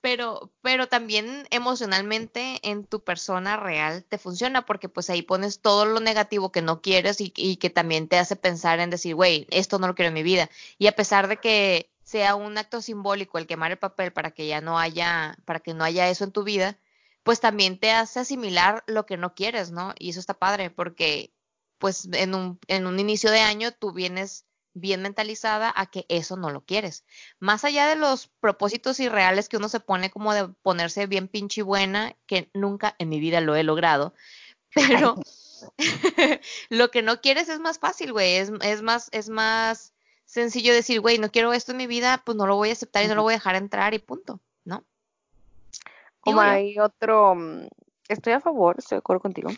Pero, 0.00 0.52
pero 0.62 0.86
también 0.86 1.48
emocionalmente 1.50 2.61
en 2.62 2.84
tu 2.84 3.02
persona 3.02 3.56
real 3.56 4.04
te 4.04 4.16
funciona 4.16 4.64
porque 4.64 4.88
pues 4.88 5.11
ahí 5.11 5.22
pones 5.22 5.61
todo 5.61 5.86
lo 5.86 5.98
negativo 5.98 6.52
que 6.52 6.62
no 6.62 6.80
quieres 6.80 7.20
y, 7.20 7.32
y 7.34 7.56
que 7.56 7.68
también 7.68 8.06
te 8.06 8.16
hace 8.16 8.36
pensar 8.36 8.78
en 8.78 8.90
decir, 8.90 9.16
güey, 9.16 9.48
esto 9.50 9.80
no 9.80 9.88
lo 9.88 9.96
quiero 9.96 10.09
en 10.09 10.14
mi 10.14 10.22
vida. 10.22 10.50
Y 10.78 10.86
a 10.86 10.92
pesar 10.92 11.26
de 11.26 11.38
que 11.38 11.90
sea 12.09 12.36
un 12.36 12.56
acto 12.56 12.80
simbólico 12.80 13.36
el 13.36 13.46
quemar 13.46 13.70
el 13.70 13.78
papel 13.78 14.14
para 14.14 14.30
que 14.30 14.46
ya 14.46 14.62
no 14.62 14.78
haya, 14.78 15.36
para 15.44 15.61
que 15.61 15.74
no 15.74 15.84
haya 15.84 16.09
eso 16.09 16.24
en 16.24 16.32
tu 16.32 16.42
vida, 16.42 16.78
pues 17.22 17.38
también 17.38 17.78
te 17.78 17.90
hace 17.90 18.20
asimilar 18.20 18.82
lo 18.86 19.04
que 19.04 19.18
no 19.18 19.34
quieres, 19.34 19.72
¿no? 19.72 19.92
Y 19.98 20.09
eso 20.09 20.20
está 20.20 20.32
padre 20.32 20.70
porque 20.70 21.34
pues 21.76 22.09
en 22.12 22.34
un, 22.34 22.59
en 22.66 22.86
un 22.86 22.98
inicio 22.98 23.30
de 23.30 23.40
año 23.40 23.72
tú 23.72 23.92
vienes 23.92 24.46
bien 24.72 25.02
mentalizada 25.02 25.70
a 25.76 25.90
que 25.90 26.06
eso 26.09 26.38
no 26.38 26.50
lo 26.50 26.62
quieres. 26.64 27.04
Más 27.40 27.64
allá 27.64 27.86
de 27.86 27.96
los 27.96 28.28
propósitos 28.40 28.98
irreales 29.00 29.50
que 29.50 29.59
uno 29.59 29.68
se 29.68 29.80
pone 29.80 30.09
como 30.11 30.32
de 30.32 30.48
ponerse 30.48 31.06
bien 31.06 31.28
pinche 31.28 31.61
buena, 31.61 32.16
que 32.26 32.48
nunca 32.54 32.96
en 32.98 33.11
mi 33.11 33.20
vida 33.20 33.42
lo 33.42 33.54
he 33.54 33.64
logrado, 33.64 34.14
pero 34.74 35.14
lo 36.70 36.90
que 36.90 37.02
no 37.02 37.20
quieres 37.20 37.50
es 37.50 37.61
más 37.61 37.78
fácil, 37.78 38.12
güey, 38.14 38.36
es, 38.36 38.50
es, 38.62 38.80
más, 38.80 39.11
es 39.12 39.28
más 39.28 39.92
sencillo 40.29 40.74
decir, 40.74 41.01
güey, 41.01 41.18
no 41.18 41.31
quiero 41.31 41.53
esto 41.53 41.72
en 41.72 41.79
mi 41.79 41.87
vida, 41.87 42.22
pues 42.24 42.37
no 42.37 42.47
lo 42.47 42.57
voy 42.57 42.68
a 42.68 42.72
aceptar 42.72 43.05
y 43.05 43.09
no 43.09 43.14
lo 43.14 43.22
voy 43.22 43.33
a 43.33 43.37
dejar 43.37 43.57
entrar 43.57 43.95
y 43.95 43.99
punto, 43.99 44.41
¿no? 44.64 44.85
Como 46.20 46.41
hay 46.41 46.79
otro, 46.79 47.35
mm, 47.35 47.66
estoy 48.09 48.35
a 48.35 48.41
favor, 48.41 48.76
estoy 48.79 48.97
de 48.97 49.01
acuerdo 49.01 49.22
contigo. 49.22 49.51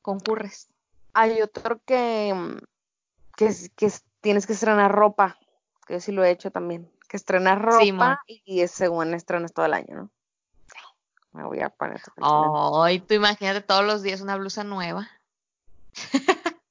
Concurres. 0.00 0.68
Hay 1.12 1.42
otro 1.42 1.80
que, 1.84 2.32
mm, 2.34 2.58
que, 3.36 3.54
que 3.76 3.92
tienes 4.20 4.46
que 4.46 4.54
estrenar 4.54 4.90
ropa, 4.90 5.38
que 5.86 5.94
yo 5.94 6.00
sí 6.00 6.12
lo 6.12 6.24
he 6.24 6.30
hecho 6.30 6.50
también, 6.50 6.90
que 7.08 7.18
estrenar 7.18 7.60
ropa 7.60 8.22
y 8.26 8.60
es 8.60 8.70
según 8.70 9.12
estrenas 9.12 9.52
todo 9.52 9.66
el 9.66 9.74
año, 9.74 9.94
¿no? 9.94 10.10
Me 11.32 11.44
voy 11.44 11.60
a 11.60 11.68
poner 11.68 12.00
Ay, 12.22 13.00
tú 13.00 13.14
imagínate 13.14 13.60
todos 13.60 13.84
los 13.84 14.02
días 14.02 14.20
una 14.20 14.36
blusa 14.36 14.62
nueva. 14.62 15.10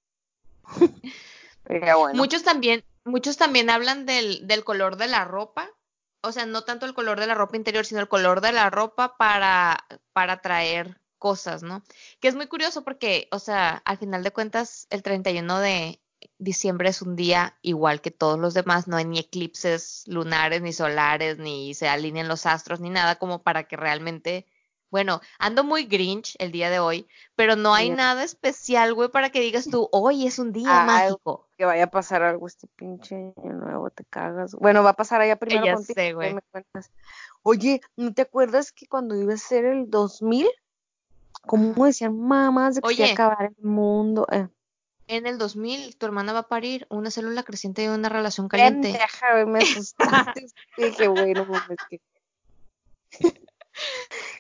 Muchos 2.14 2.44
también, 2.44 2.84
muchos 3.06 3.38
también 3.38 3.70
hablan 3.70 4.06
del, 4.06 4.48
del 4.48 4.64
color 4.64 4.98
de 4.98 5.08
la 5.08 5.26
ropa. 5.26 5.70
O 6.22 6.32
sea, 6.32 6.46
no 6.46 6.64
tanto 6.64 6.86
el 6.86 6.94
color 6.94 7.20
de 7.20 7.28
la 7.28 7.36
ropa 7.36 7.58
interior, 7.58 7.86
sino 7.86 8.00
el 8.00 8.08
color 8.08 8.42
de 8.42 8.54
la 8.54 8.70
ropa 8.70 9.18
para, 9.18 9.86
para 10.14 10.42
traer 10.42 11.02
cosas, 11.18 11.64
¿no? 11.64 11.84
Que 12.22 12.30
es 12.30 12.36
muy 12.36 12.48
curioso 12.48 12.84
porque, 12.84 13.28
o 13.32 13.40
sea, 13.40 13.82
al 13.86 13.98
final 13.98 14.24
de 14.24 14.32
cuentas, 14.32 14.88
el 14.90 15.04
31 15.04 15.60
de, 15.60 16.02
diciembre 16.38 16.90
es 16.90 17.02
un 17.02 17.16
día 17.16 17.58
igual 17.62 18.02
que 18.02 18.12
todos 18.12 18.40
los 18.40 18.54
demás, 18.54 18.88
no 18.88 18.98
hay 18.98 19.06
ni 19.06 19.20
eclipses 19.20 20.04
lunares 20.08 20.62
ni 20.62 20.74
solares, 20.74 21.38
ni 21.38 21.74
se 21.74 21.88
alinean 21.88 22.28
los 22.28 22.46
astros, 22.46 22.80
ni 22.80 22.90
nada 22.90 23.18
como 23.18 23.44
para 23.44 23.68
que 23.68 23.78
realmente, 23.78 24.46
bueno, 24.94 25.22
ando 25.40 25.64
muy 25.64 25.86
grinch 25.86 26.36
el 26.38 26.52
día 26.52 26.70
de 26.70 26.78
hoy, 26.78 27.08
pero 27.36 27.56
no 27.56 27.74
hay 27.74 27.90
nada 27.90 28.24
especial, 28.24 28.94
güey, 28.94 29.10
para 29.10 29.32
que 29.32 29.40
digas 29.40 29.68
tú, 29.68 29.90
hoy 29.92 30.28
es 30.28 30.38
un 30.38 30.54
día 30.54 30.84
mágico. 30.84 31.48
Que 31.58 31.66
vaya 31.66 31.86
a 31.86 31.90
pasar 31.90 32.22
algo 32.22 32.46
este 32.46 32.68
pinche 32.76 33.16
año 33.16 33.54
nuevo, 33.54 33.90
te 33.90 34.04
cagas. 34.06 34.54
Bueno, 34.54 34.84
va 34.84 34.92
a 34.92 34.96
pasar 34.96 35.20
allá 35.20 35.36
primero 35.36 35.66
ya 35.66 35.74
contigo. 35.74 35.96
Sé, 35.96 36.14
güey. 36.14 36.36
Oye, 37.42 37.82
¿no 37.96 38.14
te 38.14 38.22
acuerdas 38.22 38.72
que 38.72 38.86
cuando 38.86 39.20
iba 39.20 39.34
a 39.34 39.38
ser 39.38 39.66
el 39.66 39.90
2000, 39.90 40.48
como 41.42 41.88
decían 41.88 42.16
mamás 42.16 42.76
de 42.76 42.82
que 42.82 42.90
se 42.90 42.94
iba 42.94 43.10
a 43.10 43.14
acabar 43.14 43.52
el 43.58 43.66
mundo? 43.66 44.28
Eh. 44.32 44.48
En 45.08 45.26
el 45.26 45.40
2000, 45.40 45.98
tu 45.98 46.06
hermana 46.06 46.34
va 46.34 46.40
a 46.42 46.48
parir 46.48 46.86
una 46.92 47.10
célula 47.10 47.42
creciente 47.42 47.84
y 47.84 47.88
una 47.88 48.10
relación 48.10 48.48
caliente. 48.48 48.92
Pendeja, 48.92 49.46
me 49.48 49.58
asustaste. 49.58 50.46
Dije, 50.78 51.08
bueno, 51.08 51.48
es 51.68 51.78
que... 51.90 52.00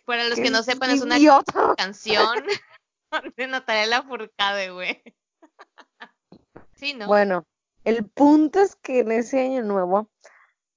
Para 0.06 0.28
los 0.28 0.40
que 0.40 0.50
no 0.50 0.64
sepan, 0.64 0.92
es 0.92 1.02
una 1.02 1.18
canción 1.78 2.46
de 3.38 3.48
Natalia 3.48 3.86
Lafourcade, 3.88 4.72
güey. 4.72 5.02
sí, 6.76 6.94
¿no? 6.94 7.08
Bueno, 7.08 7.46
el 7.84 8.06
punto 8.06 8.60
es 8.60 8.76
que 8.76 9.00
en 9.00 9.12
ese 9.12 9.40
año 9.42 9.64
nuevo 9.64 10.10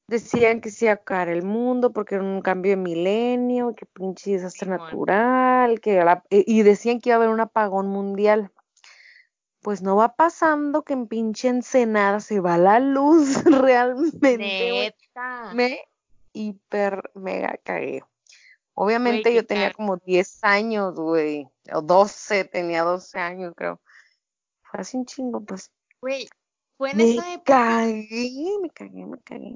decían 0.07 0.61
que 0.61 0.71
se 0.71 0.85
iba 0.85 0.93
a 0.93 0.97
acabar 0.97 1.29
el 1.29 1.43
mundo 1.43 1.93
porque 1.93 2.15
era 2.15 2.25
un 2.25 2.41
cambio 2.41 2.71
de 2.71 2.77
milenio, 2.77 3.75
que 3.75 3.87
pinche 3.87 4.33
desastre 4.33 4.69
natural, 4.69 5.81
que 5.81 6.05
y 6.31 6.63
decían 6.63 7.01
que 7.01 7.11
iba 7.11 7.17
a 7.17 7.19
haber 7.19 7.31
un 7.31 7.41
apagón 7.41 7.89
mundial 7.89 8.53
pues 9.67 9.83
no 9.83 9.97
va 9.97 10.15
pasando 10.15 10.85
que 10.85 10.93
en 10.93 11.09
pinche 11.09 11.49
Ensenada 11.49 12.21
se 12.21 12.39
va 12.39 12.57
la 12.57 12.79
luz 12.79 13.43
realmente. 13.45 14.95
Me 15.55 15.81
hiper 16.33 17.11
mega 17.15 17.59
cagué. 17.65 18.05
Obviamente 18.79 19.33
yo 19.33 19.47
tenía 19.47 19.73
como 19.73 19.97
10 19.97 20.45
años, 20.45 20.95
güey, 20.95 21.49
o 21.73 21.81
12, 21.81 22.45
tenía 22.45 22.83
12 22.83 23.19
años, 23.19 23.55
creo. 23.57 23.81
Fue 24.63 24.81
así 24.81 24.99
un 24.99 25.07
chingo, 25.07 25.41
pues. 25.41 25.73
Güey, 26.03 26.29
fue 26.77 26.91
en 26.91 26.99
me 26.99 27.15
esa 27.15 27.33
época. 27.33 27.55
Cagué, 27.55 28.59
me 28.61 28.71
cagué, 28.71 29.07
me 29.07 29.19
cagué 29.21 29.55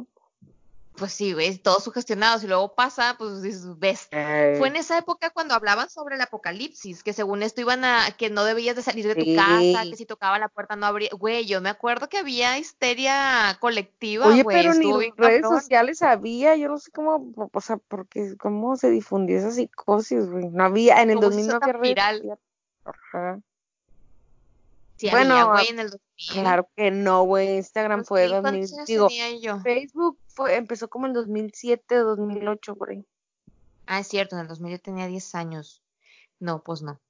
pues 1.00 1.14
sí, 1.14 1.32
güey, 1.32 1.56
todos 1.56 1.82
sugestionados 1.82 2.44
y 2.44 2.46
luego 2.46 2.74
pasa, 2.74 3.16
pues 3.16 3.78
ves. 3.78 4.06
Fue 4.10 4.68
en 4.68 4.76
esa 4.76 4.98
época 4.98 5.30
cuando 5.30 5.54
hablaban 5.54 5.88
sobre 5.88 6.16
el 6.16 6.20
apocalipsis, 6.20 7.02
que 7.02 7.14
según 7.14 7.42
esto 7.42 7.62
iban 7.62 7.84
a, 7.84 8.10
que 8.18 8.28
no 8.28 8.44
debías 8.44 8.76
de 8.76 8.82
salir 8.82 9.06
de 9.06 9.14
tu 9.14 9.34
casa, 9.34 9.88
que 9.88 9.96
si 9.96 10.04
tocaba 10.04 10.38
la 10.38 10.48
puerta 10.48 10.76
no 10.76 10.84
abría, 10.84 11.08
güey, 11.18 11.46
yo 11.46 11.62
me 11.62 11.70
acuerdo 11.70 12.10
que 12.10 12.18
había 12.18 12.58
histeria 12.58 13.56
colectiva, 13.60 14.26
Oye, 14.26 14.42
güey. 14.42 14.58
pero 14.58 14.74
ni 14.74 15.10
redes 15.16 15.40
sociales 15.40 16.02
había, 16.02 16.54
yo 16.56 16.68
no 16.68 16.76
sé 16.76 16.90
cómo, 16.90 17.32
o 17.50 17.60
sea, 17.62 17.78
porque, 17.78 18.36
cómo 18.36 18.76
se 18.76 18.90
difundió 18.90 19.38
esa 19.38 19.52
psicosis, 19.52 20.28
güey, 20.28 20.48
no 20.50 20.64
había, 20.64 21.00
en 21.00 21.08
el 21.08 21.18
2000 21.18 21.46
no 21.46 21.58
había 21.62 21.78
viral. 21.78 22.38
Ajá 22.84 23.40
bueno, 25.08 25.52
güey, 25.52 25.68
en 25.68 25.80
el 25.80 25.90
2000. 25.90 26.42
Claro 26.42 26.68
que 26.76 26.90
no, 26.90 27.22
güey. 27.24 27.56
Instagram 27.56 28.00
pues 28.00 28.08
fue 28.08 28.28
2000. 28.28 28.68
Digo, 28.86 29.08
Facebook 29.62 30.18
fue, 30.34 30.56
empezó 30.56 30.88
como 30.88 31.06
en 31.06 31.12
2007 31.12 32.00
o 32.00 32.04
2008, 32.16 32.74
por 32.76 32.90
ahí. 32.90 33.04
Ah, 33.86 34.00
es 34.00 34.08
cierto, 34.08 34.36
en 34.36 34.42
el 34.42 34.48
2000 34.48 34.72
yo 34.72 34.80
tenía 34.80 35.06
10 35.06 35.34
años. 35.34 35.82
No, 36.38 36.62
pues 36.62 36.82
no. 36.82 37.00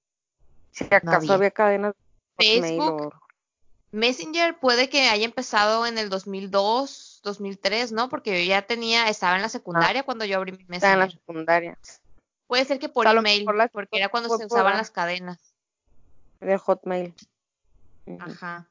Si 0.72 0.84
acaso 0.84 1.32
había. 1.32 1.50
cadenas 1.50 1.94
Facebook. 2.36 3.14
Messenger 3.92 4.58
puede 4.58 4.88
que 4.88 5.08
haya 5.08 5.24
empezado 5.24 5.84
en 5.84 5.98
el 5.98 6.08
2002, 6.10 7.20
2003, 7.24 7.92
¿no? 7.92 8.08
Porque 8.08 8.44
yo 8.44 8.48
ya 8.48 8.62
tenía, 8.62 9.08
estaba 9.08 9.36
en 9.36 9.42
la 9.42 9.48
secundaria 9.48 10.04
cuando 10.04 10.24
yo 10.24 10.36
abrí 10.36 10.52
mi 10.52 10.58
Messenger. 10.58 10.76
Estaba 10.76 10.92
en 10.94 11.00
la 11.00 11.10
secundaria. 11.10 11.78
Puede 12.46 12.64
ser 12.64 12.78
que 12.78 12.88
por 12.88 13.06
email, 13.06 13.44
porque 13.72 13.98
era 13.98 14.08
cuando 14.08 14.36
se 14.36 14.46
usaban 14.46 14.76
las 14.76 14.90
cadenas. 14.90 15.54
De 16.40 16.56
Hotmail. 16.56 17.14
Ajá. 18.18 18.68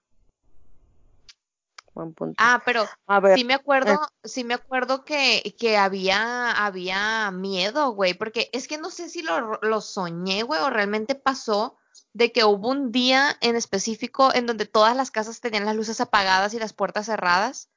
Buen 1.93 2.13
punto. 2.13 2.35
Ah, 2.37 2.61
pero 2.65 2.87
sí 3.35 3.43
me 3.43 3.53
acuerdo, 3.53 3.93
eh. 3.93 4.27
sí 4.27 4.43
me 4.43 4.53
acuerdo 4.53 5.03
que, 5.03 5.55
que 5.59 5.77
había, 5.77 6.51
había 6.51 7.31
miedo, 7.31 7.91
güey, 7.91 8.13
porque 8.13 8.49
es 8.53 8.67
que 8.67 8.77
no 8.77 8.89
sé 8.89 9.09
si 9.09 9.21
lo, 9.21 9.59
lo 9.61 9.81
soñé, 9.81 10.43
güey, 10.43 10.61
o 10.61 10.69
realmente 10.69 11.15
pasó 11.15 11.77
de 12.13 12.31
que 12.31 12.43
hubo 12.43 12.69
un 12.69 12.91
día 12.91 13.37
en 13.41 13.55
específico 13.55 14.33
en 14.33 14.45
donde 14.45 14.65
todas 14.65 14.95
las 14.95 15.11
casas 15.11 15.41
tenían 15.41 15.65
las 15.65 15.75
luces 15.75 16.01
apagadas 16.01 16.53
y 16.53 16.59
las 16.59 16.73
puertas 16.73 17.05
cerradas, 17.05 17.69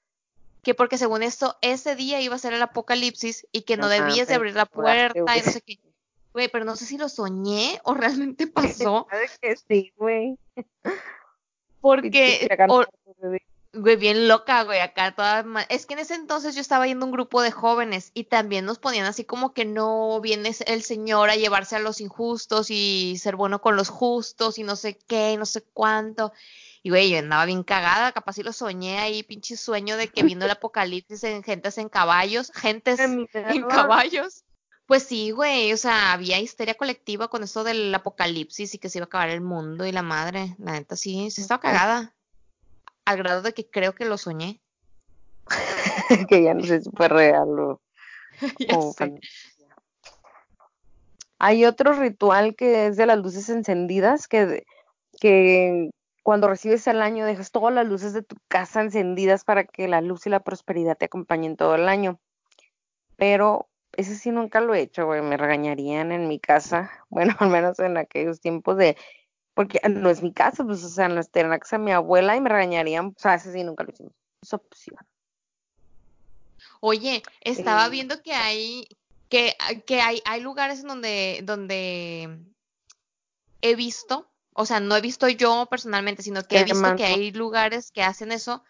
que 0.62 0.74
porque 0.74 0.98
según 0.98 1.22
esto, 1.22 1.56
ese 1.60 1.96
día 1.96 2.20
iba 2.20 2.36
a 2.36 2.38
ser 2.38 2.52
el 2.52 2.62
apocalipsis 2.62 3.46
y 3.52 3.62
que 3.62 3.76
no 3.76 3.88
debías 3.88 4.28
de 4.28 4.34
abrir 4.34 4.54
la 4.54 4.66
puerta 4.66 5.36
y 5.36 5.42
no 5.42 5.52
sé 5.52 5.60
qué. 5.60 5.78
Güey, 6.32 6.48
pero 6.48 6.64
no 6.64 6.76
sé 6.76 6.86
si 6.86 6.96
lo 6.96 7.08
soñé 7.08 7.80
o 7.84 7.94
realmente 7.94 8.46
pasó. 8.86 9.06
que 9.40 9.56
sí, 9.56 9.92
güey. 9.96 10.38
Porque, 11.80 12.48
güey, 13.82 13.96
bien 13.96 14.28
loca, 14.28 14.62
güey, 14.64 14.80
acá 14.80 15.14
toda. 15.14 15.44
Es 15.68 15.86
que 15.86 15.94
en 15.94 16.00
ese 16.00 16.14
entonces 16.14 16.54
yo 16.54 16.60
estaba 16.60 16.86
yendo 16.86 17.04
un 17.04 17.12
grupo 17.12 17.42
de 17.42 17.50
jóvenes 17.50 18.10
y 18.14 18.24
también 18.24 18.64
nos 18.64 18.78
ponían 18.78 19.06
así 19.06 19.24
como 19.24 19.52
que 19.52 19.64
no 19.64 20.20
viene 20.20 20.52
el 20.66 20.82
Señor 20.82 21.28
a 21.28 21.36
llevarse 21.36 21.76
a 21.76 21.80
los 21.80 22.00
injustos 22.00 22.70
y 22.70 23.16
ser 23.18 23.36
bueno 23.36 23.60
con 23.60 23.76
los 23.76 23.88
justos 23.88 24.58
y 24.58 24.62
no 24.62 24.76
sé 24.76 24.96
qué, 25.06 25.32
y 25.32 25.36
no 25.36 25.46
sé 25.46 25.62
cuánto. 25.62 26.32
Y 26.82 26.90
güey, 26.90 27.10
yo 27.10 27.18
andaba 27.18 27.44
bien 27.44 27.62
cagada, 27.62 28.12
capaz 28.12 28.34
si 28.34 28.42
lo 28.42 28.52
soñé 28.52 28.98
ahí, 28.98 29.22
pinche 29.22 29.56
sueño 29.56 29.96
de 29.96 30.08
que 30.08 30.22
viendo 30.22 30.44
el 30.46 30.50
apocalipsis 30.52 31.22
en 31.24 31.42
gentes 31.42 31.78
en 31.78 31.88
caballos, 31.88 32.50
gentes 32.54 33.00
en 33.00 33.26
caballos. 33.68 34.44
Pues 34.86 35.04
sí, 35.04 35.30
güey, 35.30 35.72
o 35.72 35.76
sea, 35.76 36.12
había 36.12 36.40
histeria 36.40 36.74
colectiva 36.74 37.28
con 37.28 37.42
eso 37.42 37.64
del 37.64 37.94
apocalipsis 37.94 38.74
y 38.74 38.78
que 38.78 38.88
se 38.88 38.98
iba 38.98 39.04
a 39.04 39.06
acabar 39.06 39.30
el 39.30 39.40
mundo 39.40 39.86
y 39.86 39.92
la 39.92 40.02
madre. 40.02 40.56
La 40.58 40.72
neta 40.72 40.96
sí, 40.96 41.30
sí 41.30 41.40
estaba 41.40 41.60
cagada. 41.60 42.14
Al 43.04 43.18
grado 43.18 43.42
de 43.42 43.52
que 43.52 43.68
creo 43.68 43.94
que 43.94 44.04
lo 44.04 44.18
soñé. 44.18 44.60
que 46.28 46.42
ya 46.42 46.54
no 46.54 46.64
sé 46.64 46.82
si 46.82 46.90
fue 46.90 47.08
real 47.08 47.48
o, 47.58 47.80
Hay 51.38 51.64
otro 51.64 51.92
ritual 51.94 52.54
que 52.54 52.86
es 52.86 52.96
de 52.96 53.06
las 53.06 53.18
luces 53.18 53.48
encendidas, 53.48 54.28
que, 54.28 54.64
que 55.20 55.90
cuando 56.22 56.46
recibes 56.48 56.86
el 56.86 57.02
año 57.02 57.26
dejas 57.26 57.50
todas 57.50 57.74
las 57.74 57.86
luces 57.86 58.12
de 58.12 58.22
tu 58.22 58.36
casa 58.46 58.80
encendidas 58.80 59.44
para 59.44 59.64
que 59.64 59.88
la 59.88 60.00
luz 60.00 60.26
y 60.26 60.30
la 60.30 60.44
prosperidad 60.44 60.96
te 60.96 61.06
acompañen 61.06 61.56
todo 61.56 61.74
el 61.74 61.88
año. 61.88 62.20
Pero 63.16 63.68
ese 63.96 64.14
sí 64.14 64.30
nunca 64.30 64.60
lo 64.60 64.74
he 64.74 64.80
hecho, 64.80 65.06
güey, 65.06 65.20
me 65.22 65.36
regañarían 65.36 66.12
en 66.12 66.28
mi 66.28 66.38
casa, 66.38 66.90
bueno, 67.10 67.34
al 67.38 67.48
menos 67.48 67.78
en 67.78 67.96
aquellos 67.96 68.40
tiempos 68.40 68.76
de, 68.76 68.96
porque 69.54 69.80
no 69.88 70.08
es 70.08 70.22
mi 70.22 70.32
casa, 70.32 70.64
pues, 70.64 70.82
o 70.84 70.88
sea, 70.88 71.08
no 71.08 71.20
en 71.32 71.50
la 71.50 71.58
casa 71.58 71.78
de 71.78 71.84
mi 71.84 71.92
abuela 71.92 72.36
y 72.36 72.40
me 72.40 72.48
regañarían, 72.48 73.06
o 73.06 73.14
sea, 73.18 73.34
ese 73.34 73.52
sí 73.52 73.62
nunca 73.64 73.84
lo 73.84 73.90
hicimos, 73.90 74.12
es 74.40 74.52
opción. 74.52 74.98
Oye, 76.80 77.22
estaba 77.42 77.88
viendo 77.88 78.22
que 78.22 78.32
hay, 78.32 78.88
que, 79.28 79.56
que 79.86 80.00
hay, 80.00 80.22
hay 80.24 80.40
lugares 80.40 80.82
donde, 80.82 81.40
donde 81.44 82.38
he 83.60 83.76
visto, 83.76 84.28
o 84.54 84.66
sea, 84.66 84.80
no 84.80 84.96
he 84.96 85.00
visto 85.00 85.28
yo 85.28 85.66
personalmente, 85.70 86.22
sino 86.22 86.42
que 86.46 86.58
he 86.58 86.64
visto 86.64 86.96
que 86.96 87.04
hay 87.04 87.30
lugares 87.32 87.92
que 87.92 88.02
hacen 88.02 88.32
eso, 88.32 88.64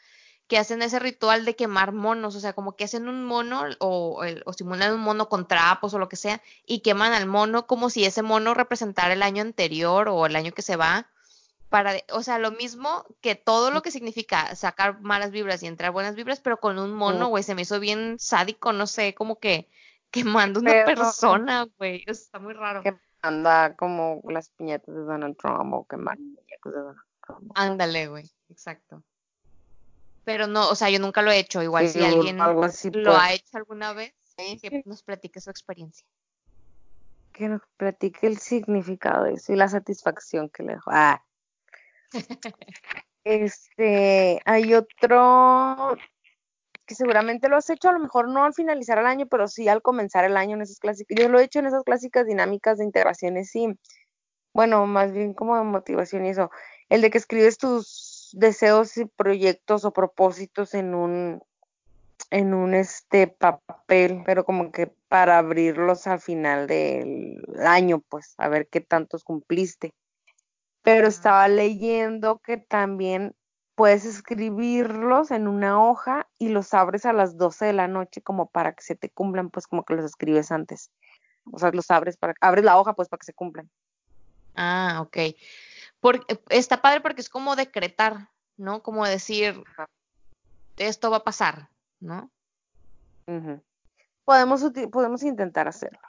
que 0.53 0.59
hacen 0.59 0.83
ese 0.83 0.99
ritual 0.99 1.47
de 1.47 1.57
quemar 1.57 1.93
monos, 1.93 2.37
o 2.37 2.41
sea, 2.41 2.53
como 2.53 2.77
que 2.77 2.85
hacen 2.85 3.09
un 3.09 3.25
mono 3.25 3.63
o, 3.79 4.23
o 4.45 4.53
simulan 4.53 4.93
un 4.93 5.01
mono 5.01 5.31
con 5.31 5.49
trapos 5.49 5.95
o 5.95 5.99
lo 5.99 6.11
que 6.11 6.17
sea, 6.17 6.43
y 6.67 6.81
queman 6.81 7.15
al 7.15 7.25
mono 7.25 7.67
como 7.67 7.89
si 7.89 8.05
ese 8.05 8.21
mono 8.21 8.53
representara 8.53 9.15
el 9.15 9.23
año 9.23 9.41
anterior 9.41 10.11
o 10.11 10.27
el 10.27 10.37
año 10.37 10.53
que 10.53 10.61
se 10.61 10.77
va. 10.77 11.07
Para, 11.71 11.95
o 12.13 12.23
sea, 12.23 12.39
lo 12.39 12.51
mismo 12.51 13.07
que 13.23 13.35
todo 13.35 13.71
lo 13.71 13.81
que 13.81 13.91
significa 13.91 14.55
sacar 14.55 15.01
malas 15.01 15.31
vibras 15.31 15.63
y 15.63 15.69
entrar 15.69 15.91
buenas 15.91 16.17
vibras, 16.17 16.41
pero 16.41 16.61
con 16.61 16.79
un 16.79 16.93
mono, 16.93 17.29
güey, 17.29 17.43
se 17.43 17.55
me 17.55 17.63
hizo 17.63 17.81
bien 17.81 18.19
sádico, 18.19 18.75
no 18.75 18.87
sé, 18.87 19.15
como 19.15 19.39
que 19.39 19.71
quemando 20.11 20.61
una 20.61 20.71
Pero- 20.73 20.85
persona, 20.85 21.67
güey, 21.79 22.05
está 22.07 22.39
muy 22.39 22.53
raro. 22.53 22.83
Que 22.83 22.95
anda 23.23 23.75
como 23.75 24.21
las 24.29 24.51
piñatas 24.51 24.95
de 24.95 25.01
Donald 25.01 25.39
Trump 25.39 25.73
o 25.73 25.87
quemar 25.87 26.19
muñecos 26.19 26.75
de 26.75 26.79
Donald 26.79 26.99
Trump. 27.27 27.53
Ándale, 27.55 28.09
güey, 28.09 28.31
exacto. 28.51 29.03
Pero 30.25 30.47
no, 30.47 30.69
o 30.69 30.75
sea, 30.75 30.89
yo 30.91 30.99
nunca 31.01 31.21
lo 31.23 31.31
he 31.33 31.39
hecho, 31.39 31.63
igual 31.63 31.89
Sí, 31.89 31.99
si 31.99 32.05
alguien 32.05 32.41
algo 32.41 32.65
así, 32.65 32.91
lo 32.91 33.11
pues. 33.11 33.23
ha 33.23 33.33
hecho 33.33 33.57
alguna 33.57 33.93
vez, 33.93 34.15
que 34.37 34.59
Sí. 34.59 34.83
nos 34.85 35.03
platique 35.03 35.41
su 35.41 35.51
experiencia. 35.51 36.07
que 37.33 37.49
nos 37.49 37.63
platique 37.79 38.27
el 38.27 38.39
significado 38.39 39.25
de 39.25 39.33
eso 39.35 39.55
y 39.55 39.57
la 39.57 39.67
satisfacción 39.67 40.51
que 40.51 40.63
le 40.65 40.75
dejó. 40.75 40.91
Ah. 40.93 41.25
Este, 43.25 44.41
hay 44.45 44.75
otro 44.75 45.97
que 46.87 46.95
seguramente 46.97 47.49
lo 47.49 47.57
has 47.57 47.71
hecho, 47.71 47.89
a 47.89 47.93
lo 47.93 48.01
mejor 48.01 48.29
no 48.29 48.45
al 48.45 48.53
finalizar 48.53 48.99
el 48.99 49.07
año, 49.07 49.27
pero 49.29 49.47
sí 49.49 49.69
al 49.69 49.81
comenzar 49.81 50.25
el 50.25 50.37
año 50.37 50.57
en 50.57 50.63
esas 50.63 50.79
clásicas. 50.81 51.17
Yo 51.17 51.29
lo 51.29 51.39
he 51.39 51.45
hecho 51.45 51.61
en 51.61 51.67
esas 51.67 51.85
clásicas 51.85 52.27
dinámicas 52.27 52.79
de 52.79 52.85
integraciones 52.85 53.55
y, 53.55 53.69
bueno, 54.53 54.87
más 54.87 55.13
bien 55.13 55.35
como 55.35 55.57
de 55.57 55.63
motivación 55.63 56.27
y 56.27 56.31
eso. 56.31 56.51
El 56.89 57.01
de 57.01 57.11
que 57.11 57.19
escribes 57.19 57.59
tus 57.59 57.87
deseos 58.33 58.97
y 58.97 59.05
proyectos 59.05 59.85
o 59.85 59.93
propósitos 59.93 60.75
en 60.75 60.95
un, 60.95 61.43
en 62.31 62.55
un 62.55 62.75
este 62.75 63.27
papel, 63.27 64.23
pero 64.25 64.45
como 64.45 64.73
que 64.73 64.87
para 65.09 65.39
abrirlos 65.39 66.07
al 66.07 66.21
final 66.21 66.67
del 66.67 67.43
año, 67.65 68.01
pues, 68.09 68.35
a 68.39 68.49
ver 68.49 68.69
qué 68.69 68.81
tantos 68.81 69.25
cumpliste. 69.25 69.93
Pero 70.83 71.07
estaba 71.07 71.47
leyendo 71.49 72.39
que 72.39 72.57
también 72.57 73.35
puedes 73.75 74.05
escribirlos 74.05 75.31
en 75.31 75.49
una 75.49 75.83
hoja 75.83 76.29
y 76.39 76.49
los 76.49 76.75
abres 76.75 77.07
a 77.07 77.13
las 77.13 77.37
12 77.37 77.67
de 77.67 77.73
la 77.73 77.89
noche 77.89 78.21
como 78.21 78.47
para 78.47 78.73
que 78.73 78.83
se 78.83 78.97
te 78.97 79.09
cumplan, 79.09 79.51
pues 79.51 79.67
como 79.67 79.85
que 79.85 79.95
los 79.95 80.05
escribes 80.05 80.51
antes. 80.51 80.91
O 81.51 81.59
sea, 81.59 81.71
los 81.73 81.91
abres 81.91 82.17
para, 82.17 82.35
abres 82.41 82.65
la 82.65 82.79
hoja 82.79 82.95
pues 82.95 83.09
para 83.09 83.19
que 83.19 83.27
se 83.27 83.35
cumplan. 83.35 83.71
Ah, 84.55 85.01
ok. 85.03 85.35
Porque, 86.03 86.41
está 86.49 86.83
padre 86.83 87.01
porque 87.01 87.21
es 87.21 87.29
como 87.31 87.55
decretar, 87.55 88.29
¿no? 88.57 88.83
Como 88.83 89.07
decir, 89.07 89.63
esto 90.77 91.13
va 91.13 91.19
a 91.19 91.25
pasar, 91.25 91.69
¿no? 92.01 92.29
Podemos, 94.25 94.63
podemos 94.91 95.23
intentar 95.23 95.69
hacerlo. 95.69 96.01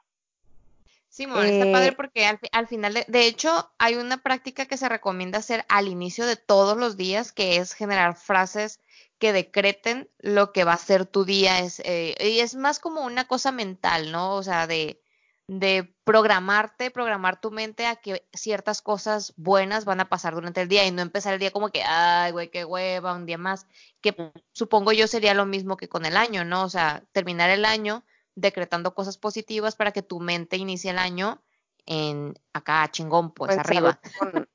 Simón, 1.09 1.45
está 1.45 1.71
padre 1.71 1.89
Eh, 1.89 1.91
porque 1.91 2.25
al 2.25 2.67
final, 2.67 2.95
de, 2.95 3.05
de 3.07 3.27
hecho, 3.27 3.71
hay 3.77 3.93
una 3.93 4.17
práctica 4.17 4.65
que 4.65 4.77
se 4.77 4.89
recomienda 4.89 5.37
hacer 5.37 5.63
al 5.69 5.87
inicio 5.87 6.25
de 6.25 6.37
todos 6.37 6.75
los 6.75 6.97
días, 6.97 7.31
que 7.31 7.57
es 7.57 7.73
generar 7.73 8.15
frases 8.15 8.79
que 9.19 9.31
decreten 9.31 10.09
lo 10.17 10.51
que 10.53 10.63
va 10.63 10.73
a 10.73 10.77
ser 10.77 11.05
tu 11.05 11.23
día. 11.23 11.59
Es, 11.59 11.81
eh, 11.85 12.15
y 12.19 12.39
es 12.39 12.55
más 12.55 12.79
como 12.79 13.01
una 13.01 13.27
cosa 13.27 13.51
mental, 13.51 14.11
¿no? 14.11 14.33
O 14.33 14.41
sea, 14.41 14.65
de, 14.65 15.02
de 15.47 15.93
programarte, 16.03 16.89
programar 16.89 17.41
tu 17.41 17.51
mente 17.51 17.85
a 17.85 17.97
que 17.97 18.25
ciertas 18.33 18.81
cosas 18.81 19.33
buenas 19.35 19.83
van 19.83 19.99
a 19.99 20.07
pasar 20.09 20.35
durante 20.35 20.61
el 20.61 20.69
día 20.69 20.85
y 20.85 20.91
no 20.91 21.01
empezar 21.01 21.33
el 21.33 21.39
día 21.39 21.51
como 21.51 21.69
que, 21.69 21.83
ay, 21.83 22.31
güey, 22.31 22.49
qué 22.49 22.63
hueva, 22.63 23.13
un 23.13 23.25
día 23.25 23.37
más, 23.37 23.67
que 24.01 24.15
supongo 24.53 24.93
yo 24.93 25.07
sería 25.07 25.33
lo 25.33 25.45
mismo 25.45 25.75
que 25.75 25.89
con 25.89 26.05
el 26.05 26.15
año, 26.15 26.45
¿no? 26.45 26.63
O 26.63 26.69
sea, 26.69 27.03
terminar 27.11 27.49
el 27.49 27.65
año 27.65 28.03
decretando 28.35 28.95
cosas 28.95 29.17
positivas 29.17 29.75
para 29.75 29.91
que 29.91 30.01
tu 30.01 30.19
mente 30.19 30.57
inicie 30.57 30.91
el 30.91 30.97
año 30.97 31.41
en 31.85 32.33
acá 32.53 32.89
chingón, 32.89 33.31
pues 33.31 33.51
comenzarlo 33.51 33.89
arriba. 33.89 33.99
con 34.17 34.47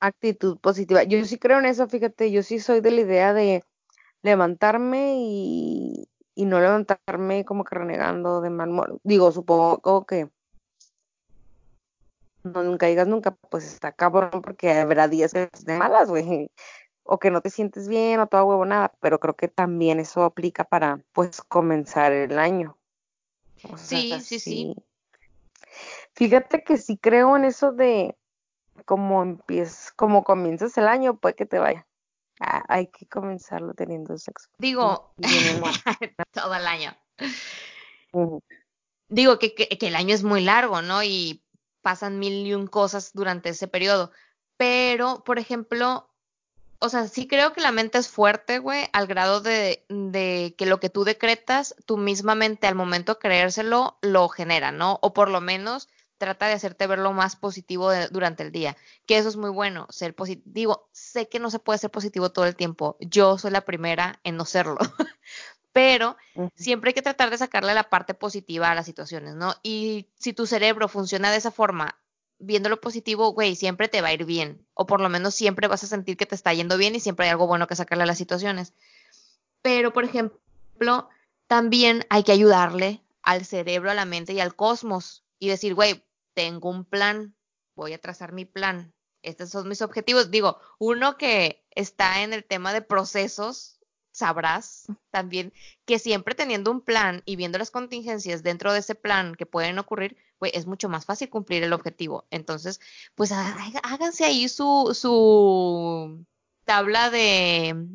actitud 0.00 0.58
positiva. 0.58 1.04
Yo 1.04 1.24
sí 1.24 1.38
creo 1.38 1.58
en 1.58 1.66
eso, 1.66 1.88
fíjate, 1.88 2.30
yo 2.30 2.42
sí 2.42 2.58
soy 2.58 2.80
de 2.80 2.90
la 2.90 3.00
idea 3.00 3.32
de 3.32 3.64
levantarme 4.22 5.14
y, 5.16 6.08
y 6.38 6.44
no 6.44 6.60
levantarme 6.60 7.44
como 7.44 7.64
que 7.64 7.74
renegando 7.74 8.40
de 8.40 8.48
mal 8.48 8.68
humor. 8.68 9.00
Digo, 9.02 9.32
supongo 9.32 10.06
que 10.06 10.30
no 12.44 12.62
nunca 12.62 12.86
digas 12.86 13.08
nunca, 13.08 13.32
pues 13.50 13.64
está 13.64 13.90
cabrón 13.90 14.40
porque 14.40 14.70
habrá 14.70 15.08
días 15.08 15.32
que 15.32 15.42
estés 15.42 15.64
de 15.64 15.76
malas, 15.76 16.08
güey, 16.08 16.48
o 17.02 17.18
que 17.18 17.32
no 17.32 17.40
te 17.40 17.50
sientes 17.50 17.88
bien 17.88 18.20
o 18.20 18.28
toda 18.28 18.44
huevonada, 18.44 18.92
pero 19.00 19.18
creo 19.18 19.34
que 19.34 19.48
también 19.48 19.98
eso 19.98 20.22
aplica 20.22 20.62
para, 20.62 21.00
pues, 21.12 21.42
comenzar 21.42 22.12
el 22.12 22.38
año. 22.38 22.78
O 23.72 23.76
sea, 23.76 23.98
Sí, 23.98 24.20
sí, 24.20 24.38
sí. 24.38 24.76
Fíjate 26.12 26.62
que 26.62 26.76
sí 26.76 26.98
creo 26.98 27.36
en 27.36 27.46
eso 27.46 27.72
de 27.72 28.16
como 28.84 29.24
empiezas, 29.24 29.90
como 29.90 30.22
comienzas 30.22 30.78
el 30.78 30.86
año, 30.86 31.16
puede 31.16 31.34
que 31.34 31.46
te 31.46 31.58
vaya. 31.58 31.87
Ah, 32.40 32.64
hay 32.68 32.86
que 32.88 33.06
comenzarlo 33.06 33.74
teniendo 33.74 34.16
sexo. 34.16 34.48
Digo, 34.58 35.12
todo 36.32 36.54
el 36.54 36.66
año. 36.66 36.96
Digo 39.08 39.38
que, 39.38 39.54
que, 39.54 39.68
que 39.68 39.88
el 39.88 39.96
año 39.96 40.14
es 40.14 40.22
muy 40.22 40.42
largo, 40.42 40.82
¿no? 40.82 41.02
Y 41.02 41.42
pasan 41.82 42.18
mil 42.18 42.46
y 42.46 42.54
un 42.54 42.66
cosas 42.66 43.12
durante 43.12 43.50
ese 43.50 43.68
periodo. 43.68 44.12
Pero, 44.56 45.22
por 45.24 45.38
ejemplo, 45.38 46.08
o 46.80 46.88
sea, 46.88 47.08
sí 47.08 47.26
creo 47.26 47.52
que 47.52 47.60
la 47.60 47.72
mente 47.72 47.98
es 47.98 48.08
fuerte, 48.08 48.58
güey, 48.58 48.86
al 48.92 49.06
grado 49.06 49.40
de, 49.40 49.84
de 49.88 50.54
que 50.56 50.66
lo 50.66 50.78
que 50.80 50.90
tú 50.90 51.04
decretas, 51.04 51.74
tu 51.86 51.96
misma 51.96 52.34
mente 52.34 52.66
al 52.66 52.74
momento 52.74 53.14
de 53.14 53.20
creérselo, 53.20 53.98
lo 54.00 54.28
genera, 54.28 54.70
¿no? 54.70 54.98
O 55.02 55.12
por 55.12 55.28
lo 55.28 55.40
menos 55.40 55.88
trata 56.18 56.46
de 56.46 56.52
hacerte 56.54 56.86
ver 56.86 56.98
lo 56.98 57.12
más 57.12 57.36
positivo 57.36 57.90
de- 57.90 58.08
durante 58.08 58.42
el 58.42 58.52
día, 58.52 58.76
que 59.06 59.16
eso 59.18 59.28
es 59.28 59.36
muy 59.36 59.50
bueno, 59.50 59.86
ser 59.90 60.14
positivo. 60.14 60.88
Sé 60.92 61.28
que 61.28 61.38
no 61.38 61.50
se 61.50 61.58
puede 61.60 61.78
ser 61.78 61.90
positivo 61.90 62.30
todo 62.30 62.44
el 62.46 62.56
tiempo, 62.56 62.96
yo 63.00 63.38
soy 63.38 63.50
la 63.52 63.62
primera 63.62 64.20
en 64.24 64.36
no 64.36 64.44
serlo, 64.44 64.78
pero 65.72 66.16
siempre 66.54 66.90
hay 66.90 66.94
que 66.94 67.02
tratar 67.02 67.30
de 67.30 67.38
sacarle 67.38 67.72
la 67.74 67.88
parte 67.88 68.14
positiva 68.14 68.70
a 68.70 68.74
las 68.74 68.86
situaciones, 68.86 69.34
¿no? 69.34 69.54
Y 69.62 70.08
si 70.18 70.32
tu 70.32 70.46
cerebro 70.46 70.88
funciona 70.88 71.30
de 71.30 71.36
esa 71.38 71.50
forma, 71.50 71.98
viendo 72.40 72.68
lo 72.68 72.80
positivo, 72.80 73.32
güey, 73.32 73.56
siempre 73.56 73.88
te 73.88 74.00
va 74.00 74.08
a 74.08 74.12
ir 74.12 74.24
bien, 74.24 74.64
o 74.74 74.86
por 74.86 75.00
lo 75.00 75.08
menos 75.08 75.34
siempre 75.34 75.68
vas 75.68 75.82
a 75.84 75.88
sentir 75.88 76.16
que 76.16 76.26
te 76.26 76.34
está 76.34 76.52
yendo 76.52 76.76
bien 76.76 76.94
y 76.94 77.00
siempre 77.00 77.26
hay 77.26 77.30
algo 77.30 77.46
bueno 77.46 77.66
que 77.66 77.76
sacarle 77.76 78.04
a 78.04 78.06
las 78.06 78.18
situaciones. 78.18 78.72
Pero, 79.62 79.92
por 79.92 80.04
ejemplo, 80.04 81.08
también 81.46 82.04
hay 82.10 82.22
que 82.22 82.32
ayudarle 82.32 83.02
al 83.22 83.44
cerebro, 83.44 83.90
a 83.90 83.94
la 83.94 84.04
mente 84.04 84.32
y 84.32 84.40
al 84.40 84.54
cosmos 84.54 85.24
y 85.38 85.48
decir, 85.48 85.74
güey, 85.74 86.04
tengo 86.34 86.70
un 86.70 86.84
plan, 86.84 87.34
voy 87.74 87.92
a 87.92 88.00
trazar 88.00 88.32
mi 88.32 88.44
plan. 88.44 88.92
Estos 89.22 89.50
son 89.50 89.68
mis 89.68 89.82
objetivos. 89.82 90.30
Digo, 90.30 90.58
uno 90.78 91.16
que 91.16 91.64
está 91.70 92.22
en 92.22 92.32
el 92.32 92.44
tema 92.44 92.72
de 92.72 92.82
procesos, 92.82 93.80
sabrás 94.12 94.86
también 95.10 95.52
que 95.84 95.98
siempre 95.98 96.34
teniendo 96.34 96.70
un 96.70 96.80
plan 96.80 97.22
y 97.24 97.36
viendo 97.36 97.58
las 97.58 97.70
contingencias 97.70 98.42
dentro 98.42 98.72
de 98.72 98.80
ese 98.80 98.94
plan 98.94 99.34
que 99.34 99.46
pueden 99.46 99.78
ocurrir, 99.78 100.16
pues 100.38 100.52
es 100.54 100.66
mucho 100.66 100.88
más 100.88 101.04
fácil 101.04 101.30
cumplir 101.30 101.62
el 101.62 101.72
objetivo. 101.72 102.26
Entonces, 102.30 102.80
pues 103.14 103.32
há- 103.32 103.56
háganse 103.82 104.24
ahí 104.24 104.48
su, 104.48 104.92
su 104.94 106.24
tabla 106.64 107.10
de, 107.10 107.86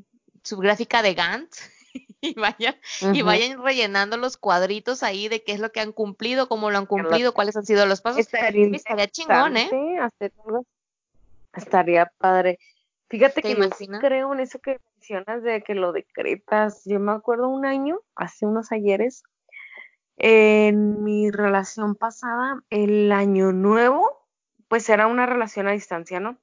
su 0.44 0.58
gráfica 0.58 1.02
de 1.02 1.14
Gantt 1.14 1.54
y 2.24 2.34
vayan, 2.36 2.76
y 3.14 3.22
vayan 3.22 3.62
rellenando 3.62 4.16
los 4.16 4.38
cuadritos 4.38 5.04
ahí 5.04 5.28
de 5.28 5.44
qué 5.44 5.52
es 5.52 5.60
lo 5.60 5.74
que 5.74 5.82
han 5.82 5.92
cumplido, 5.92 6.48
cómo 6.48 6.72
lo 6.72 6.78
han 6.78 6.86
cumplido, 6.86 7.34
cuáles 7.34 7.58
han 7.58 7.66
sido 7.66 7.86
los 7.86 8.00
pasos. 8.00 8.20
Estaría 8.20 8.68
Estaría 8.74 9.08
chingón, 9.08 9.58
¿eh? 9.58 10.00
hacer. 10.00 10.32
Estaría 11.54 12.12
padre. 12.18 12.60
Fíjate 13.10 13.42
¿Te 13.42 13.42
que 13.42 13.56
yo 13.56 13.66
imaginas? 13.66 14.00
creo 14.00 14.34
en 14.34 14.40
eso 14.40 14.60
que 14.60 14.80
mencionas 14.96 15.44
de 15.44 15.62
que 15.64 15.76
lo 15.76 15.92
decretas. 15.92 16.84
Yo 16.86 17.00
me 17.02 17.12
acuerdo 17.12 17.50
un 17.50 17.66
año, 17.66 18.00
hace 18.16 18.46
unos 18.46 18.72
ayeres, 18.72 19.24
en 20.16 21.04
mi 21.04 21.30
relación 21.30 21.96
pasada, 21.96 22.64
el 22.70 23.12
año 23.12 23.52
nuevo, 23.52 24.26
pues 24.70 24.88
era 24.88 25.08
una 25.08 25.26
relación 25.26 25.68
a 25.68 25.72
distancia, 25.74 26.22
¿no? 26.22 26.38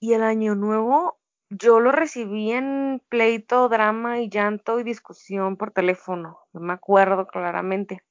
Y 0.00 0.14
el 0.14 0.22
año 0.22 0.54
nuevo 0.54 1.18
yo 1.58 1.80
lo 1.80 1.92
recibí 1.92 2.52
en 2.52 3.02
pleito, 3.08 3.68
drama 3.68 4.20
y 4.20 4.28
llanto 4.28 4.80
y 4.80 4.84
discusión 4.84 5.56
por 5.56 5.70
teléfono. 5.70 6.38
No 6.52 6.60
me 6.60 6.72
acuerdo 6.72 7.26
claramente. 7.26 8.02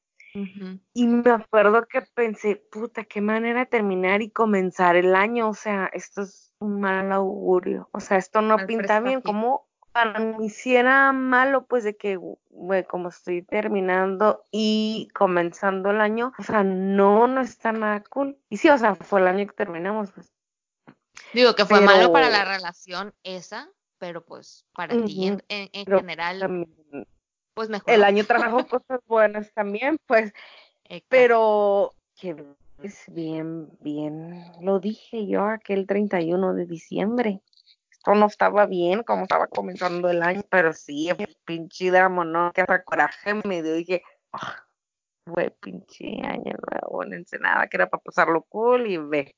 Y 0.93 1.07
me 1.07 1.29
acuerdo 1.29 1.85
que 1.87 2.01
pensé, 2.15 2.55
puta, 2.71 3.03
qué 3.03 3.21
manera 3.21 3.59
de 3.59 3.65
terminar 3.67 4.23
y 4.23 4.31
comenzar 4.31 4.95
el 4.95 5.15
año. 5.15 5.49
O 5.49 5.53
sea, 5.53 5.89
esto 5.93 6.23
es 6.23 6.53
un 6.59 6.81
mal 6.81 7.11
augurio. 7.11 7.89
O 7.91 7.99
sea, 7.99 8.17
esto 8.17 8.41
no 8.41 8.57
pinta 8.65 8.99
bien. 8.99 9.21
¿Cómo, 9.21 9.67
para 9.91 10.19
mí 10.19 10.49
sí 10.49 10.75
era 10.75 11.11
malo, 11.11 11.67
pues 11.67 11.83
de 11.83 11.95
que, 11.95 12.17
güey, 12.49 12.83
como 12.83 13.09
estoy 13.09 13.43
terminando 13.43 14.43
y 14.51 15.07
comenzando 15.13 15.91
el 15.91 16.01
año, 16.01 16.33
o 16.39 16.43
sea, 16.43 16.63
no, 16.63 17.27
no 17.27 17.41
está 17.41 17.71
nada 17.71 18.03
cool. 18.09 18.37
Y 18.49 18.57
sí, 18.57 18.69
o 18.69 18.77
sea, 18.77 18.95
fue 18.95 19.21
el 19.21 19.27
año 19.27 19.45
que 19.45 19.53
terminamos, 19.53 20.11
pues. 20.11 20.33
Digo 21.33 21.55
que 21.55 21.65
fue 21.65 21.79
Pero- 21.79 21.91
malo 21.91 22.11
para 22.11 22.29
la 22.29 22.45
relación 22.45 23.13
esa, 23.23 23.69
pero 23.97 24.23
pues 24.25 24.65
para 24.73 24.95
ti 25.05 25.27
en, 25.27 25.43
en- 25.49 25.85
general, 25.85 26.39
también 26.39 27.07
pues 27.53 27.69
mejor. 27.69 27.93
el 27.93 28.03
año 28.03 28.23
trajo 28.25 28.65
cosas 28.67 28.99
buenas 29.05 29.53
también, 29.53 29.97
pues, 30.07 30.33
pero 31.07 31.93
que 32.19 32.35
es 32.81 33.03
bien, 33.07 33.69
bien, 33.79 34.43
lo 34.61 34.79
dije 34.79 35.27
yo 35.27 35.45
aquel 35.45 35.87
31 35.87 36.53
de 36.53 36.65
diciembre. 36.65 37.41
Esto 37.91 38.15
no 38.15 38.25
estaba 38.25 38.65
bien 38.65 39.03
como 39.03 39.23
estaba 39.23 39.47
comenzando 39.47 40.09
el 40.09 40.21
año, 40.23 40.41
pero 40.49 40.73
sí, 40.73 41.09
el 41.09 41.37
pinche 41.45 41.89
drama, 41.89 42.25
¿no? 42.25 42.51
Que 42.51 42.61
hasta 42.61 42.83
coraje 42.83 43.35
me 43.45 43.61
dio, 43.63 43.73
dije, 43.75 44.03
"Ah, 44.33 44.65
güey, 45.25 45.51
pinche 45.61 46.21
año 46.25 46.53
nuevo 46.69 47.03
en 47.03 47.13
Ensenada, 47.13 47.67
que 47.67 47.77
era 47.77 47.89
para 47.89 48.03
pasarlo 48.03 48.41
cool 48.43 48.87
y 48.87 48.97
ve. 48.97 49.35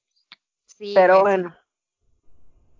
Sí, 0.66 0.94
Pero 0.96 1.22
bueno, 1.22 1.56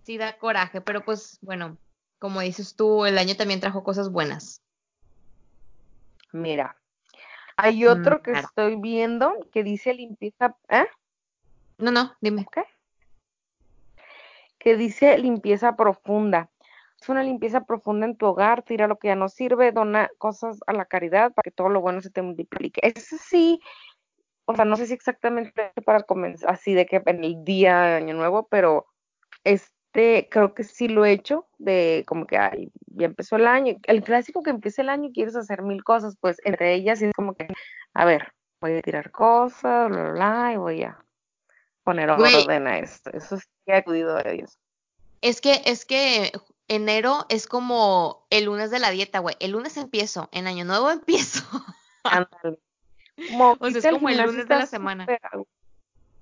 sí 0.06 0.18
da 0.18 0.38
coraje, 0.38 0.80
pero 0.80 1.04
pues 1.04 1.38
bueno, 1.42 1.76
como 2.20 2.40
dices 2.40 2.76
tú, 2.76 3.04
el 3.04 3.18
año 3.18 3.36
también 3.36 3.60
trajo 3.60 3.82
cosas 3.82 4.10
buenas. 4.10 4.62
mira, 6.32 6.76
hay 7.56 7.86
otro 7.86 8.22
que 8.22 8.32
Claro. 8.32 8.46
estoy 8.46 8.76
viendo 8.76 9.34
que 9.50 9.64
dice 9.64 9.94
limpieza, 9.94 10.56
¿eh? 10.68 10.86
No, 11.78 11.90
no, 11.90 12.14
dime. 12.20 12.46
¿Qué? 12.52 12.62
Que 14.58 14.76
dice 14.76 15.16
limpieza 15.18 15.76
profunda. 15.76 16.50
Es 17.00 17.08
una 17.08 17.22
limpieza 17.22 17.64
profunda 17.64 18.06
en 18.06 18.16
tu 18.16 18.26
hogar, 18.26 18.62
tira 18.62 18.86
lo 18.86 18.98
que 18.98 19.08
ya 19.08 19.16
no 19.16 19.28
sirve, 19.28 19.72
dona 19.72 20.10
cosas 20.18 20.58
a 20.66 20.72
la 20.72 20.84
caridad 20.84 21.32
para 21.32 21.44
que 21.44 21.50
todo 21.50 21.68
lo 21.68 21.80
bueno 21.80 22.00
se 22.00 22.10
te 22.10 22.22
multiplique. 22.22 22.80
Ese 22.82 23.18
sí, 23.18 23.60
o 24.44 24.54
sea, 24.54 24.64
no 24.64 24.76
sé 24.76 24.86
si 24.86 24.94
exactamente 24.94 25.72
para 25.84 26.02
comenzar 26.02 26.50
así 26.50 26.74
de 26.74 26.86
que 26.86 27.02
en 27.04 27.24
el 27.24 27.44
día 27.44 27.80
de 27.80 27.94
Año 27.96 28.14
Nuevo, 28.14 28.46
pero 28.48 28.86
este 29.96 30.28
creo 30.28 30.54
que 30.54 30.62
sí 30.62 30.88
lo 30.88 31.04
he 31.04 31.12
hecho, 31.12 31.46
de 31.58 32.04
como 32.06 32.26
que 32.26 32.36
ay, 32.36 32.70
ya 32.88 33.06
empezó 33.06 33.36
el 33.36 33.46
año. 33.46 33.76
El 33.84 34.02
clásico 34.02 34.42
que 34.42 34.50
empieza 34.50 34.82
el 34.82 34.90
año 34.90 35.08
y 35.08 35.12
quieres 35.12 35.36
hacer 35.36 35.62
mil 35.62 35.82
cosas, 35.84 36.16
pues 36.20 36.36
entre 36.44 36.74
ellas 36.74 37.00
es 37.00 37.14
como 37.14 37.34
que, 37.34 37.48
a 37.94 38.04
ver, 38.04 38.32
voy 38.60 38.76
a 38.76 38.82
tirar 38.82 39.10
cosas, 39.10 39.88
bla, 39.88 40.02
bla, 40.02 40.12
bla, 40.12 40.52
y 40.52 40.56
voy 40.58 40.82
a 40.82 40.98
poner 41.82 42.10
orden 42.10 42.66
a 42.66 42.78
esto. 42.78 43.10
Eso 43.12 43.38
sí 43.38 43.46
he 43.66 43.74
acudido 43.74 44.16
a 44.16 44.22
ellos. 44.22 44.58
Es 45.22 45.40
que, 45.40 45.62
es 45.64 45.86
que 45.86 46.30
enero 46.68 47.24
es 47.30 47.46
como 47.46 48.26
el 48.28 48.44
lunes 48.44 48.70
de 48.70 48.80
la 48.80 48.90
dieta, 48.90 49.20
güey. 49.20 49.36
El 49.40 49.52
lunes 49.52 49.78
empiezo, 49.78 50.28
en 50.32 50.46
año 50.46 50.66
nuevo 50.66 50.90
empiezo. 50.90 51.42
Ándale. 52.04 52.58
Como 53.30 53.56
O 53.58 53.70
sea, 53.70 53.78
es 53.78 53.96
como 53.96 54.10
el 54.10 54.18
lunes 54.18 54.46
de 54.46 54.56
la 54.56 54.66
semana. 54.66 55.06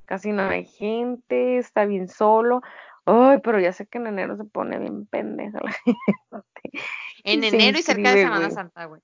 Casi 0.04 0.30
no 0.32 0.42
hay 0.42 0.66
gente, 0.66 1.58
está 1.58 1.86
bien 1.86 2.08
solo. 2.08 2.60
Ay, 3.06 3.38
pero 3.42 3.60
ya 3.60 3.72
sé 3.72 3.86
que 3.86 3.98
en 3.98 4.06
enero 4.06 4.36
se 4.36 4.44
pone 4.44 4.78
bien 4.78 5.06
pendeja 5.06 5.60
la 5.62 5.72
gente. 5.84 6.84
En 7.24 7.44
enero 7.44 7.78
y 7.78 7.82
cerca 7.82 8.12
de 8.12 8.22
Semana 8.22 8.46
güey. 8.46 8.50
Santa, 8.50 8.84
güey. 8.86 9.02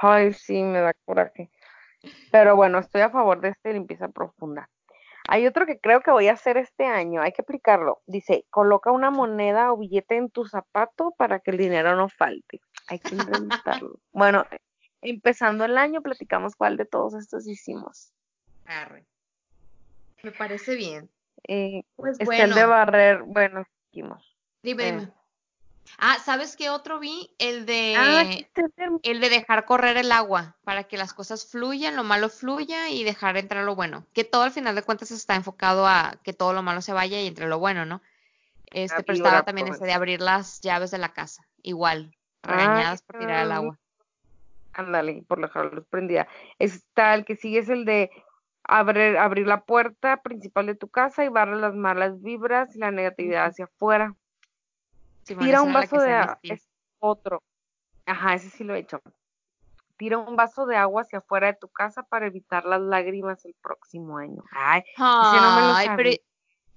Ay, 0.00 0.32
sí, 0.32 0.62
me 0.62 0.80
da 0.80 0.94
coraje. 1.04 1.50
Pero 2.30 2.56
bueno, 2.56 2.78
estoy 2.78 3.02
a 3.02 3.10
favor 3.10 3.40
de 3.40 3.50
este 3.50 3.72
limpieza 3.72 4.08
profunda. 4.08 4.68
Hay 5.28 5.46
otro 5.46 5.66
que 5.66 5.78
creo 5.78 6.00
que 6.00 6.10
voy 6.10 6.28
a 6.28 6.32
hacer 6.32 6.56
este 6.56 6.84
año, 6.86 7.22
hay 7.22 7.32
que 7.32 7.42
aplicarlo. 7.42 8.02
Dice, 8.06 8.44
coloca 8.50 8.90
una 8.90 9.10
moneda 9.10 9.72
o 9.72 9.76
billete 9.76 10.16
en 10.16 10.30
tu 10.30 10.46
zapato 10.46 11.12
para 11.16 11.38
que 11.38 11.52
el 11.52 11.58
dinero 11.58 11.94
no 11.94 12.08
falte. 12.08 12.60
Hay 12.88 12.98
que 12.98 13.14
intentarlo. 13.14 14.00
bueno, 14.12 14.44
empezando 15.00 15.64
el 15.64 15.78
año, 15.78 16.02
platicamos 16.02 16.56
cuál 16.56 16.76
de 16.76 16.86
todos 16.86 17.14
estos 17.14 17.46
hicimos. 17.46 18.12
Arre. 18.66 19.06
Me 20.22 20.32
parece 20.32 20.74
bien. 20.74 21.08
Eh, 21.48 21.82
Pues 21.96 22.18
está 22.20 22.44
el 22.44 22.54
de 22.54 22.64
barrer, 22.66 23.22
bueno, 23.22 23.64
dime, 23.92 24.14
eh. 24.14 24.92
dime. 24.92 25.12
Ah, 25.98 26.16
¿sabes 26.24 26.56
qué 26.56 26.70
otro 26.70 27.00
vi? 27.00 27.34
El 27.38 27.66
de 27.66 27.94
Ah, 27.98 28.22
es 28.22 28.46
el- 28.76 29.00
el 29.02 29.20
de 29.20 29.28
dejar 29.28 29.64
correr 29.64 29.96
el 29.96 30.12
agua 30.12 30.56
para 30.64 30.84
que 30.84 30.96
las 30.96 31.12
cosas 31.12 31.50
fluyan, 31.50 31.96
lo 31.96 32.04
malo 32.04 32.28
fluya 32.28 32.88
y 32.88 33.02
dejar 33.02 33.36
entrar 33.36 33.64
lo 33.64 33.74
bueno. 33.74 34.06
Que 34.14 34.22
todo 34.24 34.44
al 34.44 34.52
final 34.52 34.74
de 34.76 34.82
cuentas 34.84 35.10
está 35.10 35.34
enfocado 35.34 35.86
a 35.86 36.14
que 36.22 36.32
todo 36.32 36.52
lo 36.52 36.62
malo 36.62 36.80
se 36.82 36.92
vaya 36.92 37.20
y 37.20 37.26
entre 37.26 37.48
lo 37.48 37.58
bueno, 37.58 37.84
¿no? 37.84 38.00
Este, 38.70 38.98
La 38.98 39.02
pero 39.02 39.16
estaba 39.16 39.42
también 39.42 39.66
pues. 39.66 39.78
ese 39.78 39.86
de 39.86 39.92
abrir 39.92 40.20
las 40.20 40.60
llaves 40.60 40.92
de 40.92 40.98
la 40.98 41.12
casa. 41.12 41.46
Igual, 41.62 42.14
Ah, 42.44 42.48
regañadas 42.56 43.02
por 43.02 43.18
tirar 43.18 43.50
ah, 43.50 43.56
agua. 43.56 43.78
Ándale, 44.72 45.22
por 45.28 45.40
dejar 45.42 45.66
la 45.66 45.70
luz 45.72 45.86
prendida. 45.90 46.26
Está 46.58 47.14
el 47.14 47.24
que 47.24 47.36
sigue 47.36 47.58
es 47.58 47.68
el 47.68 47.84
de 47.84 48.10
abrir, 48.64 49.16
abrir 49.18 49.46
la 49.46 49.62
puerta 49.64 50.22
principal 50.22 50.66
de 50.66 50.74
tu 50.74 50.88
casa 50.88 51.24
y 51.24 51.28
barrer 51.28 51.56
las 51.56 51.74
malas 51.74 52.20
vibras 52.22 52.74
y 52.76 52.78
la 52.78 52.90
negatividad 52.90 53.46
hacia 53.46 53.66
afuera. 53.66 54.14
Simón, 55.24 55.44
Tira 55.44 55.62
un 55.62 55.72
vaso 55.72 56.00
de 56.00 56.12
agua. 56.12 56.38
Es 56.42 56.68
otro. 56.98 57.42
Ajá, 58.06 58.34
ese 58.34 58.50
sí 58.50 58.64
lo 58.64 58.74
he 58.74 58.80
hecho. 58.80 59.00
Tira 59.96 60.18
un 60.18 60.34
vaso 60.36 60.66
de 60.66 60.76
agua 60.76 61.02
hacia 61.02 61.20
afuera 61.20 61.46
de 61.48 61.54
tu 61.54 61.68
casa 61.68 62.02
para 62.02 62.26
evitar 62.26 62.64
las 62.64 62.80
lágrimas 62.80 63.44
el 63.44 63.54
próximo 63.62 64.18
año. 64.18 64.42
Ay, 64.50 64.82
ese 64.96 65.40
no 65.40 65.52
me 65.52 65.62
lo 65.62 65.74
Ay, 65.74 65.88
pero 65.96 66.10
sabía. 66.10 66.18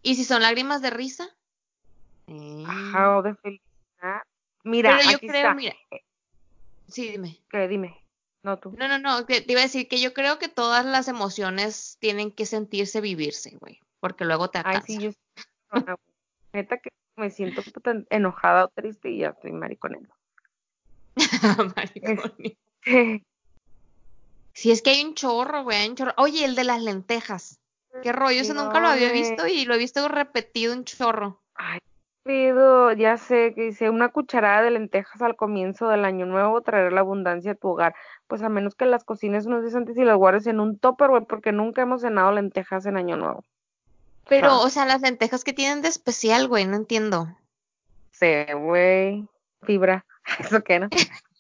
¿y 0.04 0.16
si 0.16 0.24
son 0.24 0.44
lágrimas 0.44 0.82
de 0.82 0.92
risa? 0.92 1.28
Eh, 2.28 2.64
Ajá, 2.68 3.18
o 3.18 3.22
de 3.24 3.36
felicidad. 3.36 4.22
Mira, 4.64 4.98
Pero 4.98 5.10
yo 5.10 5.18
aquí 5.18 5.28
creo, 5.28 5.42
está. 5.42 5.56
mira. 5.56 5.76
Sí, 6.88 7.10
dime. 7.10 7.40
¿Qué? 7.50 7.68
Dime. 7.68 8.05
No 8.46 8.60
tú. 8.60 8.76
No, 8.78 8.88
no, 8.88 9.00
no, 9.00 9.26
te 9.26 9.44
iba 9.48 9.62
a 9.62 9.64
decir 9.64 9.88
que 9.88 10.00
yo 10.00 10.14
creo 10.14 10.38
que 10.38 10.50
todas 10.50 10.86
las 10.86 11.08
emociones 11.08 11.98
tienen 12.00 12.32
que 12.32 12.46
sentirse 12.46 13.02
vivirse, 13.02 13.58
güey, 13.60 13.80
porque 14.00 14.24
luego 14.24 14.52
te 14.52 14.60
Ay, 14.60 14.64
alcanza. 14.66 14.86
sí, 14.86 15.00
yo 15.00 15.12
neta 16.54 16.78
que 16.78 16.92
me 17.16 17.32
siento 17.32 17.64
puta 17.64 18.04
enojada 18.12 18.66
o 18.66 18.68
triste 18.68 19.10
y 19.10 19.22
ya 19.22 19.30
estoy 19.30 19.52
mariconendo. 19.52 20.14
Maricón. 21.76 22.34
Sí. 22.84 23.24
Sí, 24.54 24.72
es 24.72 24.84
que 24.84 24.92
hay 24.92 25.04
un 25.04 25.16
chorro, 25.16 25.64
güey, 25.64 25.80
hay 25.80 25.90
un 25.90 25.96
chorro. 25.96 26.14
Oye, 26.18 26.46
el 26.46 26.54
de 26.54 26.66
las 26.66 26.84
lentejas. 26.84 27.60
Qué 28.04 28.12
rollo, 28.12 28.42
ese 28.42 28.54
nunca 28.54 28.80
lo 28.80 28.90
había 28.90 29.12
visto 29.12 29.48
y 29.48 29.66
lo 29.66 29.74
he 29.74 29.80
visto 29.80 30.08
repetido 30.08 30.72
un 30.72 30.84
chorro. 30.86 31.42
Ay, 31.56 31.80
pido, 32.26 32.92
ya 32.94 33.18
sé 33.18 33.54
que 33.56 33.62
dice 33.66 33.90
una 33.90 34.10
cucharada 34.10 34.64
de 34.64 34.72
lentejas 34.72 35.22
al 35.22 35.36
comienzo 35.36 35.88
del 35.88 36.04
año 36.06 36.26
nuevo 36.26 36.62
traerá 36.62 36.90
la 36.92 37.02
abundancia 37.02 37.52
a 37.52 37.56
tu 37.56 37.70
hogar. 37.70 37.96
Pues 38.28 38.42
a 38.42 38.50
menos 38.50 38.76
que 38.76 38.86
las 38.86 39.04
cocines 39.04 39.46
unos 39.46 39.62
días 39.62 39.76
antes 39.76 39.96
y 39.98 40.04
las 40.04 40.18
guardes 40.18 40.48
en 40.48 40.60
un 40.60 40.78
topper, 40.80 41.10
güey, 41.12 41.24
porque 41.26 41.52
nunca 41.52 41.84
hemos 41.84 42.02
cenado 42.02 42.32
lentejas 42.32 42.86
en 42.88 42.98
año 42.98 43.16
nuevo. 43.16 43.44
Pero, 44.28 44.50
Ah. 44.50 44.60
o 44.62 44.70
sea, 44.70 44.86
las 44.86 45.02
lentejas 45.02 45.44
que 45.44 45.54
tienen 45.54 45.84
de 45.84 45.88
especial, 45.90 46.48
güey, 46.48 46.66
no 46.66 46.76
entiendo. 46.76 47.28
Sí, 48.12 48.46
güey. 48.54 49.28
Fibra. 49.62 50.04
¿Eso 50.40 50.64
qué, 50.64 50.80
no? 50.80 50.90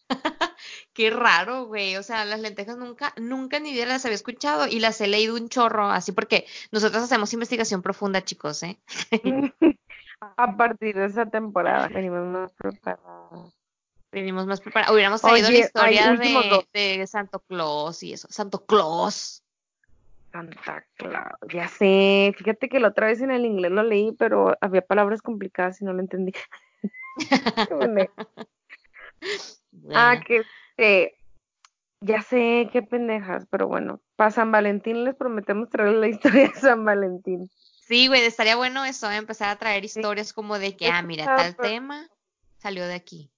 Qué 0.93 1.09
raro, 1.09 1.65
güey. 1.65 1.97
O 1.97 2.03
sea, 2.03 2.25
las 2.25 2.39
lentejas 2.39 2.77
nunca, 2.77 3.11
nunca 3.17 3.57
en 3.57 3.63
mi 3.63 3.73
vida 3.73 3.87
las 3.87 4.05
había 4.05 4.15
escuchado 4.15 4.67
y 4.67 4.79
las 4.79 5.01
he 5.01 5.07
leído 5.07 5.35
un 5.35 5.49
chorro, 5.49 5.89
así 5.89 6.11
porque 6.11 6.45
nosotros 6.71 7.03
hacemos 7.03 7.33
investigación 7.33 7.81
profunda, 7.81 8.23
chicos, 8.23 8.61
¿eh? 8.63 8.77
A 10.19 10.55
partir 10.55 10.95
de 10.95 11.05
esa 11.05 11.25
temporada 11.25 11.87
venimos 11.87 12.25
más 12.25 12.53
preparados. 12.53 13.57
Venimos 14.11 14.45
más 14.45 14.61
preparados. 14.61 14.93
Hubiéramos 14.93 15.21
traído 15.21 15.47
Oye, 15.49 15.59
la 15.59 15.65
historia 15.65 16.13
de, 16.73 17.07
Santo 17.07 17.39
Claus 17.39 18.01
y 18.01 18.13
eso. 18.13 18.27
Santo 18.31 18.65
Claus. 18.65 19.43
Santa 20.31 20.85
Claus, 20.95 21.37
ya 21.53 21.67
sé. 21.67 22.33
Fíjate 22.37 22.67
que 22.69 22.79
la 22.79 22.89
otra 22.89 23.07
vez 23.07 23.21
en 23.21 23.31
el 23.31 23.45
inglés 23.45 23.71
lo 23.71 23.83
leí, 23.83 24.11
pero 24.13 24.57
había 24.61 24.81
palabras 24.81 25.21
complicadas 25.21 25.81
y 25.81 25.85
no 25.85 25.93
lo 25.93 25.99
entendí. 25.99 26.33
Pendeja. 27.79 28.27
Ah, 29.93 30.15
Bueno. 30.15 30.23
que 30.25 30.43
este, 30.77 31.17
ya 32.01 32.21
sé 32.21 32.69
qué 32.71 32.81
pendejas, 32.81 33.47
pero 33.49 33.67
bueno, 33.67 34.01
para 34.15 34.31
San 34.31 34.51
Valentín 34.51 35.03
les 35.03 35.15
prometemos 35.15 35.69
traer 35.69 35.93
la 35.93 36.07
historia 36.07 36.49
de 36.49 36.53
San 36.55 36.85
Valentín. 36.85 37.49
Sí, 37.87 38.07
güey, 38.07 38.25
estaría 38.25 38.55
bueno 38.55 38.83
eso, 38.83 39.09
¿eh? 39.11 39.15
empezar 39.15 39.49
a 39.49 39.57
traer 39.57 39.87
Sí. 39.87 39.99
historias 39.99 40.33
como 40.33 40.57
de 40.57 40.75
que, 40.75 40.87
ah, 40.87 41.03
mira, 41.03 41.25
tal 41.25 41.55
tema 41.55 42.09
salió 42.57 42.87
de 42.87 42.95
aquí. 42.95 43.29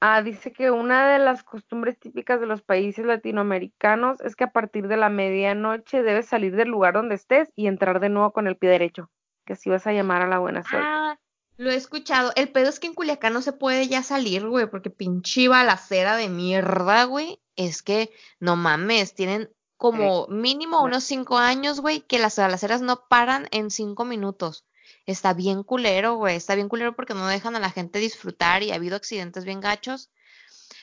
Ah, 0.00 0.22
dice 0.22 0.52
que 0.52 0.70
una 0.70 1.08
de 1.08 1.18
las 1.18 1.42
costumbres 1.42 1.98
típicas 1.98 2.38
de 2.38 2.46
los 2.46 2.62
países 2.62 3.04
latinoamericanos 3.04 4.20
es 4.20 4.36
que 4.36 4.44
a 4.44 4.52
partir 4.52 4.88
de 4.88 4.96
la 4.96 5.08
medianoche 5.08 6.02
debes 6.02 6.26
salir 6.26 6.54
del 6.54 6.68
lugar 6.68 6.94
donde 6.94 7.14
estés 7.16 7.50
y 7.56 7.66
entrar 7.66 7.98
de 7.98 8.10
nuevo 8.10 8.32
con 8.32 8.46
el 8.46 8.56
pie 8.56 8.70
derecho, 8.70 9.10
que 9.44 9.54
así 9.54 9.70
vas 9.70 9.86
a 9.86 9.92
llamar 9.92 10.22
a 10.22 10.28
la 10.28 10.38
buena 10.38 10.62
suerte. 10.62 10.86
Ah, 10.86 11.18
lo 11.56 11.70
he 11.70 11.76
escuchado. 11.76 12.30
El 12.36 12.50
pedo 12.50 12.68
es 12.68 12.78
que 12.78 12.86
en 12.86 12.94
Culiacán 12.94 13.32
no 13.32 13.42
se 13.42 13.52
puede 13.52 13.88
ya 13.88 14.02
salir, 14.02 14.46
güey, 14.46 14.66
porque 14.66 14.90
pinche 14.90 15.48
balacera 15.48 16.14
de 16.14 16.28
mierda, 16.28 17.04
güey. 17.04 17.40
Es 17.56 17.82
que, 17.82 18.12
no 18.38 18.54
mames, 18.54 19.14
tienen 19.14 19.50
como 19.78 20.26
mínimo 20.28 20.78
No. 20.78 20.84
unos 20.84 21.04
cinco 21.04 21.38
años, 21.38 21.80
güey, 21.80 22.00
que 22.02 22.18
las 22.18 22.36
balaceras 22.36 22.82
no 22.82 23.06
paran 23.08 23.48
en 23.52 23.70
cinco 23.70 24.04
minutos. 24.04 24.64
está 25.06 25.32
bien 25.32 25.62
culero, 25.62 26.16
güey, 26.16 26.36
está 26.36 26.54
bien 26.54 26.68
culero 26.68 26.94
porque 26.94 27.14
no 27.14 27.26
dejan 27.26 27.56
a 27.56 27.60
la 27.60 27.70
gente 27.70 27.98
disfrutar 27.98 28.62
y 28.62 28.72
ha 28.72 28.74
habido 28.74 28.96
accidentes 28.96 29.44
bien 29.46 29.60
gachos. 29.60 30.10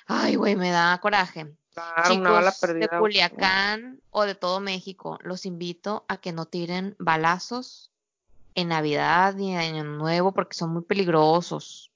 Ay, 0.08 0.36
güey, 0.36 0.56
me 0.56 0.72
da 0.72 1.00
coraje. 1.00 1.54
Claro, 1.74 2.16
una 2.16 2.32
bala 2.32 2.52
Chicos 2.52 2.60
perdida. 2.62 2.88
de 2.92 3.00
Culiacán 3.00 4.00
o 4.10 4.24
de 4.24 4.34
todo 4.34 4.60
México, 4.62 5.20
los 5.22 5.46
invito 5.46 6.06
a 6.08 6.18
que 6.18 6.32
no 6.32 6.46
tiren 6.46 6.96
balazos 6.98 7.92
en 8.56 8.70
Navidad 8.70 9.34
ni 9.36 9.52
en 9.54 9.58
Año 9.60 9.84
Nuevo 9.84 10.32
porque 10.32 10.56
son 10.58 10.72
muy 10.72 10.82
peligrosos. 10.84 11.92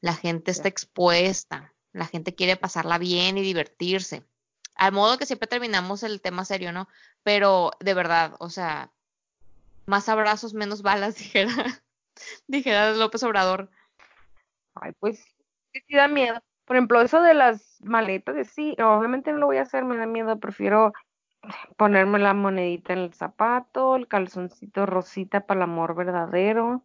La 0.00 0.14
gente 0.14 0.52
está 0.52 0.68
expuesta, 0.68 1.72
la 1.92 2.06
gente 2.06 2.34
quiere 2.34 2.56
pasarla 2.56 2.96
bien 2.98 3.36
y 3.36 3.42
divertirse. 3.42 4.22
Al 4.76 4.92
modo 4.92 5.18
que 5.18 5.26
siempre 5.26 5.48
terminamos 5.48 6.02
el 6.02 6.20
tema 6.20 6.44
serio, 6.44 6.72
¿no? 6.72 6.88
Pero 7.22 7.70
de 7.80 7.94
verdad, 7.94 8.34
o 8.38 8.50
sea, 8.50 8.92
más 9.86 10.08
abrazos, 10.08 10.54
menos 10.54 10.82
balas, 10.82 11.16
dijera, 11.18 11.82
dijera 12.46 12.92
López 12.92 13.22
Obrador. 13.22 13.70
Ay, 14.74 14.92
pues 14.98 15.24
sí, 15.72 15.94
da 15.94 16.08
miedo. 16.08 16.40
Por 16.66 16.76
ejemplo, 16.76 17.00
eso 17.00 17.22
de 17.22 17.34
las 17.34 17.80
maletas, 17.82 18.48
sí, 18.48 18.76
obviamente 18.80 19.32
no 19.32 19.38
lo 19.38 19.46
voy 19.46 19.58
a 19.58 19.62
hacer, 19.62 19.84
me 19.84 19.96
da 19.96 20.06
miedo, 20.06 20.38
prefiero 20.40 20.92
ponerme 21.76 22.18
la 22.18 22.34
monedita 22.34 22.92
en 22.92 23.00
el 23.00 23.14
zapato, 23.14 23.94
el 23.96 24.08
calzoncito 24.08 24.84
rosita 24.84 25.46
para 25.46 25.58
el 25.58 25.62
amor 25.62 25.94
verdadero, 25.94 26.82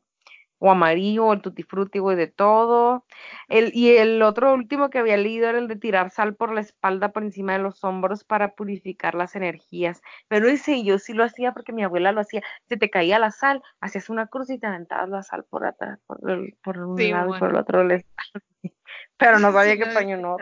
o 0.63 0.69
amarillo, 0.69 1.25
o 1.25 1.33
el 1.33 1.41
tutti 1.41 1.63
frutti, 1.63 1.97
güey, 1.97 2.15
de 2.15 2.27
todo. 2.27 3.03
El, 3.47 3.71
y 3.73 3.97
el 3.97 4.21
otro 4.21 4.53
último 4.53 4.91
que 4.91 4.99
había 4.99 5.17
leído 5.17 5.49
era 5.49 5.57
el 5.57 5.67
de 5.67 5.75
tirar 5.75 6.11
sal 6.11 6.35
por 6.35 6.53
la 6.53 6.61
espalda, 6.61 7.11
por 7.11 7.23
encima 7.23 7.53
de 7.53 7.59
los 7.59 7.83
hombros 7.83 8.23
para 8.23 8.53
purificar 8.53 9.15
las 9.15 9.35
energías. 9.35 10.01
Pero 10.27 10.47
ese 10.47 10.83
yo 10.83 10.99
sí 10.99 11.13
lo 11.13 11.23
hacía 11.23 11.51
porque 11.51 11.73
mi 11.73 11.83
abuela 11.83 12.11
lo 12.11 12.21
hacía. 12.21 12.43
Se 12.69 12.77
te 12.77 12.91
caía 12.91 13.17
la 13.17 13.31
sal, 13.31 13.63
hacías 13.79 14.09
una 14.11 14.27
cruz 14.27 14.51
y 14.51 14.59
te 14.59 14.67
aventabas 14.67 15.09
la 15.09 15.23
sal 15.23 15.45
por 15.49 15.65
atrás, 15.65 15.99
por, 16.05 16.19
el- 16.29 16.55
por 16.63 16.77
un 16.77 16.95
Sí, 16.95 17.09
lado 17.09 17.35
y 17.35 17.39
por 17.39 17.49
el 17.49 17.55
otro. 17.55 17.83
Pero 19.17 19.39
no 19.39 19.51
sabía 19.51 19.73
Sí, 19.73 19.81
había 19.81 19.93
paño 19.95 20.17
no. 20.17 20.37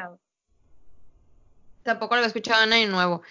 Tampoco 1.84 2.16
lo 2.16 2.20
había 2.20 2.28
escuchado 2.28 2.62
Año 2.62 2.90
Nuevo. 2.90 3.22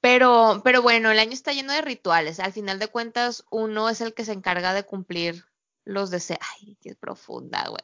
Pero, 0.00 0.60
pero 0.62 0.82
bueno, 0.82 1.10
el 1.10 1.18
año 1.18 1.32
está 1.32 1.52
lleno 1.54 1.72
de 1.72 1.80
rituales. 1.80 2.38
Al 2.38 2.52
final 2.52 2.78
de 2.78 2.88
cuentas, 2.88 3.46
uno 3.50 3.88
es 3.88 4.02
el 4.02 4.12
que 4.12 4.26
se 4.26 4.32
encarga 4.32 4.74
de 4.74 4.84
cumplir 4.84 5.46
los 5.84 6.10
deseos. 6.10 6.40
Ay, 6.60 6.76
qué 6.80 6.94
profunda, 6.94 7.66
güey. 7.68 7.82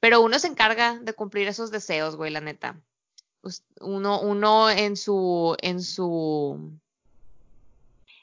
Pero 0.00 0.20
uno 0.20 0.38
se 0.38 0.48
encarga 0.48 0.98
de 0.98 1.12
cumplir 1.12 1.48
esos 1.48 1.70
deseos, 1.70 2.16
güey, 2.16 2.30
la 2.30 2.40
neta. 2.40 2.80
Uno, 3.80 4.20
uno 4.20 4.70
en 4.70 4.96
su, 4.96 5.56
en 5.60 5.82
su, 5.82 6.72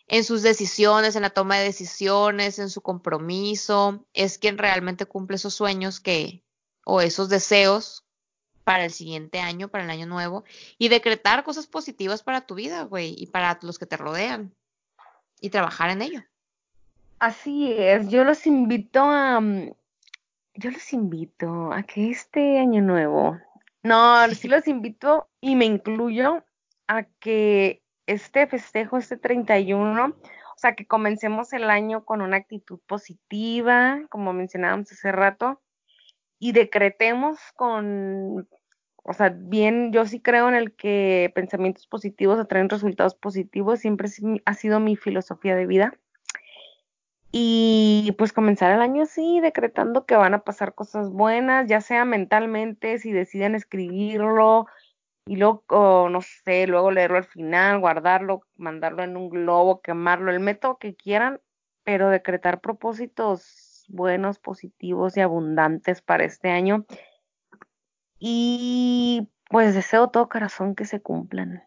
en 0.07 0.23
sus 0.23 0.41
decisiones, 0.41 1.15
en 1.15 1.23
la 1.23 1.29
toma 1.29 1.57
de 1.57 1.65
decisiones, 1.65 2.57
en 2.59 2.69
su 2.69 2.81
compromiso, 2.81 4.05
es 4.13 4.37
quien 4.37 4.57
realmente 4.57 5.05
cumple 5.05 5.35
esos 5.35 5.53
sueños 5.53 5.99
que, 5.99 6.41
o 6.85 7.01
esos 7.01 7.29
deseos 7.29 8.05
para 8.63 8.85
el 8.85 8.91
siguiente 8.91 9.39
año, 9.39 9.67
para 9.67 9.83
el 9.83 9.89
año 9.89 10.05
nuevo, 10.05 10.45
y 10.77 10.87
decretar 10.87 11.43
cosas 11.43 11.67
positivas 11.67 12.23
para 12.23 12.45
tu 12.45 12.55
vida, 12.55 12.83
güey, 12.83 13.15
y 13.17 13.27
para 13.27 13.59
los 13.61 13.77
que 13.77 13.85
te 13.85 13.97
rodean, 13.97 14.55
y 15.41 15.49
trabajar 15.49 15.89
en 15.89 16.01
ello. 16.01 16.23
Así 17.19 17.73
es, 17.77 18.09
yo 18.09 18.23
los 18.23 18.47
invito 18.47 19.01
a, 19.01 19.41
mm, 19.41 19.71
yo 20.55 20.71
los 20.71 20.93
invito 20.93 21.73
a 21.73 21.83
que 21.83 22.09
este 22.09 22.59
año 22.59 22.81
nuevo, 22.81 23.37
no, 23.83 24.27
sí 24.29 24.47
los 24.47 24.67
invito 24.67 25.29
y 25.41 25.55
me 25.55 25.65
incluyo 25.65 26.45
a 26.87 27.03
que 27.19 27.83
este 28.07 28.47
festejo, 28.47 28.97
este 28.97 29.17
31, 29.17 30.05
o 30.05 30.57
sea, 30.57 30.75
que 30.75 30.87
comencemos 30.87 31.53
el 31.53 31.69
año 31.69 32.05
con 32.05 32.21
una 32.21 32.37
actitud 32.37 32.79
positiva, 32.87 33.99
como 34.09 34.33
mencionábamos 34.33 34.91
hace 34.91 35.11
rato, 35.11 35.61
y 36.39 36.53
decretemos 36.53 37.37
con, 37.55 38.47
o 39.03 39.13
sea, 39.13 39.29
bien, 39.29 39.91
yo 39.91 40.05
sí 40.05 40.21
creo 40.21 40.49
en 40.49 40.55
el 40.55 40.73
que 40.75 41.31
pensamientos 41.35 41.85
positivos 41.87 42.39
atraen 42.39 42.69
resultados 42.69 43.15
positivos, 43.15 43.79
siempre 43.79 44.07
ha 44.45 44.53
sido 44.53 44.79
mi 44.79 44.95
filosofía 44.95 45.55
de 45.55 45.65
vida. 45.65 45.93
Y 47.31 48.15
pues 48.17 48.33
comenzar 48.33 48.71
el 48.71 48.81
año 48.81 49.03
así, 49.03 49.39
decretando 49.39 50.05
que 50.05 50.15
van 50.15 50.33
a 50.33 50.43
pasar 50.43 50.73
cosas 50.73 51.11
buenas, 51.11 51.67
ya 51.67 51.79
sea 51.79 52.03
mentalmente, 52.05 52.97
si 52.97 53.11
deciden 53.11 53.53
escribirlo 53.53 54.65
y 55.29 55.35
luego, 55.35 56.09
no 56.09 56.21
sé, 56.21 56.65
luego 56.65 56.89
leerlo 56.89 57.17
al 57.17 57.23
final, 57.23 57.79
guardarlo, 57.79 58.41
mandarlo 58.57 59.03
en 59.03 59.15
un 59.15 59.29
globo, 59.29 59.79
quemarlo, 59.81 60.31
el 60.31 60.39
método 60.39 60.77
que 60.79 60.95
quieran, 60.95 61.39
pero 61.83 62.09
decretar 62.09 62.61
propósitos 62.61 63.85
buenos, 63.89 64.39
positivos 64.39 65.15
y 65.17 65.21
abundantes 65.21 66.01
para 66.01 66.23
este 66.23 66.49
año. 66.49 66.85
Y 68.17 69.27
pues 69.49 69.75
deseo 69.75 70.09
todo 70.09 70.29
corazón 70.29 70.73
que 70.73 70.85
se 70.85 70.99
cumplan. 70.99 71.63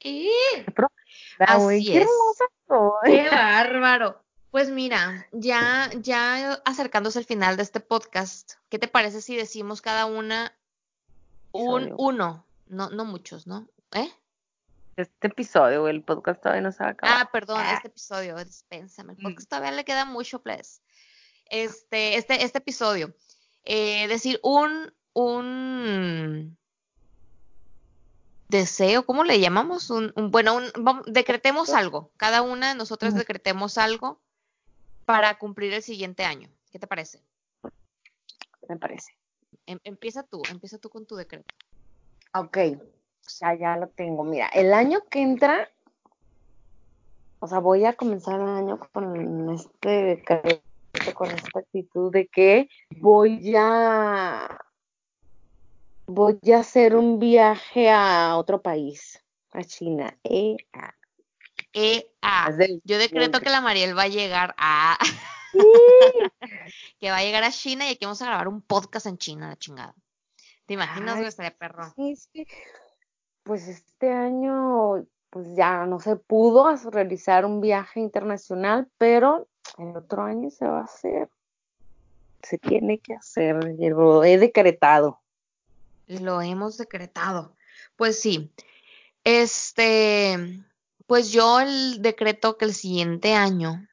Y 0.00 0.30
Así 1.38 1.84
qué 1.84 1.98
es. 1.98 2.08
qué 3.04 3.28
bárbaro. 3.28 4.25
Pues 4.56 4.70
mira, 4.70 5.26
ya, 5.32 5.90
ya 6.00 6.54
acercándose 6.64 7.18
al 7.18 7.26
final 7.26 7.58
de 7.58 7.62
este 7.62 7.78
podcast, 7.80 8.54
¿qué 8.70 8.78
te 8.78 8.88
parece 8.88 9.20
si 9.20 9.36
decimos 9.36 9.82
cada 9.82 10.06
una 10.06 10.56
un 11.52 11.82
Episodio. 11.82 11.96
uno? 11.98 12.46
No, 12.66 12.88
no 12.88 13.04
muchos, 13.04 13.46
¿no? 13.46 13.68
¿Eh? 13.92 14.10
Este 14.96 15.26
episodio, 15.26 15.86
el 15.88 16.02
podcast 16.02 16.40
todavía 16.42 16.62
no 16.62 16.72
se 16.72 16.82
va 16.82 16.88
a 16.88 16.92
acabar. 16.92 17.18
Ah, 17.20 17.28
perdón, 17.30 17.60
Ah. 17.62 17.74
este 17.74 17.88
episodio, 17.88 18.42
dispénsame. 18.42 19.12
El 19.12 19.18
Mm. 19.18 19.22
podcast 19.24 19.50
todavía 19.50 19.72
le 19.72 19.84
queda 19.84 20.06
mucho, 20.06 20.40
please. 20.40 20.80
Este, 21.50 22.16
este, 22.16 22.42
este 22.42 22.56
episodio. 22.56 23.14
Eh, 23.66 24.08
decir 24.08 24.40
un, 24.42 24.90
un 25.12 26.56
deseo, 28.48 29.04
¿cómo 29.04 29.22
le 29.22 29.38
llamamos? 29.38 29.90
Un, 29.90 30.14
un- 30.16 30.30
bueno, 30.30 30.54
un, 30.56 30.72
decretemos 31.08 31.74
algo. 31.74 32.10
Cada 32.16 32.40
una 32.40 32.70
de 32.70 32.74
nosotras 32.74 33.14
decretemos 33.14 33.76
algo 33.76 34.18
para 35.06 35.38
cumplir 35.38 35.72
el 35.72 35.82
siguiente 35.82 36.24
año. 36.24 36.50
¿Qué 36.70 36.78
te 36.78 36.86
parece? 36.86 37.22
me 38.68 38.76
parece. 38.76 39.12
Em- 39.64 39.80
empieza 39.84 40.22
tú, 40.24 40.42
empieza 40.50 40.78
tú 40.78 40.90
con 40.90 41.06
tu 41.06 41.16
decreto. 41.16 41.54
Ok, 42.34 42.58
o 42.76 43.28
sea, 43.28 43.54
ya 43.54 43.76
lo 43.76 43.88
tengo. 43.88 44.24
Mira, 44.24 44.48
el 44.48 44.74
año 44.74 45.00
que 45.08 45.22
entra, 45.22 45.70
o 47.38 47.46
sea, 47.46 47.60
voy 47.60 47.84
a 47.84 47.94
comenzar 47.94 48.40
el 48.40 48.48
año 48.48 48.78
con 48.92 49.50
este 49.50 49.88
decreto, 49.88 50.60
con 51.14 51.30
esta 51.30 51.60
actitud 51.60 52.12
de 52.12 52.26
que 52.26 52.68
voy 53.00 53.54
a 53.56 54.58
voy 56.08 56.38
a 56.52 56.58
hacer 56.58 56.96
un 56.96 57.18
viaje 57.18 57.90
a 57.90 58.36
otro 58.36 58.62
país, 58.62 59.22
a 59.52 59.62
China. 59.64 60.18
Eh, 60.24 60.56
ah, 60.72 60.95
E 61.78 62.10
A. 62.22 62.50
Yo 62.84 62.96
decreto 62.96 63.40
que 63.40 63.50
la 63.50 63.60
Mariel 63.60 63.96
va 63.96 64.04
a 64.04 64.08
llegar 64.08 64.54
a 64.56 64.96
Sí. 65.52 65.58
que 66.98 67.10
va 67.10 67.18
a 67.18 67.22
llegar 67.22 67.44
a 67.44 67.50
China 67.50 67.86
y 67.86 67.92
aquí 67.92 68.06
vamos 68.06 68.22
a 68.22 68.26
grabar 68.26 68.48
un 68.48 68.62
podcast 68.62 69.06
en 69.06 69.18
China, 69.18 69.48
la 69.48 69.56
chingada. 69.56 69.94
¿Te 70.64 70.72
imaginas, 70.72 71.16
güey? 71.16 71.28
Estaría 71.28 71.56
perro. 71.56 71.92
Sí, 71.94 72.16
que, 72.32 72.46
pues 73.42 73.68
este 73.68 74.10
año, 74.10 75.06
pues 75.28 75.54
ya 75.54 75.84
no 75.84 76.00
se 76.00 76.16
pudo 76.16 76.74
realizar 76.90 77.44
un 77.44 77.60
viaje 77.60 78.00
internacional, 78.00 78.88
pero 78.96 79.46
el 79.76 79.94
otro 79.96 80.22
año 80.22 80.50
se 80.50 80.66
va 80.66 80.80
a 80.80 80.84
hacer. 80.84 81.28
Se 82.42 82.56
tiene 82.56 83.00
que 83.00 83.14
hacer, 83.14 83.56
lo 83.78 84.24
he 84.24 84.38
decretado. 84.38 85.20
Lo 86.06 86.40
hemos 86.40 86.78
decretado. 86.78 87.54
Pues 87.96 88.18
sí. 88.18 88.50
Este, 89.24 90.64
pues 91.06 91.30
yo 91.30 91.60
el 91.60 92.02
decreto 92.02 92.56
que 92.56 92.64
el 92.64 92.74
siguiente 92.74 93.34
año, 93.34 93.86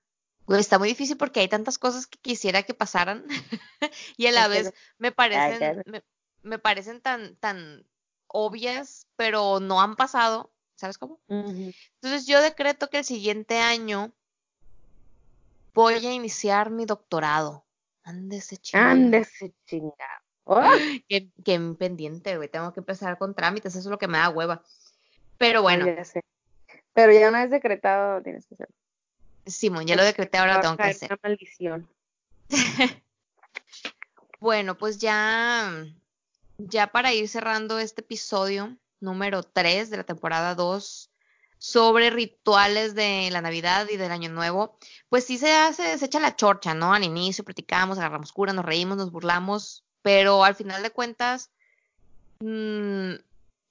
güey, 0.46 0.60
está 0.60 0.80
muy 0.80 0.90
difícil 0.90 1.18
porque 1.18 1.40
hay 1.40 1.48
tantas 1.48 1.78
cosas 1.78 2.08
que 2.08 2.18
quisiera 2.20 2.64
que 2.64 2.74
pasaran 2.74 3.26
y 4.18 4.28
a 4.28 4.32
la 4.32 4.48
vez 4.48 4.74
me 4.98 5.12
parecen, 5.12 5.84
me, 5.86 6.04
me 6.42 6.60
parecen 6.60 7.02
tan, 7.02 7.36
tan 7.38 7.86
obvias, 8.28 9.08
pero 9.16 9.60
no 9.60 9.82
han 9.82 9.96
pasado. 9.96 10.52
¿Sabes 10.76 10.98
cómo? 10.98 11.22
Entonces 11.28 12.26
yo 12.26 12.42
decreto 12.42 12.90
que 12.90 12.98
el 12.98 13.06
siguiente 13.06 13.60
año 13.60 14.12
voy 15.74 16.06
a 16.06 16.12
iniciar 16.12 16.72
mi 16.72 16.86
doctorado. 16.86 17.66
Ándese 18.04 18.58
chingada. 18.58 18.92
Ándese 18.92 19.54
chingado. 19.66 20.24
¡Ay! 20.46 21.06
Qué, 21.08 21.32
qué 21.46 21.60
pendiente, 21.80 22.36
güey. 22.36 22.50
Tengo 22.50 22.74
que 22.74 22.82
empezar 22.82 23.18
con 23.18 23.34
trámites, 23.34 23.76
eso 23.76 23.88
es 23.88 23.92
lo 23.92 23.98
que 23.98 24.10
me 24.10 24.18
da 24.18 24.30
hueva. 24.30 24.62
Pero 25.38 25.62
bueno. 25.62 25.86
Pero 26.94 27.12
ya 27.12 27.30
una 27.30 27.42
vez 27.42 27.52
decretado, 27.52 28.22
tienes 28.22 28.46
que 28.46 28.56
hacer. 28.56 28.70
Simón, 29.46 29.86
ya 29.86 29.96
lo 29.96 30.04
decreté, 30.04 30.38
ahora 30.38 30.56
lo 30.56 30.62
tengo 30.62 30.78
que 30.78 30.84
hacer. 30.84 31.12
Una 31.12 31.20
maldición. 31.24 31.88
Bueno, 34.44 34.78
pues 34.78 34.98
ya, 34.98 35.86
ya 36.58 36.88
para 36.88 37.14
ir 37.14 37.30
cerrando 37.30 37.80
este 37.80 38.02
episodio 38.02 38.76
número 39.00 39.42
3 39.42 39.90
de 39.90 39.96
la 39.96 40.04
temporada 40.04 40.54
2 40.54 41.10
sobre 41.60 42.10
rituales 42.10 42.94
de 42.94 43.30
la 43.32 43.40
Navidad 43.40 43.88
y 43.90 43.96
del 43.96 44.12
Año 44.12 44.30
Nuevo, 44.30 44.78
pues 45.08 45.24
sí 45.24 45.38
se 45.38 45.54
hace, 45.54 45.98
se 45.98 46.08
echa 46.08 46.20
la 46.20 46.36
chorcha, 46.36 46.74
¿no? 46.74 46.94
Al 46.94 47.06
inicio 47.06 47.46
platicamos, 47.46 47.98
agarramos 47.98 48.34
cura, 48.34 48.52
nos 48.52 48.66
reímos, 48.66 48.98
nos 48.98 49.14
burlamos, 49.14 49.86
pero 50.02 50.44
al 50.44 50.56
final 50.56 50.84
de 50.84 50.90
cuentas, 50.90 51.50
mmm, 52.42 53.14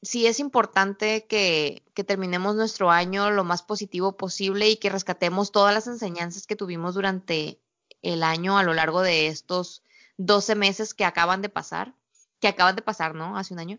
sí 0.02 0.26
es 0.26 0.40
importante 0.40 1.26
que, 1.26 1.82
terminemos 2.06 2.56
nuestro 2.56 2.90
año 2.90 3.30
lo 3.30 3.44
más 3.44 3.62
positivo 3.62 4.16
posible 4.16 4.68
y 4.68 4.76
que 4.76 4.90
rescatemos 4.90 5.52
todas 5.52 5.72
las 5.72 5.86
enseñanzas 5.86 6.46
que 6.46 6.56
tuvimos 6.56 6.94
durante 6.94 7.60
el 8.02 8.24
año 8.24 8.58
a 8.58 8.64
lo 8.64 8.74
largo 8.74 9.00
de 9.00 9.28
estos 9.28 9.82
12 10.18 10.56
meses 10.56 10.94
que 10.94 11.04
acaban 11.04 11.40
de 11.40 11.48
pasar, 11.48 11.94
que 12.40 12.48
acaban 12.48 12.74
de 12.74 12.82
pasar, 12.82 13.14
¿no? 13.14 13.38
Hace 13.38 13.54
un 13.54 13.60
año. 13.60 13.78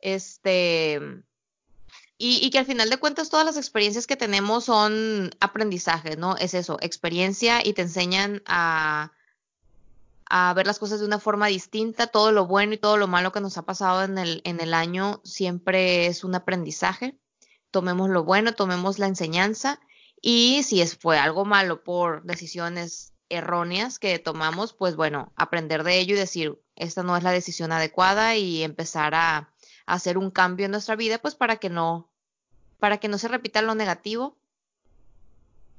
Este, 0.00 0.98
y, 2.16 2.44
y, 2.44 2.50
que 2.50 2.58
al 2.58 2.66
final 2.66 2.88
de 2.88 2.96
cuentas 2.96 3.28
todas 3.28 3.44
las 3.44 3.56
experiencias 3.58 4.06
que 4.06 4.16
tenemos 4.16 4.64
son 4.64 5.30
aprendizaje, 5.40 6.16
¿no? 6.16 6.36
Es 6.36 6.54
eso, 6.54 6.78
experiencia 6.80 7.60
y 7.64 7.74
te 7.74 7.82
enseñan 7.82 8.42
a, 8.46 9.12
a 10.34 10.54
ver 10.54 10.66
las 10.66 10.78
cosas 10.78 10.98
de 10.98 11.04
una 11.04 11.18
forma 11.18 11.48
distinta. 11.48 12.06
Todo 12.06 12.32
lo 12.32 12.46
bueno 12.46 12.72
y 12.72 12.78
todo 12.78 12.96
lo 12.96 13.06
malo 13.06 13.32
que 13.32 13.42
nos 13.42 13.58
ha 13.58 13.66
pasado 13.66 14.02
en 14.02 14.16
el, 14.16 14.40
en 14.44 14.60
el 14.60 14.72
año 14.72 15.20
siempre 15.24 16.06
es 16.06 16.24
un 16.24 16.34
aprendizaje. 16.34 17.18
Tomemos 17.70 18.08
lo 18.08 18.24
bueno, 18.24 18.54
tomemos 18.54 18.98
la 18.98 19.08
enseñanza 19.08 19.78
y 20.22 20.62
si 20.62 20.80
es, 20.80 20.96
fue 20.96 21.18
algo 21.18 21.44
malo 21.44 21.84
por 21.84 22.22
decisiones 22.22 23.12
erróneas 23.28 23.98
que 23.98 24.18
tomamos, 24.18 24.72
pues 24.72 24.96
bueno, 24.96 25.34
aprender 25.36 25.84
de 25.84 25.98
ello 25.98 26.14
y 26.14 26.18
decir, 26.18 26.58
esta 26.76 27.02
no 27.02 27.14
es 27.14 27.22
la 27.22 27.30
decisión 27.30 27.70
adecuada 27.70 28.34
y 28.34 28.62
empezar 28.62 29.14
a, 29.14 29.36
a 29.36 29.48
hacer 29.84 30.16
un 30.16 30.30
cambio 30.30 30.64
en 30.64 30.72
nuestra 30.72 30.96
vida, 30.96 31.18
pues 31.18 31.34
para 31.34 31.56
que 31.56 31.68
no, 31.68 32.10
para 32.78 32.96
que 32.96 33.08
no 33.08 33.18
se 33.18 33.28
repita 33.28 33.60
lo 33.60 33.74
negativo. 33.74 34.38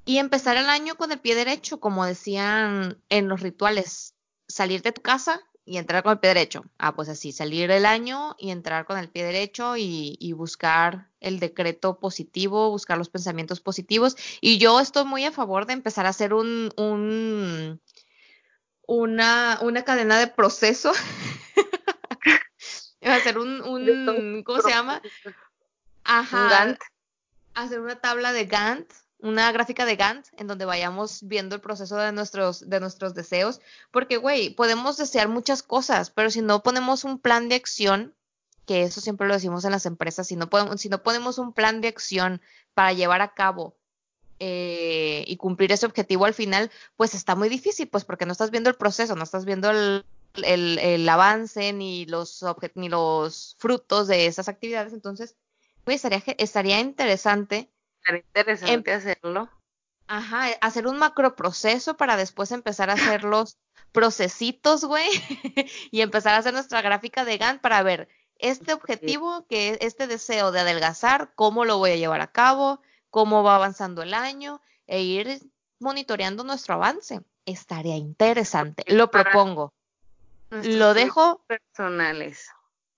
Y 0.04 0.18
empezar 0.18 0.56
el 0.56 0.68
año 0.68 0.94
con 0.94 1.10
el 1.10 1.18
pie 1.18 1.34
derecho, 1.34 1.80
como 1.80 2.06
decían 2.06 3.02
en 3.08 3.28
los 3.28 3.40
rituales, 3.40 4.13
salir 4.54 4.82
de 4.82 4.92
tu 4.92 5.02
casa 5.02 5.40
y 5.64 5.78
entrar 5.78 6.04
con 6.04 6.12
el 6.12 6.20
pie 6.20 6.28
derecho. 6.28 6.64
Ah, 6.78 6.94
pues 6.94 7.08
así, 7.08 7.32
salir 7.32 7.72
el 7.72 7.84
año 7.84 8.36
y 8.38 8.50
entrar 8.52 8.84
con 8.84 8.98
el 8.98 9.08
pie 9.08 9.24
derecho 9.24 9.76
y, 9.76 10.16
y, 10.20 10.32
buscar 10.32 11.08
el 11.18 11.40
decreto 11.40 11.98
positivo, 11.98 12.70
buscar 12.70 12.96
los 12.96 13.08
pensamientos 13.08 13.60
positivos. 13.60 14.16
Y 14.40 14.58
yo 14.58 14.78
estoy 14.78 15.06
muy 15.06 15.24
a 15.24 15.32
favor 15.32 15.66
de 15.66 15.72
empezar 15.72 16.06
a 16.06 16.10
hacer 16.10 16.34
un, 16.34 16.72
un 16.76 17.80
una, 18.86 19.58
una 19.60 19.82
cadena 19.82 20.20
de 20.20 20.28
proceso. 20.28 20.92
hacer 23.02 23.38
un, 23.38 23.60
un 23.60 24.44
¿cómo 24.44 24.62
se 24.62 24.70
llama? 24.70 25.02
Ajá. 26.04 26.78
Hacer 27.54 27.80
una 27.80 27.96
tabla 27.96 28.32
de 28.32 28.44
Gantt 28.44 28.92
una 29.24 29.50
gráfica 29.52 29.86
de 29.86 29.96
Gantt 29.96 30.26
en 30.36 30.46
donde 30.46 30.66
vayamos 30.66 31.22
viendo 31.22 31.54
el 31.54 31.62
proceso 31.62 31.96
de 31.96 32.12
nuestros, 32.12 32.68
de 32.68 32.78
nuestros 32.78 33.14
deseos, 33.14 33.60
porque, 33.90 34.18
güey, 34.18 34.50
podemos 34.50 34.98
desear 34.98 35.28
muchas 35.28 35.62
cosas, 35.62 36.10
pero 36.10 36.30
si 36.30 36.42
no 36.42 36.62
ponemos 36.62 37.04
un 37.04 37.18
plan 37.18 37.48
de 37.48 37.54
acción, 37.54 38.14
que 38.66 38.82
eso 38.82 39.00
siempre 39.00 39.26
lo 39.26 39.32
decimos 39.32 39.64
en 39.64 39.70
las 39.70 39.86
empresas, 39.86 40.26
si 40.26 40.36
no, 40.36 40.50
podemos, 40.50 40.86
ponemos 41.02 41.38
un 41.38 41.54
plan 41.54 41.80
de 41.80 41.88
acción 41.88 42.42
para 42.74 42.92
llevar 42.92 43.22
a 43.22 43.32
cabo 43.32 43.74
eh, 44.40 45.24
y 45.26 45.38
cumplir 45.38 45.72
ese 45.72 45.86
objetivo 45.86 46.26
al 46.26 46.34
final, 46.34 46.70
pues 46.96 47.14
está 47.14 47.34
muy 47.34 47.48
difícil, 47.48 47.88
pues 47.88 48.04
porque 48.04 48.26
no 48.26 48.32
estás 48.32 48.50
viendo 48.50 48.68
el 48.68 48.76
proceso, 48.76 49.16
no 49.16 49.24
estás 49.24 49.46
viendo 49.46 49.70
el, 49.70 50.04
el, 50.34 50.78
el 50.78 51.08
avance 51.08 51.72
ni 51.72 52.04
los, 52.04 52.44
ni 52.74 52.90
los 52.90 53.56
frutos 53.58 54.06
de 54.06 54.26
esas 54.26 54.50
actividades, 54.50 54.92
entonces, 54.92 55.34
güey, 55.86 55.96
estaría, 55.96 56.22
estaría 56.36 56.78
interesante 56.80 57.70
interesante 58.08 58.90
em, 58.90 58.96
hacerlo. 58.96 59.50
Ajá, 60.06 60.46
hacer 60.60 60.86
un 60.86 60.98
macro 60.98 61.34
proceso 61.34 61.96
para 61.96 62.16
después 62.16 62.52
empezar 62.52 62.90
a 62.90 62.94
hacer 62.94 63.24
los 63.24 63.56
procesitos, 63.92 64.84
güey, 64.84 65.08
y 65.90 66.02
empezar 66.02 66.34
a 66.34 66.38
hacer 66.38 66.52
nuestra 66.52 66.82
gráfica 66.82 67.24
de 67.24 67.38
Gantt 67.38 67.62
para 67.62 67.82
ver 67.82 68.08
este 68.38 68.72
objetivo, 68.72 69.46
que 69.48 69.78
este 69.80 70.06
deseo 70.06 70.52
de 70.52 70.60
adelgazar, 70.60 71.32
cómo 71.34 71.64
lo 71.64 71.78
voy 71.78 71.92
a 71.92 71.96
llevar 71.96 72.20
a 72.20 72.26
cabo, 72.26 72.82
cómo 73.10 73.42
va 73.42 73.56
avanzando 73.56 74.02
el 74.02 74.12
año 74.12 74.60
e 74.86 75.02
ir 75.02 75.40
monitoreando 75.78 76.44
nuestro 76.44 76.74
avance. 76.74 77.20
Estaría 77.46 77.96
interesante, 77.96 78.84
lo 78.88 79.10
propongo. 79.10 79.72
Lo 80.50 80.94
dejo 80.94 81.44
personales. 81.46 82.50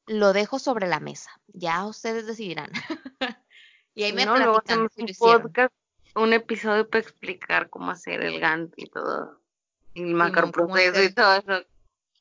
Lo 0.07 0.33
dejo 0.33 0.59
sobre 0.59 0.87
la 0.87 1.01
mesa. 1.01 1.31
Ya 1.49 1.85
ustedes 1.85 2.27
decidirán. 2.27 2.71
Y 3.97 4.05
ahí 4.05 4.13
me 4.13 4.27
no, 4.27 4.37
luego 4.37 4.59
hacemos 4.59 4.93
un 4.97 5.09
podcast, 5.19 5.75
un 6.15 6.35
episodio 6.35 6.89
para 6.89 7.03
explicar 7.03 7.71
cómo 7.71 7.91
hacer 7.91 8.23
el 8.23 8.39
Gantt 8.39 8.75
y 8.77 8.91
todo. 8.91 9.41
El 9.95 10.13
macroproceso 10.13 11.03
y 11.03 11.13
todo 11.15 11.37
eso. 11.37 11.67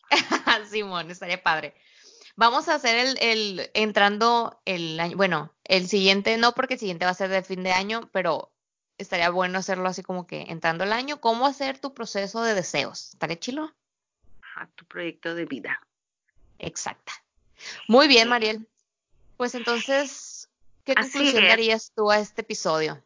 Simón, 0.69 1.11
estaría 1.11 1.43
padre. 1.43 1.75
Vamos 2.37 2.69
a 2.69 2.75
hacer 2.75 2.95
el, 2.95 3.17
el, 3.19 3.71
entrando 3.73 4.61
el 4.63 4.97
año, 5.01 5.17
bueno, 5.17 5.53
el 5.65 5.89
siguiente 5.89 6.37
no, 6.37 6.53
porque 6.53 6.75
el 6.75 6.79
siguiente 6.79 7.03
va 7.03 7.11
a 7.11 7.15
ser 7.15 7.29
de 7.29 7.43
fin 7.43 7.61
de 7.63 7.73
año, 7.73 8.09
pero 8.13 8.53
estaría 8.97 9.29
bueno 9.29 9.59
hacerlo 9.59 9.89
así 9.89 10.01
como 10.01 10.27
que 10.27 10.45
entrando 10.47 10.85
el 10.85 10.93
año, 10.93 11.19
¿cómo 11.19 11.45
hacer 11.45 11.79
tu 11.79 11.93
proceso 11.93 12.41
de 12.41 12.53
deseos? 12.53 13.09
¿Estaría 13.13 13.37
chilo? 13.37 13.73
A 14.55 14.67
tu 14.67 14.85
proyecto 14.85 15.35
de 15.35 15.43
vida. 15.43 15.81
Exacta. 16.57 17.11
Muy 17.89 18.07
bien, 18.07 18.29
Mariel. 18.29 18.65
Pues 19.35 19.55
entonces, 19.55 20.34
¿Qué 20.85 20.93
conclusión 20.93 21.43
darías 21.45 21.91
tú 21.95 22.11
a 22.11 22.19
este 22.19 22.41
episodio? 22.41 23.01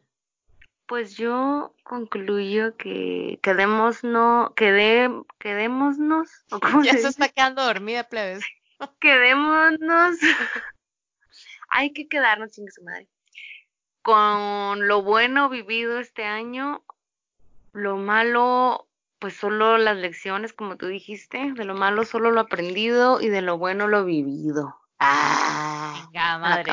Pues 0.86 1.16
yo 1.16 1.74
concluyo 1.82 2.76
que 2.76 3.38
quedemos 3.42 4.04
no, 4.04 4.52
quedé, 4.54 5.08
quedémonos. 5.38 6.28
ya 6.84 6.92
se, 6.92 7.08
está 7.08 7.30
quedando 7.30 7.64
dormida, 7.64 8.04
plebes. 8.04 8.44
quedémonos. 9.00 10.18
Hay 11.70 11.92
que 11.92 12.06
quedarnos, 12.06 12.52
sin 12.52 12.70
su 12.70 12.82
madre. 12.82 13.08
Con 14.02 14.86
lo 14.86 15.02
bueno 15.02 15.48
vivido 15.48 16.00
este 16.00 16.24
año, 16.24 16.84
lo 17.72 17.96
malo, 17.96 18.88
pues 19.18 19.34
solo 19.36 19.78
las 19.78 19.96
lecciones, 19.96 20.52
como 20.52 20.76
tú 20.76 20.86
dijiste, 20.86 21.52
de 21.54 21.64
lo 21.64 21.74
malo 21.74 22.04
solo 22.04 22.30
lo 22.30 22.40
aprendido 22.40 23.22
y 23.22 23.28
de 23.28 23.40
lo 23.40 23.56
bueno 23.56 23.88
lo 23.88 24.04
vivido. 24.04 24.79
Ah, 25.02 26.08
Venga, 26.12 26.38
madre, 26.38 26.72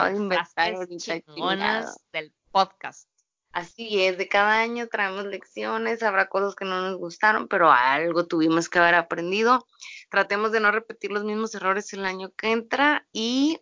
del 2.11 2.33
podcast. 2.51 3.07
Así 3.53 4.03
es, 4.03 4.17
de 4.17 4.27
cada 4.27 4.59
año 4.59 4.87
traemos 4.87 5.25
lecciones, 5.25 6.03
habrá 6.03 6.27
cosas 6.27 6.53
que 6.53 6.65
no 6.65 6.81
nos 6.81 6.97
gustaron, 6.97 7.47
pero 7.47 7.71
algo 7.71 8.27
tuvimos 8.27 8.67
que 8.67 8.79
haber 8.79 8.95
aprendido. 8.95 9.65
Tratemos 10.09 10.51
de 10.51 10.59
no 10.59 10.71
repetir 10.71 11.11
los 11.11 11.23
mismos 11.23 11.55
errores 11.55 11.91
el 11.93 12.05
año 12.05 12.31
que 12.37 12.51
entra 12.51 13.07
y 13.13 13.61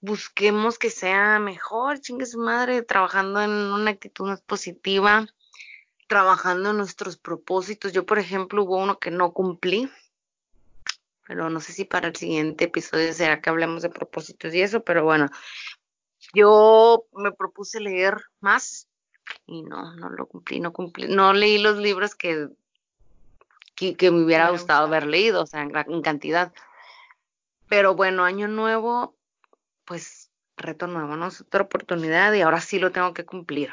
busquemos 0.00 0.78
que 0.78 0.88
sea 0.88 1.38
mejor, 1.38 2.00
chingue 2.00 2.24
su 2.24 2.40
madre, 2.40 2.82
trabajando 2.82 3.42
en 3.42 3.50
una 3.50 3.90
actitud 3.90 4.26
más 4.26 4.40
positiva, 4.40 5.26
trabajando 6.08 6.70
en 6.70 6.78
nuestros 6.78 7.18
propósitos. 7.18 7.92
Yo, 7.92 8.06
por 8.06 8.18
ejemplo, 8.18 8.64
hubo 8.64 8.78
uno 8.78 8.98
que 8.98 9.10
no 9.10 9.32
cumplí, 9.32 9.90
pero 11.30 11.48
no 11.48 11.60
sé 11.60 11.72
si 11.72 11.84
para 11.84 12.08
el 12.08 12.16
siguiente 12.16 12.64
episodio 12.64 13.12
será 13.12 13.40
que 13.40 13.50
hablemos 13.50 13.82
de 13.82 13.88
propósitos 13.88 14.52
y 14.52 14.62
eso, 14.62 14.82
pero 14.82 15.04
bueno, 15.04 15.28
yo 16.34 17.04
me 17.12 17.30
propuse 17.30 17.78
leer 17.78 18.16
más 18.40 18.88
y 19.46 19.62
no, 19.62 19.94
no 19.94 20.10
lo 20.10 20.26
cumplí, 20.26 20.58
no 20.58 20.72
cumplí, 20.72 21.06
no 21.06 21.32
leí 21.32 21.58
los 21.58 21.76
libros 21.76 22.16
que, 22.16 22.48
que, 23.76 24.10
me 24.10 24.24
hubiera 24.24 24.50
gustado 24.50 24.88
haber 24.88 25.06
leído, 25.06 25.44
o 25.44 25.46
sea, 25.46 25.62
en, 25.62 26.02
cantidad. 26.02 26.52
Pero 27.68 27.94
bueno, 27.94 28.24
año 28.24 28.48
nuevo, 28.48 29.16
pues 29.84 30.32
reto 30.56 30.88
nuevo, 30.88 31.14
¿no? 31.14 31.28
Es 31.28 31.42
otra 31.42 31.62
oportunidad 31.62 32.32
y 32.32 32.40
ahora 32.40 32.60
sí 32.60 32.80
lo 32.80 32.90
tengo 32.90 33.14
que 33.14 33.24
cumplir. 33.24 33.70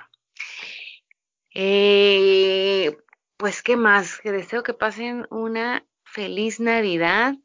Eh, 1.55 2.95
pues, 3.35 3.63
¿qué 3.63 3.77
más? 3.77 4.19
Que 4.19 4.31
deseo 4.31 4.61
que 4.61 4.75
pasen 4.75 5.25
una 5.31 5.83
feliz 6.11 6.59
Navidad, 6.59 7.35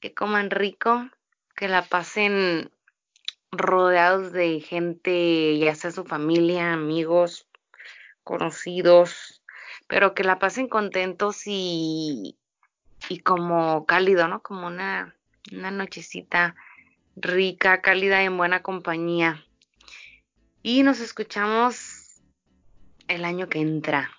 que 0.00 0.14
coman 0.14 0.50
rico, 0.50 1.10
que 1.56 1.68
la 1.68 1.82
pasen 1.82 2.70
rodeados 3.52 4.32
de 4.32 4.60
gente, 4.60 5.58
ya 5.58 5.74
sea 5.74 5.90
su 5.90 6.04
familia, 6.04 6.72
amigos, 6.72 7.46
conocidos, 8.24 9.42
pero 9.86 10.14
que 10.14 10.24
la 10.24 10.38
pasen 10.38 10.68
contentos 10.68 11.42
y, 11.46 12.38
y 13.08 13.18
como 13.20 13.84
cálido, 13.86 14.28
¿no? 14.28 14.40
Como 14.40 14.66
una, 14.66 15.14
una 15.52 15.70
nochecita 15.70 16.54
rica, 17.16 17.82
cálida 17.82 18.22
y 18.22 18.26
en 18.26 18.36
buena 18.36 18.62
compañía. 18.62 19.44
Y 20.62 20.82
nos 20.84 21.00
escuchamos 21.00 22.22
el 23.08 23.24
año 23.24 23.48
que 23.48 23.60
entra 23.60 24.10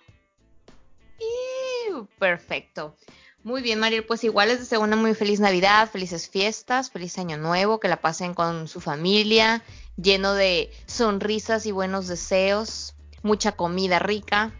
perfecto. 2.18 2.96
Muy 3.44 3.60
bien, 3.60 3.80
Mariel, 3.80 4.04
pues 4.04 4.22
igual 4.22 4.48
les 4.48 4.60
deseo 4.60 4.80
una 4.80 4.94
muy 4.94 5.14
feliz 5.14 5.40
Navidad, 5.40 5.90
felices 5.90 6.28
fiestas, 6.28 6.90
feliz 6.90 7.18
año 7.18 7.36
nuevo, 7.36 7.80
que 7.80 7.88
la 7.88 8.00
pasen 8.00 8.34
con 8.34 8.68
su 8.68 8.80
familia, 8.80 9.64
lleno 9.96 10.34
de 10.34 10.72
sonrisas 10.86 11.66
y 11.66 11.72
buenos 11.72 12.06
deseos, 12.06 12.94
mucha 13.22 13.52
comida 13.52 13.98
rica. 13.98 14.52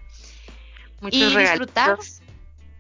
Muchos 1.01 1.33
y 1.33 1.37
disfrutar, 1.37 1.99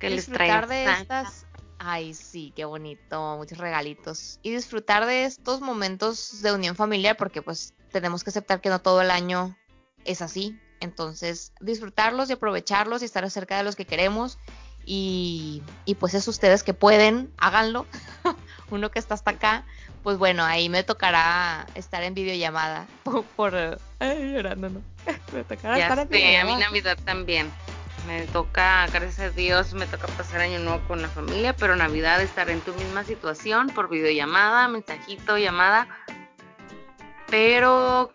que 0.00 0.10
les 0.10 0.26
disfrutar 0.26 0.66
de 0.68 0.84
Santa. 0.84 1.20
estas... 1.22 1.46
Ay, 1.78 2.14
sí, 2.14 2.52
qué 2.54 2.64
bonito, 2.64 3.36
muchos 3.36 3.58
regalitos. 3.58 4.38
Y 4.42 4.52
disfrutar 4.52 5.06
de 5.06 5.24
estos 5.24 5.60
momentos 5.60 6.40
de 6.42 6.52
unión 6.52 6.76
familiar 6.76 7.16
porque 7.16 7.42
pues 7.42 7.74
tenemos 7.90 8.22
que 8.22 8.30
aceptar 8.30 8.60
que 8.60 8.68
no 8.68 8.80
todo 8.80 9.00
el 9.02 9.10
año 9.10 9.56
es 10.04 10.22
así. 10.22 10.58
Entonces, 10.82 11.52
disfrutarlos 11.60 12.28
y 12.28 12.32
aprovecharlos 12.32 13.02
y 13.02 13.04
estar 13.04 13.28
cerca 13.30 13.56
de 13.56 13.62
los 13.62 13.76
que 13.76 13.84
queremos. 13.84 14.38
Y, 14.84 15.62
y 15.84 15.94
pues 15.94 16.14
es 16.14 16.26
ustedes 16.26 16.64
que 16.64 16.74
pueden, 16.74 17.32
háganlo. 17.38 17.86
Uno 18.70 18.90
que 18.90 18.98
está 18.98 19.14
hasta 19.14 19.30
acá, 19.30 19.64
pues 20.02 20.18
bueno, 20.18 20.44
ahí 20.44 20.68
me 20.68 20.82
tocará 20.82 21.66
estar 21.76 22.02
en 22.02 22.14
videollamada. 22.14 22.86
Por, 23.04 23.22
por 23.24 23.54
ay, 24.00 24.32
llorando, 24.32 24.70
¿no? 24.70 24.82
Me 25.32 25.44
tocará 25.44 25.78
Ya 25.78 25.84
estar 25.84 25.98
en 26.00 26.08
sé, 26.08 26.14
a 26.14 26.44
mí 26.44 26.56
videollamada. 26.56 26.58
Navidad 26.58 26.98
también. 27.04 27.50
Me 28.08 28.26
toca, 28.26 28.88
gracias 28.88 29.20
a 29.20 29.30
Dios, 29.30 29.74
me 29.74 29.86
toca 29.86 30.08
pasar 30.08 30.40
año 30.40 30.58
nuevo 30.58 30.80
con 30.88 31.00
la 31.00 31.08
familia, 31.08 31.54
pero 31.54 31.76
Navidad 31.76 32.20
estar 32.20 32.50
en 32.50 32.60
tu 32.60 32.74
misma 32.74 33.04
situación 33.04 33.68
por 33.68 33.88
videollamada, 33.88 34.66
mensajito, 34.66 35.38
llamada. 35.38 35.86
Pero, 37.30 38.12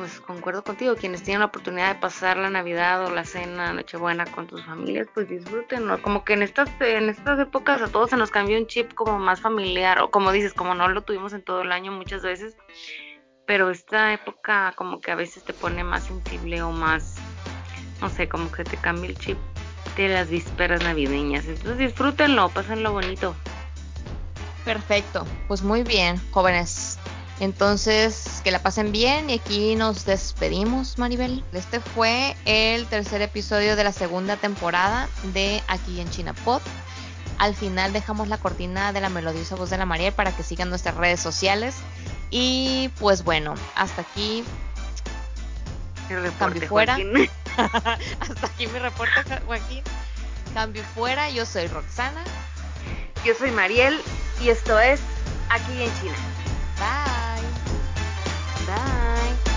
pues 0.00 0.18
concuerdo 0.18 0.64
contigo, 0.64 0.96
quienes 0.96 1.22
tienen 1.22 1.40
la 1.40 1.46
oportunidad 1.46 1.94
de 1.94 2.00
pasar 2.00 2.38
la 2.38 2.48
Navidad 2.48 3.04
o 3.04 3.10
la 3.10 3.26
cena, 3.26 3.74
Nochebuena 3.74 4.24
con 4.24 4.46
tus 4.46 4.64
familias, 4.64 5.06
pues 5.12 5.28
disfrútenlo. 5.28 6.00
Como 6.00 6.24
que 6.24 6.32
en 6.32 6.42
estas, 6.42 6.70
en 6.80 7.10
estas 7.10 7.38
épocas 7.38 7.82
a 7.82 7.88
todos 7.88 8.08
se 8.08 8.16
nos 8.16 8.30
cambió 8.30 8.56
un 8.56 8.66
chip 8.66 8.94
como 8.94 9.18
más 9.18 9.42
familiar, 9.42 10.00
o 10.00 10.10
como 10.10 10.32
dices, 10.32 10.54
como 10.54 10.74
no 10.74 10.88
lo 10.88 11.02
tuvimos 11.02 11.34
en 11.34 11.42
todo 11.42 11.60
el 11.60 11.70
año 11.70 11.92
muchas 11.92 12.22
veces, 12.22 12.56
pero 13.44 13.68
esta 13.68 14.14
época 14.14 14.72
como 14.74 15.02
que 15.02 15.10
a 15.10 15.16
veces 15.16 15.44
te 15.44 15.52
pone 15.52 15.84
más 15.84 16.04
sensible 16.04 16.62
o 16.62 16.70
más, 16.70 17.16
no 18.00 18.08
sé, 18.08 18.26
como 18.26 18.50
que 18.50 18.64
te 18.64 18.78
cambia 18.78 19.10
el 19.10 19.18
chip 19.18 19.36
de 19.98 20.08
las 20.08 20.30
vísperas 20.30 20.82
navideñas. 20.82 21.44
Entonces 21.44 21.76
disfrútenlo, 21.76 22.48
pásenlo 22.48 22.92
bonito. 22.92 23.34
Perfecto, 24.64 25.26
pues 25.46 25.60
muy 25.60 25.82
bien, 25.82 26.18
jóvenes. 26.30 26.98
Entonces, 27.40 28.40
que 28.44 28.50
la 28.50 28.58
pasen 28.62 28.92
bien 28.92 29.30
y 29.30 29.34
aquí 29.34 29.74
nos 29.74 30.04
despedimos, 30.04 30.98
Maribel. 30.98 31.42
Este 31.52 31.80
fue 31.80 32.36
el 32.44 32.86
tercer 32.86 33.22
episodio 33.22 33.76
de 33.76 33.84
la 33.84 33.92
segunda 33.92 34.36
temporada 34.36 35.08
de 35.32 35.62
Aquí 35.66 36.00
en 36.00 36.10
China 36.10 36.34
Pod. 36.44 36.60
Al 37.38 37.54
final 37.54 37.94
dejamos 37.94 38.28
la 38.28 38.36
cortina 38.36 38.92
de 38.92 39.00
la 39.00 39.08
melodiosa 39.08 39.56
voz 39.56 39.70
de 39.70 39.78
la 39.78 39.86
Mariel 39.86 40.12
para 40.12 40.32
que 40.36 40.42
sigan 40.42 40.68
nuestras 40.68 40.94
redes 40.96 41.20
sociales. 41.20 41.74
Y 42.30 42.90
pues 42.98 43.24
bueno, 43.24 43.54
hasta 43.74 44.02
aquí, 44.02 44.44
El 46.10 46.22
reporte, 46.22 46.38
Cambio 46.60 46.68
fuera. 46.68 46.98
Hasta 48.20 48.46
aquí 48.46 48.66
mi 48.66 48.78
reporte, 48.78 49.14
Jo- 49.26 49.46
Joaquín. 49.46 49.82
Cambio 50.52 50.82
fuera, 50.94 51.30
yo 51.30 51.46
soy 51.46 51.66
Roxana. 51.68 52.22
Yo 53.24 53.32
soy 53.34 53.50
Mariel 53.50 53.98
y 54.42 54.50
esto 54.50 54.78
es 54.78 55.00
Aquí 55.48 55.82
en 55.82 55.90
China. 56.00 56.16
Bye. 56.78 57.29
Bye. 58.70 59.50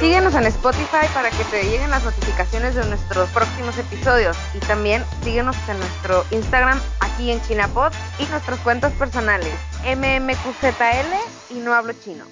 Síguenos 0.00 0.34
en 0.34 0.44
Spotify 0.46 1.06
para 1.14 1.30
que 1.30 1.42
te 1.44 1.62
lleguen 1.62 1.90
las 1.90 2.04
notificaciones 2.04 2.74
de 2.74 2.84
nuestros 2.84 3.30
próximos 3.30 3.78
episodios 3.78 4.36
y 4.54 4.58
también 4.58 5.02
síguenos 5.22 5.56
en 5.68 5.78
nuestro 5.78 6.24
Instagram 6.32 6.78
aquí 7.00 7.30
en 7.30 7.40
Chinapod 7.42 7.92
y 8.18 8.26
nuestras 8.26 8.60
cuentas 8.60 8.92
personales 8.92 9.54
mmqzl 9.84 11.14
y 11.50 11.54
no 11.54 11.72
hablo 11.72 11.94
chino. 11.94 12.24